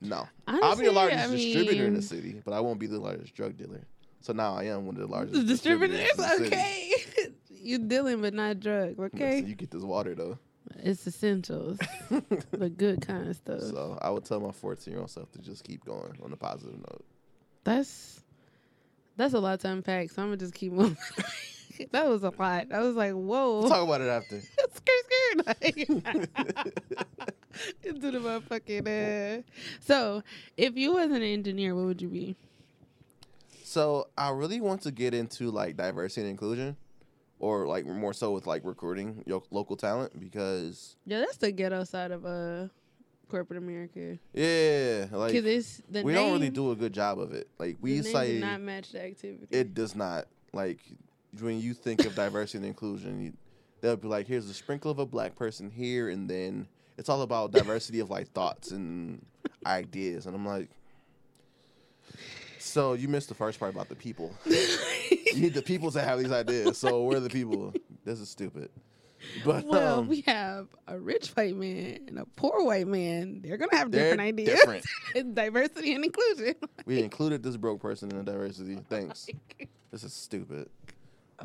No, 0.00 0.28
I'll 0.46 0.76
be 0.76 0.86
the 0.86 0.92
largest 0.92 1.24
I 1.24 1.34
distributor 1.34 1.86
in 1.86 1.94
the 1.94 2.02
city, 2.02 2.40
but 2.44 2.52
I 2.52 2.60
won't 2.60 2.78
be 2.78 2.86
the 2.86 2.98
largest 3.00 3.34
drug 3.34 3.56
dealer. 3.56 3.86
So 4.20 4.32
now 4.32 4.56
I 4.56 4.64
am 4.64 4.86
one 4.86 4.96
of 4.96 5.00
the 5.02 5.06
largest 5.08 5.34
The 5.40 5.44
distributors, 5.46 6.00
distributors 6.00 6.38
in 6.38 6.50
the 6.50 6.56
okay. 6.56 6.92
You're 7.62 7.78
dealing, 7.80 8.20
but 8.20 8.34
not 8.34 8.60
drugs, 8.60 8.98
okay? 8.98 9.36
Listen, 9.36 9.48
you 9.48 9.54
get 9.54 9.70
this 9.70 9.82
water 9.82 10.14
though. 10.14 10.38
It's 10.78 11.06
essentials, 11.06 11.78
the 12.50 12.68
good 12.68 13.00
kind 13.00 13.28
of 13.28 13.36
stuff. 13.36 13.62
so 13.62 13.98
I 14.02 14.10
would 14.10 14.24
tell 14.24 14.40
my 14.40 14.52
14 14.52 14.92
year 14.92 15.00
old 15.00 15.10
self 15.10 15.30
to 15.32 15.38
just 15.38 15.64
keep 15.64 15.84
going 15.84 16.18
on 16.22 16.32
a 16.32 16.36
positive 16.36 16.76
note. 16.76 17.04
That's 17.64 18.20
that's 19.16 19.32
a 19.34 19.38
lot 19.40 19.60
to 19.60 19.68
unpack. 19.68 20.10
So 20.10 20.22
I'm 20.22 20.28
gonna 20.28 20.36
just 20.36 20.54
keep 20.54 20.72
moving. 20.72 20.96
that 21.92 22.08
was 22.08 22.22
a 22.22 22.32
lot. 22.38 22.66
I 22.72 22.80
was 22.80 22.94
like, 22.96 23.12
whoa, 23.12 23.60
We'll 23.60 23.68
talk 23.68 23.84
about 23.84 24.00
it 24.00 24.08
after. 24.08 24.40
skirt, 24.74 25.56
into 27.84 28.10
the 28.10 28.18
motherfucking. 28.18 29.38
Uh. 29.38 29.42
So, 29.80 30.22
if 30.56 30.76
you 30.76 30.92
was 30.94 31.10
an 31.10 31.22
engineer, 31.22 31.74
what 31.74 31.86
would 31.86 32.02
you 32.02 32.08
be? 32.08 32.36
So 33.64 34.08
I 34.16 34.30
really 34.30 34.60
want 34.60 34.82
to 34.82 34.90
get 34.92 35.12
into 35.14 35.50
like 35.50 35.76
diversity 35.76 36.22
and 36.22 36.30
inclusion, 36.30 36.76
or 37.40 37.66
like 37.66 37.84
more 37.84 38.12
so 38.14 38.32
with 38.32 38.46
like 38.46 38.62
recruiting 38.64 39.22
your 39.26 39.42
local 39.50 39.76
talent 39.76 40.18
because 40.18 40.96
Yeah, 41.04 41.18
that's 41.20 41.36
the 41.38 41.50
ghetto 41.52 41.84
side 41.84 42.10
of 42.12 42.24
uh 42.24 42.68
corporate 43.28 43.58
America. 43.58 44.18
yeah, 44.32 45.06
like 45.10 45.32
Because 45.32 45.44
it's 45.46 45.82
the 45.90 46.02
we 46.04 46.12
name, 46.12 46.22
don't 46.22 46.32
really 46.32 46.48
do 46.50 46.70
a 46.70 46.76
good 46.76 46.92
job 46.92 47.18
of 47.18 47.32
it. 47.32 47.48
Like 47.58 47.76
the 47.76 47.82
we 47.82 47.92
name 47.94 48.02
say 48.04 48.38
not 48.38 48.60
match 48.60 48.92
the 48.92 49.02
activity. 49.02 49.46
it 49.50 49.74
does 49.74 49.96
not. 49.96 50.26
Like 50.52 50.78
when 51.40 51.60
you 51.60 51.74
think 51.74 52.04
of 52.06 52.14
diversity 52.14 52.58
and 52.58 52.66
inclusion, 52.66 53.20
you, 53.20 53.32
they'll 53.80 53.96
be 53.96 54.08
like, 54.08 54.26
"Here's 54.26 54.48
a 54.48 54.54
sprinkle 54.54 54.90
of 54.90 54.98
a 54.98 55.06
black 55.06 55.34
person 55.34 55.70
here," 55.70 56.08
and 56.08 56.28
then 56.28 56.68
it's 56.98 57.08
all 57.08 57.22
about 57.22 57.52
diversity 57.52 58.00
of 58.00 58.10
like 58.10 58.28
thoughts 58.32 58.70
and 58.70 59.24
ideas. 59.64 60.26
And 60.26 60.34
I'm 60.34 60.46
like, 60.46 60.70
so 62.58 62.94
you 62.94 63.08
missed 63.08 63.28
the 63.28 63.34
first 63.34 63.58
part 63.58 63.72
about 63.72 63.88
the 63.88 63.96
people. 63.96 64.34
you 64.46 65.36
need 65.36 65.54
the 65.54 65.62
people 65.62 65.90
to 65.92 66.00
have 66.02 66.18
these 66.18 66.32
ideas. 66.32 66.78
So 66.78 67.02
where 67.02 67.18
are 67.18 67.20
the 67.20 67.30
people? 67.30 67.72
This 68.04 68.20
is 68.20 68.28
stupid. 68.28 68.70
But 69.44 69.64
well, 69.64 70.00
um, 70.00 70.08
we 70.08 70.20
have 70.22 70.68
a 70.86 70.98
rich 70.98 71.30
white 71.30 71.56
man 71.56 72.00
and 72.06 72.18
a 72.18 72.24
poor 72.36 72.64
white 72.64 72.86
man. 72.86 73.40
They're 73.42 73.56
gonna 73.56 73.76
have 73.76 73.90
different 73.90 74.20
ideas. 74.20 74.50
different. 74.50 74.84
it's 75.14 75.28
diversity 75.30 75.94
and 75.94 76.04
inclusion. 76.04 76.54
we 76.84 77.02
included 77.02 77.42
this 77.42 77.56
broke 77.56 77.80
person 77.80 78.10
in 78.10 78.18
the 78.18 78.24
diversity. 78.24 78.78
Thanks. 78.88 79.28
This 79.92 80.02
is 80.02 80.12
stupid. 80.12 80.68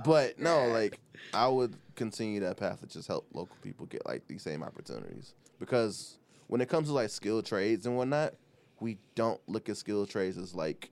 But 0.06 0.40
no, 0.40 0.68
like 0.68 1.00
I 1.34 1.48
would 1.48 1.76
continue 1.96 2.40
that 2.42 2.58
path 2.58 2.80
to 2.82 2.88
just 2.88 3.08
help 3.08 3.28
local 3.34 3.56
people 3.62 3.86
get 3.86 4.06
like 4.06 4.28
these 4.28 4.42
same 4.42 4.64
opportunities. 4.64 5.34
Because 5.60 6.18
when 6.48 6.62
it 6.62 6.70
comes 6.70 6.88
to 6.88 6.94
like 6.94 7.10
skilled 7.10 7.46
trades 7.46 7.86
and 7.86 7.96
whatnot, 7.98 8.34
we 8.80 8.98
don't 9.16 9.40
look 9.48 9.70
at 9.70 9.78
skilled 9.78 10.10
trades 10.10 10.38
as 10.38 10.56
like 10.56 10.92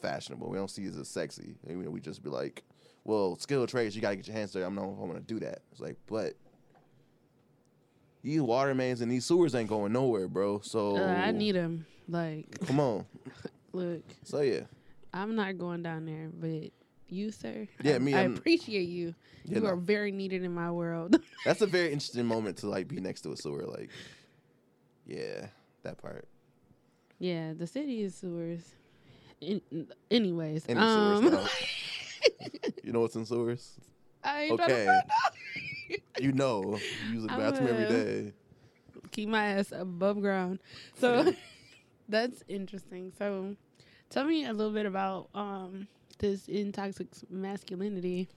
fashionable. 0.00 0.48
We 0.48 0.56
don't 0.58 0.70
see 0.70 0.84
it 0.84 0.96
as 0.96 1.08
sexy. 1.08 1.54
I 1.68 1.72
mean, 1.74 1.90
we 1.92 2.00
just 2.00 2.22
be 2.22 2.30
like, 2.30 2.62
well, 3.04 3.36
skilled 3.36 3.68
trades, 3.68 3.94
you 3.94 4.02
gotta 4.02 4.16
get 4.16 4.26
your 4.26 4.36
hands 4.36 4.52
dirty. 4.52 4.64
I'm 4.64 4.74
not 4.74 4.84
if 4.84 4.98
I'm 5.00 5.06
gonna 5.08 5.20
do 5.20 5.40
that. 5.40 5.62
It's 5.72 5.80
like, 5.80 5.96
but 6.06 6.34
these 8.22 8.40
water 8.40 8.74
mains 8.74 9.00
and 9.00 9.10
these 9.10 9.24
sewers 9.24 9.54
ain't 9.54 9.68
going 9.68 9.92
nowhere, 9.92 10.28
bro. 10.28 10.60
So 10.60 10.96
Uh, 10.96 11.00
I 11.06 11.32
need 11.32 11.56
them. 11.56 11.86
Like, 12.08 12.46
come 12.66 12.80
on. 12.80 13.04
look, 13.72 14.02
So 14.24 14.40
yeah. 14.40 14.62
I'm 15.12 15.34
not 15.36 15.58
going 15.58 15.82
down 15.82 16.06
there, 16.06 16.30
but 16.32 16.70
you, 17.12 17.30
sir. 17.30 17.68
Yeah, 17.82 17.96
I, 17.96 17.98
me, 17.98 18.14
I 18.14 18.22
I'm- 18.22 18.36
appreciate 18.36 18.88
you. 18.88 19.14
Yeah, 19.44 19.56
you 19.56 19.60
no. 19.62 19.70
are 19.70 19.76
very 19.76 20.12
needed 20.12 20.42
in 20.44 20.52
my 20.54 20.70
world. 20.70 21.16
That's 21.44 21.60
a 21.62 21.66
very 21.66 21.92
interesting 21.92 22.26
moment 22.26 22.58
to 22.58 22.68
like 22.68 22.88
be 22.88 23.00
next 23.00 23.22
to 23.22 23.32
a 23.32 23.36
sewer. 23.36 23.64
Like, 23.66 23.90
yeah, 25.06 25.46
that 25.82 25.98
part. 25.98 26.28
yeah, 27.18 27.52
the 27.52 27.66
city 27.66 28.02
is 28.02 28.14
sewers. 28.14 28.62
In, 29.40 29.60
anyways, 30.10 30.64
Any 30.68 30.78
um, 30.78 31.28
sewers, 31.28 31.48
You 32.84 32.92
know 32.92 33.00
what's 33.00 33.16
in 33.16 33.26
sewers? 33.26 33.72
I 34.22 34.42
ain't 34.42 34.60
Okay. 34.60 35.00
You 36.20 36.30
know, 36.32 36.78
you 37.08 37.14
use 37.14 37.22
the 37.22 37.28
bathroom 37.28 37.68
every 37.68 37.86
day. 37.86 38.32
keep 39.10 39.28
my 39.28 39.44
ass 39.46 39.72
above 39.72 40.20
ground. 40.20 40.60
So 41.00 41.34
that's 42.08 42.44
interesting. 42.46 43.12
So 43.18 43.56
tell 44.08 44.24
me 44.24 44.44
a 44.46 44.52
little 44.52 44.72
bit 44.72 44.86
about 44.86 45.28
um 45.34 45.88
this 46.22 46.46
intoxic 46.46 47.08
masculinity. 47.28 48.28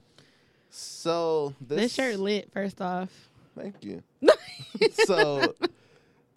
So 0.69 1.53
this, 1.61 1.77
This, 1.77 1.93
shirt 1.93 2.19
lit 2.19 2.51
first 2.51 2.81
off. 2.81 3.29
Thank 3.57 3.75
you. 3.85 4.03
so, 4.91 5.55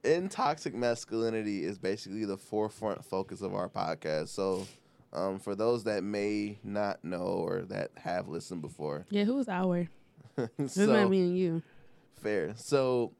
in 0.05 0.29
toxic 0.29 0.75
masculinity 0.75 1.65
is 1.65 1.79
basically 1.79 2.25
the 2.25 2.37
forefront 2.37 3.05
focus 3.05 3.41
of 3.43 3.55
our 3.55 3.69
podcast. 3.69 4.29
So, 4.29 4.69
um, 5.13 5.41
for 5.41 5.57
those 5.57 5.83
that 5.85 6.05
may 6.05 6.59
not 6.63 7.03
know 7.05 7.23
or 7.23 7.63
that 7.63 7.91
have 7.97 8.29
listened 8.29 8.63
before, 8.63 9.05
Yeah, 9.11 9.25
who's 9.25 9.49
our? 9.49 9.89
This 10.59 10.75
so 10.75 10.87
might 10.87 11.11
me 11.11 11.21
and 11.23 11.37
you. 11.37 11.63
fair. 12.23 12.53
So, 12.57 13.11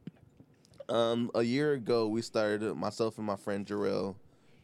um, 0.89 1.31
a 1.35 1.43
year 1.43 1.73
ago, 1.73 2.07
we 2.07 2.23
started 2.23 2.73
myself 2.77 3.19
and 3.19 3.27
my 3.27 3.35
friend 3.37 3.67
Jarrell. 3.67 4.15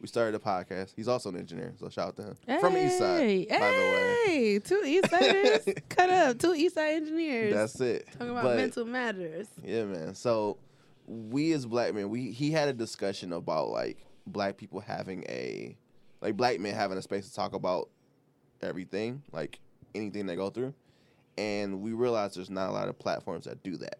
We 0.05 0.09
started 0.09 0.35
a 0.35 0.37
podcast. 0.39 0.93
He's 0.95 1.07
also 1.07 1.29
an 1.29 1.35
engineer, 1.35 1.73
so 1.79 1.89
shout 1.89 2.09
out 2.09 2.15
to 2.17 2.21
him 2.25 2.59
from 2.59 2.75
Eastside, 2.75 3.17
Hey, 3.17 3.47
by 3.49 3.71
the 3.71 4.27
way. 4.27 4.59
Two 4.59 4.83
East 4.85 5.09
Siders. 5.09 5.67
Cut 5.89 6.11
up. 6.11 6.37
Two 6.37 6.49
Eastside 6.51 6.97
engineers. 6.97 7.51
That's 7.55 7.81
it. 7.81 8.07
Talking 8.11 8.29
about 8.29 8.43
But- 8.43 8.57
mental 8.57 8.85
matters. 8.85 9.47
Yeah, 9.63 9.85
man. 9.85 10.13
So 10.13 10.59
we 11.07 11.53
as 11.53 11.65
black 11.65 11.95
men, 11.95 12.09
we 12.09 12.29
he 12.29 12.51
had 12.51 12.69
a 12.69 12.73
discussion 12.73 13.33
about 13.33 13.69
like 13.69 13.97
black 14.27 14.57
people 14.57 14.79
having 14.79 15.23
a 15.27 15.75
like 16.21 16.37
black 16.37 16.59
men 16.59 16.75
having 16.75 16.99
a 16.99 17.01
space 17.01 17.27
to 17.27 17.33
talk 17.33 17.55
about 17.55 17.89
everything, 18.61 19.23
like 19.31 19.59
anything 19.95 20.27
they 20.27 20.35
go 20.35 20.51
through. 20.51 20.75
And 21.35 21.81
we 21.81 21.93
realized 21.93 22.37
there's 22.37 22.51
not 22.51 22.69
a 22.69 22.73
lot 22.73 22.89
of 22.89 22.99
platforms 22.99 23.45
that 23.45 23.63
do 23.63 23.75
that. 23.77 23.97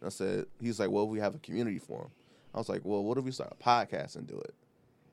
And 0.00 0.06
I 0.06 0.10
said, 0.10 0.44
he's 0.60 0.78
like, 0.78 0.90
well, 0.90 1.02
if 1.02 1.10
we 1.10 1.18
have 1.18 1.34
a 1.34 1.38
community 1.40 1.80
forum. 1.80 2.12
I 2.54 2.58
was 2.58 2.68
like, 2.68 2.82
well, 2.84 3.02
what 3.02 3.18
if 3.18 3.24
we 3.24 3.32
start 3.32 3.52
a 3.60 3.60
podcast 3.60 4.14
and 4.14 4.24
do 4.24 4.38
it? 4.38 4.54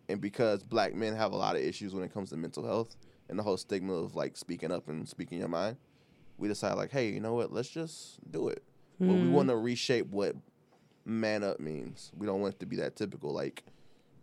And 0.10 0.22
because 0.22 0.64
black 0.64 0.94
men 0.94 1.16
have 1.16 1.32
a 1.32 1.36
lot 1.38 1.56
of 1.56 1.62
issues 1.62 1.94
when 1.94 2.04
it 2.04 2.14
comes 2.14 2.30
to 2.30 2.38
mental 2.38 2.66
health 2.66 2.96
and 3.30 3.40
the 3.40 3.44
whole 3.44 3.58
stigma 3.58 3.94
of 3.94 4.16
like 4.16 4.38
speaking 4.38 4.72
up 4.72 4.88
and 4.88 5.08
speaking 5.08 5.40
your 5.40 5.48
mind, 5.48 5.78
we 6.38 6.48
decided 6.48 6.78
like, 6.78 6.92
hey, 6.92 7.10
you 7.10 7.20
know 7.20 7.34
what? 7.34 7.52
Let's 7.52 7.70
just 7.70 8.20
do 8.30 8.50
it. 8.50 8.64
But 9.00 9.16
we 9.16 9.28
Mhm. 9.28 9.32
want 9.32 9.50
to 9.50 9.58
reshape 9.58 10.08
what 10.08 10.36
man 11.06 11.44
up 11.44 11.60
means. 11.60 12.12
We 12.18 12.26
don't 12.26 12.42
want 12.42 12.56
it 12.56 12.60
to 12.60 12.66
be 12.66 12.76
that 12.78 12.96
typical 12.96 13.32
like 13.32 13.64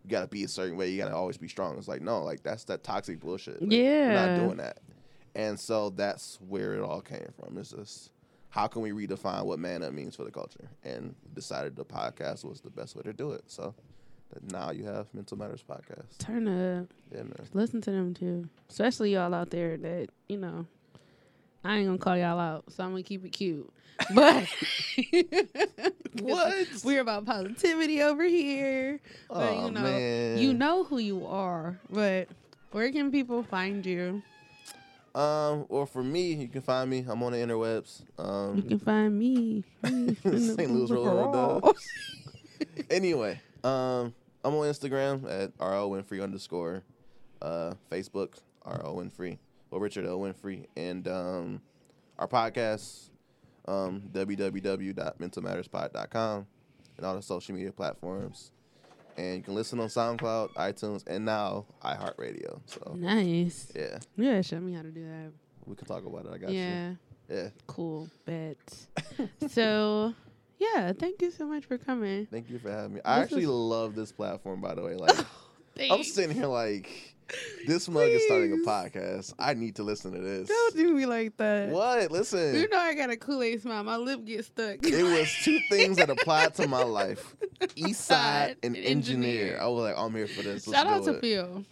you 0.04 0.10
gotta 0.10 0.26
be 0.26 0.42
a 0.44 0.48
certain 0.48 0.76
way. 0.76 0.90
You 0.90 0.98
gotta 0.98 1.14
always 1.14 1.38
be 1.38 1.46
strong. 1.48 1.78
It's 1.78 1.88
like 1.88 2.02
no, 2.02 2.22
like 2.24 2.42
that's 2.42 2.64
that 2.64 2.82
toxic 2.82 3.20
bullshit. 3.20 3.60
Like, 3.62 3.70
we're 3.70 3.76
Yeah. 3.76 4.10
not 4.10 4.34
doing 4.34 4.56
that. 4.58 4.78
And 5.34 5.58
so 5.58 5.90
that's 5.90 6.38
where 6.48 6.74
it 6.74 6.80
all 6.82 7.00
came 7.00 7.28
from. 7.38 7.56
It's 7.58 7.70
just 7.70 8.10
how 8.50 8.66
can 8.66 8.82
we 8.82 8.90
redefine 8.90 9.44
what 9.44 9.58
man 9.58 9.82
up 9.82 9.92
means 9.92 10.16
for 10.16 10.24
the 10.24 10.30
culture? 10.30 10.68
And 10.82 11.14
decided 11.34 11.76
the 11.76 11.84
podcast 11.84 12.44
was 12.44 12.60
the 12.60 12.70
best 12.70 12.96
way 12.96 13.02
to 13.02 13.12
do 13.12 13.30
it. 13.32 13.44
So 13.46 13.74
now 14.50 14.70
you 14.70 14.84
have 14.84 15.06
Mental 15.14 15.36
Matters 15.38 15.62
podcast. 15.68 16.18
Turn 16.18 16.46
up. 16.48 16.88
Yeah, 17.10 17.22
man. 17.22 17.34
Listen 17.52 17.80
to 17.82 17.90
them 17.90 18.14
too. 18.14 18.48
Especially 18.70 19.12
y'all 19.14 19.34
out 19.34 19.50
there 19.50 19.76
that, 19.76 20.08
you 20.28 20.38
know, 20.38 20.66
I 21.64 21.76
ain't 21.76 21.86
gonna 21.86 21.98
call 21.98 22.16
y'all 22.16 22.38
out, 22.40 22.64
so 22.72 22.82
I'm 22.84 22.90
gonna 22.90 23.02
keep 23.02 23.24
it 23.24 23.30
cute. 23.30 23.70
But 24.14 24.48
What? 26.20 26.66
We're 26.84 27.00
about 27.00 27.24
positivity 27.26 28.02
over 28.02 28.24
here. 28.24 29.00
But 29.28 29.36
oh 29.36 29.66
you 29.66 29.70
know, 29.72 29.80
man. 29.82 30.38
you 30.38 30.54
know 30.54 30.84
who 30.84 30.98
you 30.98 31.26
are. 31.26 31.78
But 31.90 32.28
where 32.72 32.90
can 32.92 33.10
people 33.10 33.42
find 33.42 33.84
you? 33.86 34.22
Um, 35.14 35.66
or 35.68 35.86
for 35.86 36.02
me, 36.02 36.32
you 36.32 36.48
can 36.48 36.62
find 36.62 36.88
me. 36.88 37.04
I'm 37.06 37.22
on 37.22 37.32
the 37.32 37.38
interwebs. 37.38 38.02
You 38.18 38.24
Um, 38.24 38.62
can 38.62 38.78
find 38.78 39.18
me. 39.18 39.62
me 39.82 40.16
in 40.24 40.32
the 40.32 40.54
St. 40.56 40.70
Louis 40.70 40.90
Roller. 40.90 41.60
Anyway, 42.90 43.38
um, 43.64 44.14
I'm 44.44 44.54
on 44.54 44.66
Instagram 44.66 45.24
at 45.30 45.52
RL 45.60 45.90
Winfrey 45.90 46.20
underscore, 46.22 46.82
uh, 47.40 47.74
Facebook 47.90 48.34
RL 48.64 48.96
Winfrey, 48.96 49.38
or 49.70 49.80
Richard 49.80 50.04
L 50.06 50.18
Winfrey, 50.18 50.66
and 50.76 51.06
um, 51.08 51.60
our 52.18 52.26
podcast, 52.26 53.10
um, 53.68 54.02
www.mentalmatterspod.com, 54.12 56.46
and 56.96 57.06
all 57.06 57.14
the 57.14 57.22
social 57.22 57.54
media 57.54 57.70
platforms. 57.72 58.50
And 59.16 59.36
you 59.36 59.42
can 59.42 59.54
listen 59.54 59.78
on 59.78 59.88
SoundCloud, 59.88 60.54
iTunes, 60.54 61.06
and 61.06 61.24
now 61.24 61.66
iHeartRadio. 61.84 62.60
So 62.66 62.94
Nice. 62.96 63.70
yeah, 63.76 63.98
Yeah, 64.16 64.40
show 64.40 64.58
me 64.58 64.72
how 64.72 64.82
to 64.82 64.90
do 64.90 65.04
that. 65.04 65.30
we 65.66 65.76
can 65.76 65.86
talk 65.86 66.04
about 66.06 66.24
it. 66.26 66.32
I 66.32 66.38
got 66.38 66.50
yeah. 66.50 66.90
you. 66.90 66.96
Yeah. 67.28 67.48
Cool. 67.66 68.08
Bet. 68.24 68.56
so, 69.48 70.14
yeah, 70.74 70.92
thank 70.92 71.20
you 71.22 71.30
so 71.30 71.46
much 71.46 71.64
for 71.66 71.78
coming. 71.78 72.26
Thank 72.26 72.50
you 72.50 72.58
for 72.58 72.70
having 72.70 72.94
me. 72.94 73.00
I 73.04 73.16
This 73.20 73.24
actually 73.24 73.42
is- 73.44 73.48
love 73.48 73.94
this 73.94 74.12
platform, 74.12 74.60
by 74.60 74.74
the 74.74 74.82
way. 74.82 74.94
Like, 75.74 75.90
oh, 75.90 75.94
I'm 75.94 76.04
sitting 76.04 76.36
here 76.36 76.46
like, 76.48 77.14
this 77.66 77.88
mug 77.88 78.08
is 78.08 78.22
starting 78.26 78.52
a 78.52 78.56
podcast. 78.68 79.32
I 79.38 79.54
need 79.54 79.76
to 79.76 79.82
listen 79.82 80.12
to 80.12 80.18
this. 80.20 80.48
Don't 80.48 80.76
do 80.76 80.92
me 80.92 81.06
like 81.06 81.34
that. 81.38 81.70
What? 81.70 82.10
Listen. 82.10 82.54
You 82.54 82.68
know 82.68 82.76
I 82.78 82.94
got 82.94 83.08
a 83.08 83.16
Kool 83.16 83.42
Aid 83.42 83.62
smile. 83.62 83.82
My 83.82 83.96
lip 83.96 84.22
gets 84.26 84.48
stuck. 84.48 84.76
it 84.82 85.02
was 85.02 85.34
two 85.42 85.58
things 85.70 85.96
that 85.96 86.10
applied 86.10 86.54
to 86.56 86.68
my 86.68 86.82
life: 86.82 87.34
East 87.74 88.02
Side 88.04 88.56
and 88.62 88.76
engineer. 88.76 88.90
engineer. 89.54 89.58
I 89.62 89.66
was 89.68 89.82
like, 89.84 89.94
I'm 89.96 90.14
here 90.14 90.26
for 90.26 90.42
this. 90.42 90.66
Let's 90.66 90.78
Shout 90.82 90.86
out 90.92 91.04
to 91.04 91.14
it. 91.14 91.20
Phil. 91.22 91.64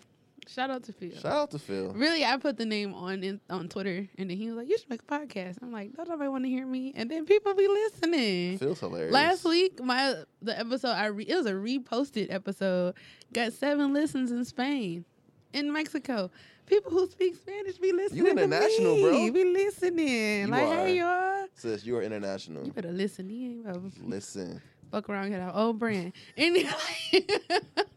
Shout 0.52 0.70
out 0.70 0.82
to 0.84 0.92
Phil. 0.92 1.12
Shout 1.12 1.32
out 1.32 1.50
to 1.52 1.58
Phil. 1.58 1.92
Really, 1.92 2.24
I 2.24 2.36
put 2.36 2.56
the 2.56 2.66
name 2.66 2.92
on 2.92 3.22
in, 3.22 3.40
on 3.48 3.68
Twitter, 3.68 4.08
and 4.18 4.30
then 4.30 4.36
he 4.36 4.48
was 4.48 4.56
like, 4.56 4.68
"You 4.68 4.78
should 4.78 4.90
make 4.90 5.02
a 5.02 5.04
podcast." 5.04 5.58
I'm 5.62 5.70
like, 5.70 5.94
"Don't 5.94 6.08
nobody 6.08 6.28
want 6.28 6.44
to 6.44 6.50
hear 6.50 6.66
me?" 6.66 6.92
And 6.96 7.08
then 7.10 7.24
people 7.24 7.54
be 7.54 7.68
listening. 7.68 8.58
Phil's 8.58 8.80
hilarious. 8.80 9.12
Last 9.12 9.44
week, 9.44 9.82
my 9.82 10.16
the 10.42 10.58
episode 10.58 10.90
I 10.90 11.06
re, 11.06 11.24
it 11.24 11.36
was 11.36 11.46
a 11.46 11.52
reposted 11.52 12.32
episode 12.32 12.94
got 13.32 13.52
seven 13.52 13.92
listens 13.94 14.32
in 14.32 14.44
Spain, 14.44 15.04
in 15.52 15.72
Mexico. 15.72 16.30
People 16.66 16.90
who 16.92 17.08
speak 17.08 17.36
Spanish 17.36 17.78
be 17.78 17.92
listening. 17.92 18.24
You 18.24 18.30
international, 18.30 18.96
to 18.96 19.12
me. 19.12 19.30
bro. 19.30 19.42
Be 19.42 19.52
listening. 19.52 20.40
You 20.40 20.46
like, 20.48 20.62
are. 20.62 20.74
hey 20.74 20.98
y'all. 20.98 21.46
Sis, 21.54 21.84
you 21.84 21.96
are 21.96 22.02
international. 22.02 22.64
You 22.64 22.72
better 22.72 22.92
listen 22.92 23.30
in. 23.30 23.62
bro. 23.62 23.82
Listen. 24.02 24.60
Fuck 24.90 25.08
around, 25.08 25.30
get 25.30 25.40
our 25.40 25.54
old 25.54 25.78
brand. 25.78 26.12
Anyway, 26.36 26.70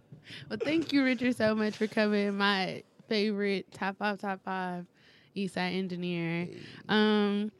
well, 0.49 0.59
thank 0.61 0.93
you, 0.93 1.03
Richard, 1.03 1.35
so 1.35 1.55
much 1.55 1.77
for 1.77 1.87
coming. 1.87 2.37
My 2.37 2.83
favorite 3.07 3.71
top 3.71 3.97
five, 3.97 4.19
top 4.19 4.41
five 4.43 4.85
Eastside 5.35 5.75
engineer. 5.77 6.47
Um, 6.89 7.51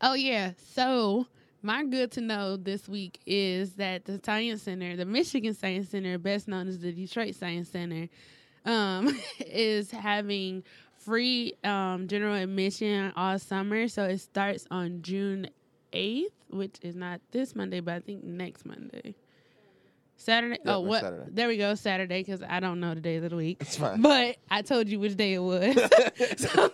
oh 0.00 0.14
yeah. 0.14 0.52
So 0.74 1.26
my 1.62 1.84
good 1.84 2.12
to 2.12 2.20
know 2.20 2.56
this 2.56 2.88
week 2.88 3.20
is 3.26 3.74
that 3.74 4.04
the 4.04 4.20
Science 4.24 4.62
Center, 4.62 4.96
the 4.96 5.04
Michigan 5.04 5.54
Science 5.54 5.90
Center, 5.90 6.18
best 6.18 6.48
known 6.48 6.68
as 6.68 6.78
the 6.78 6.92
Detroit 6.92 7.34
Science 7.34 7.68
Center, 7.68 8.08
um, 8.64 9.18
is 9.40 9.90
having 9.90 10.62
free 10.98 11.54
um, 11.64 12.06
general 12.08 12.34
admission 12.34 13.12
all 13.16 13.38
summer. 13.38 13.88
So 13.88 14.04
it 14.04 14.18
starts 14.18 14.66
on 14.70 15.02
June 15.02 15.48
eighth, 15.92 16.34
which 16.50 16.76
is 16.82 16.94
not 16.94 17.20
this 17.30 17.56
Monday, 17.56 17.80
but 17.80 17.94
I 17.94 18.00
think 18.00 18.24
next 18.24 18.66
Monday. 18.66 19.14
Saturday. 20.18 20.58
Yeah, 20.64 20.74
oh, 20.74 20.80
what? 20.80 21.00
Saturday. 21.00 21.30
There 21.32 21.46
we 21.46 21.56
go. 21.56 21.74
Saturday, 21.76 22.22
because 22.22 22.42
I 22.42 22.58
don't 22.58 22.80
know 22.80 22.92
the 22.92 23.00
days 23.00 23.22
of 23.22 23.30
the 23.30 23.36
week. 23.36 23.58
It's 23.60 23.76
fine. 23.76 24.02
But 24.02 24.36
I 24.50 24.62
told 24.62 24.88
you 24.88 24.98
which 24.98 25.16
day 25.16 25.34
it 25.34 25.38
was. 25.38 25.74
so, 26.36 26.70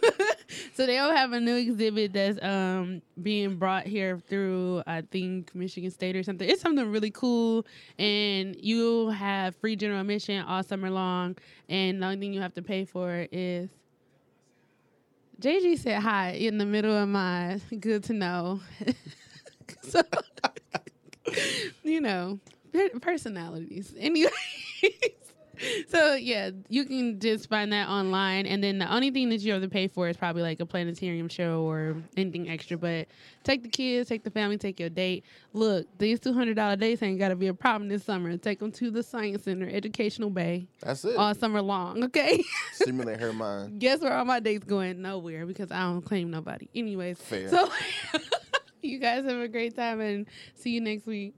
so 0.73 0.87
they 0.87 0.97
all 0.97 1.13
have 1.13 1.33
a 1.33 1.41
new 1.41 1.55
exhibit 1.55 2.15
that's 2.15 2.43
um 2.43 3.03
being 3.23 3.57
brought 3.57 3.87
here 3.87 4.19
through 4.19 4.83
I 4.87 5.03
think 5.03 5.55
Michigan 5.55 5.91
State 5.91 6.17
or 6.17 6.23
something. 6.23 6.49
It's 6.49 6.63
something 6.63 6.91
really 6.91 7.11
cool, 7.11 7.67
and 7.99 8.57
you'll 8.59 9.11
have 9.11 9.55
free 9.57 9.77
general 9.77 10.01
admission 10.01 10.43
all 10.47 10.63
summer 10.63 10.91
long. 10.91 11.37
And 11.69 12.03
the 12.03 12.07
only 12.07 12.19
thing 12.19 12.33
you 12.33 12.41
have 12.41 12.55
to 12.55 12.63
pay 12.63 12.87
for 12.87 13.29
is. 13.31 13.69
JG 15.41 15.79
said 15.81 16.01
hi 16.01 16.31
in 16.31 16.59
the 16.59 16.65
middle 16.65 16.97
of 16.97 17.09
my 17.09 17.61
good 17.81 18.05
to 18.05 18.13
know. 18.15 18.61
so, 19.83 20.01
you 21.83 22.01
know, 22.01 22.39
personalities. 23.01 23.95
Anyways. 23.99 24.33
so 25.89 26.15
yeah, 26.15 26.51
you 26.69 26.85
can 26.85 27.21
just 27.21 27.49
find 27.49 27.73
that 27.73 27.89
online, 27.89 28.45
and 28.45 28.63
then 28.63 28.79
the 28.79 28.93
only 28.93 29.13
thing 29.13 29.29
that 29.29 29.41
you 29.41 29.53
have 29.53 29.63
to 29.63 29.69
pay 29.69 29.87
for 29.87 30.09
is 30.09 30.17
probably 30.17 30.43
like 30.43 30.59
a 30.59 30.67
planetarium 30.67 31.29
show 31.29 31.63
or 31.63 31.97
anything 32.17 32.51
extra. 32.51 32.77
But 32.77 33.07
take 33.45 33.63
the 33.63 33.69
kids, 33.69 34.09
take 34.09 34.25
the 34.25 34.31
family, 34.33 34.59
take 34.59 34.81
your 34.81 34.89
date. 34.89 35.25
Look, 35.53 35.87
these 35.99 36.19
two 36.19 36.33
hundred 36.33 36.55
dollar 36.57 36.75
dates 36.75 37.03
ain't 37.03 37.21
got 37.21 37.29
to 37.29 37.37
be 37.37 37.47
a 37.47 37.55
problem 37.55 37.89
this 37.89 38.03
summer. 38.05 38.37
Take 38.37 38.59
them 38.59 38.73
to 38.73 38.91
the 38.91 39.03
Science 39.05 39.45
Center, 39.45 39.69
Educational 39.69 40.29
Bay, 40.31 40.67
That's 40.81 41.05
it. 41.05 41.17
all 41.17 41.33
summer 41.37 41.63
long. 41.63 42.03
Okay. 42.03 42.43
Stimulate 42.73 43.21
her 43.21 43.33
mind. 43.33 43.79
Guess 43.79 44.01
where 44.01 44.13
all 44.13 44.25
my 44.25 44.41
dates 44.41 44.65
going? 44.65 45.01
Nowhere 45.03 45.47
because 45.47 45.71
I 45.71 45.83
don't 45.83 46.03
claim 46.03 46.31
nobody. 46.33 46.69
Anyways, 46.75 47.19
Fair. 47.19 47.49
so 47.49 47.71
you 48.83 48.99
guys 48.99 49.25
have 49.25 49.39
a 49.41 49.47
great 49.49 49.77
time 49.77 50.01
and 50.01 50.27
see 50.57 50.71
you 50.71 50.81
next 50.81 51.07
week. 51.07 51.35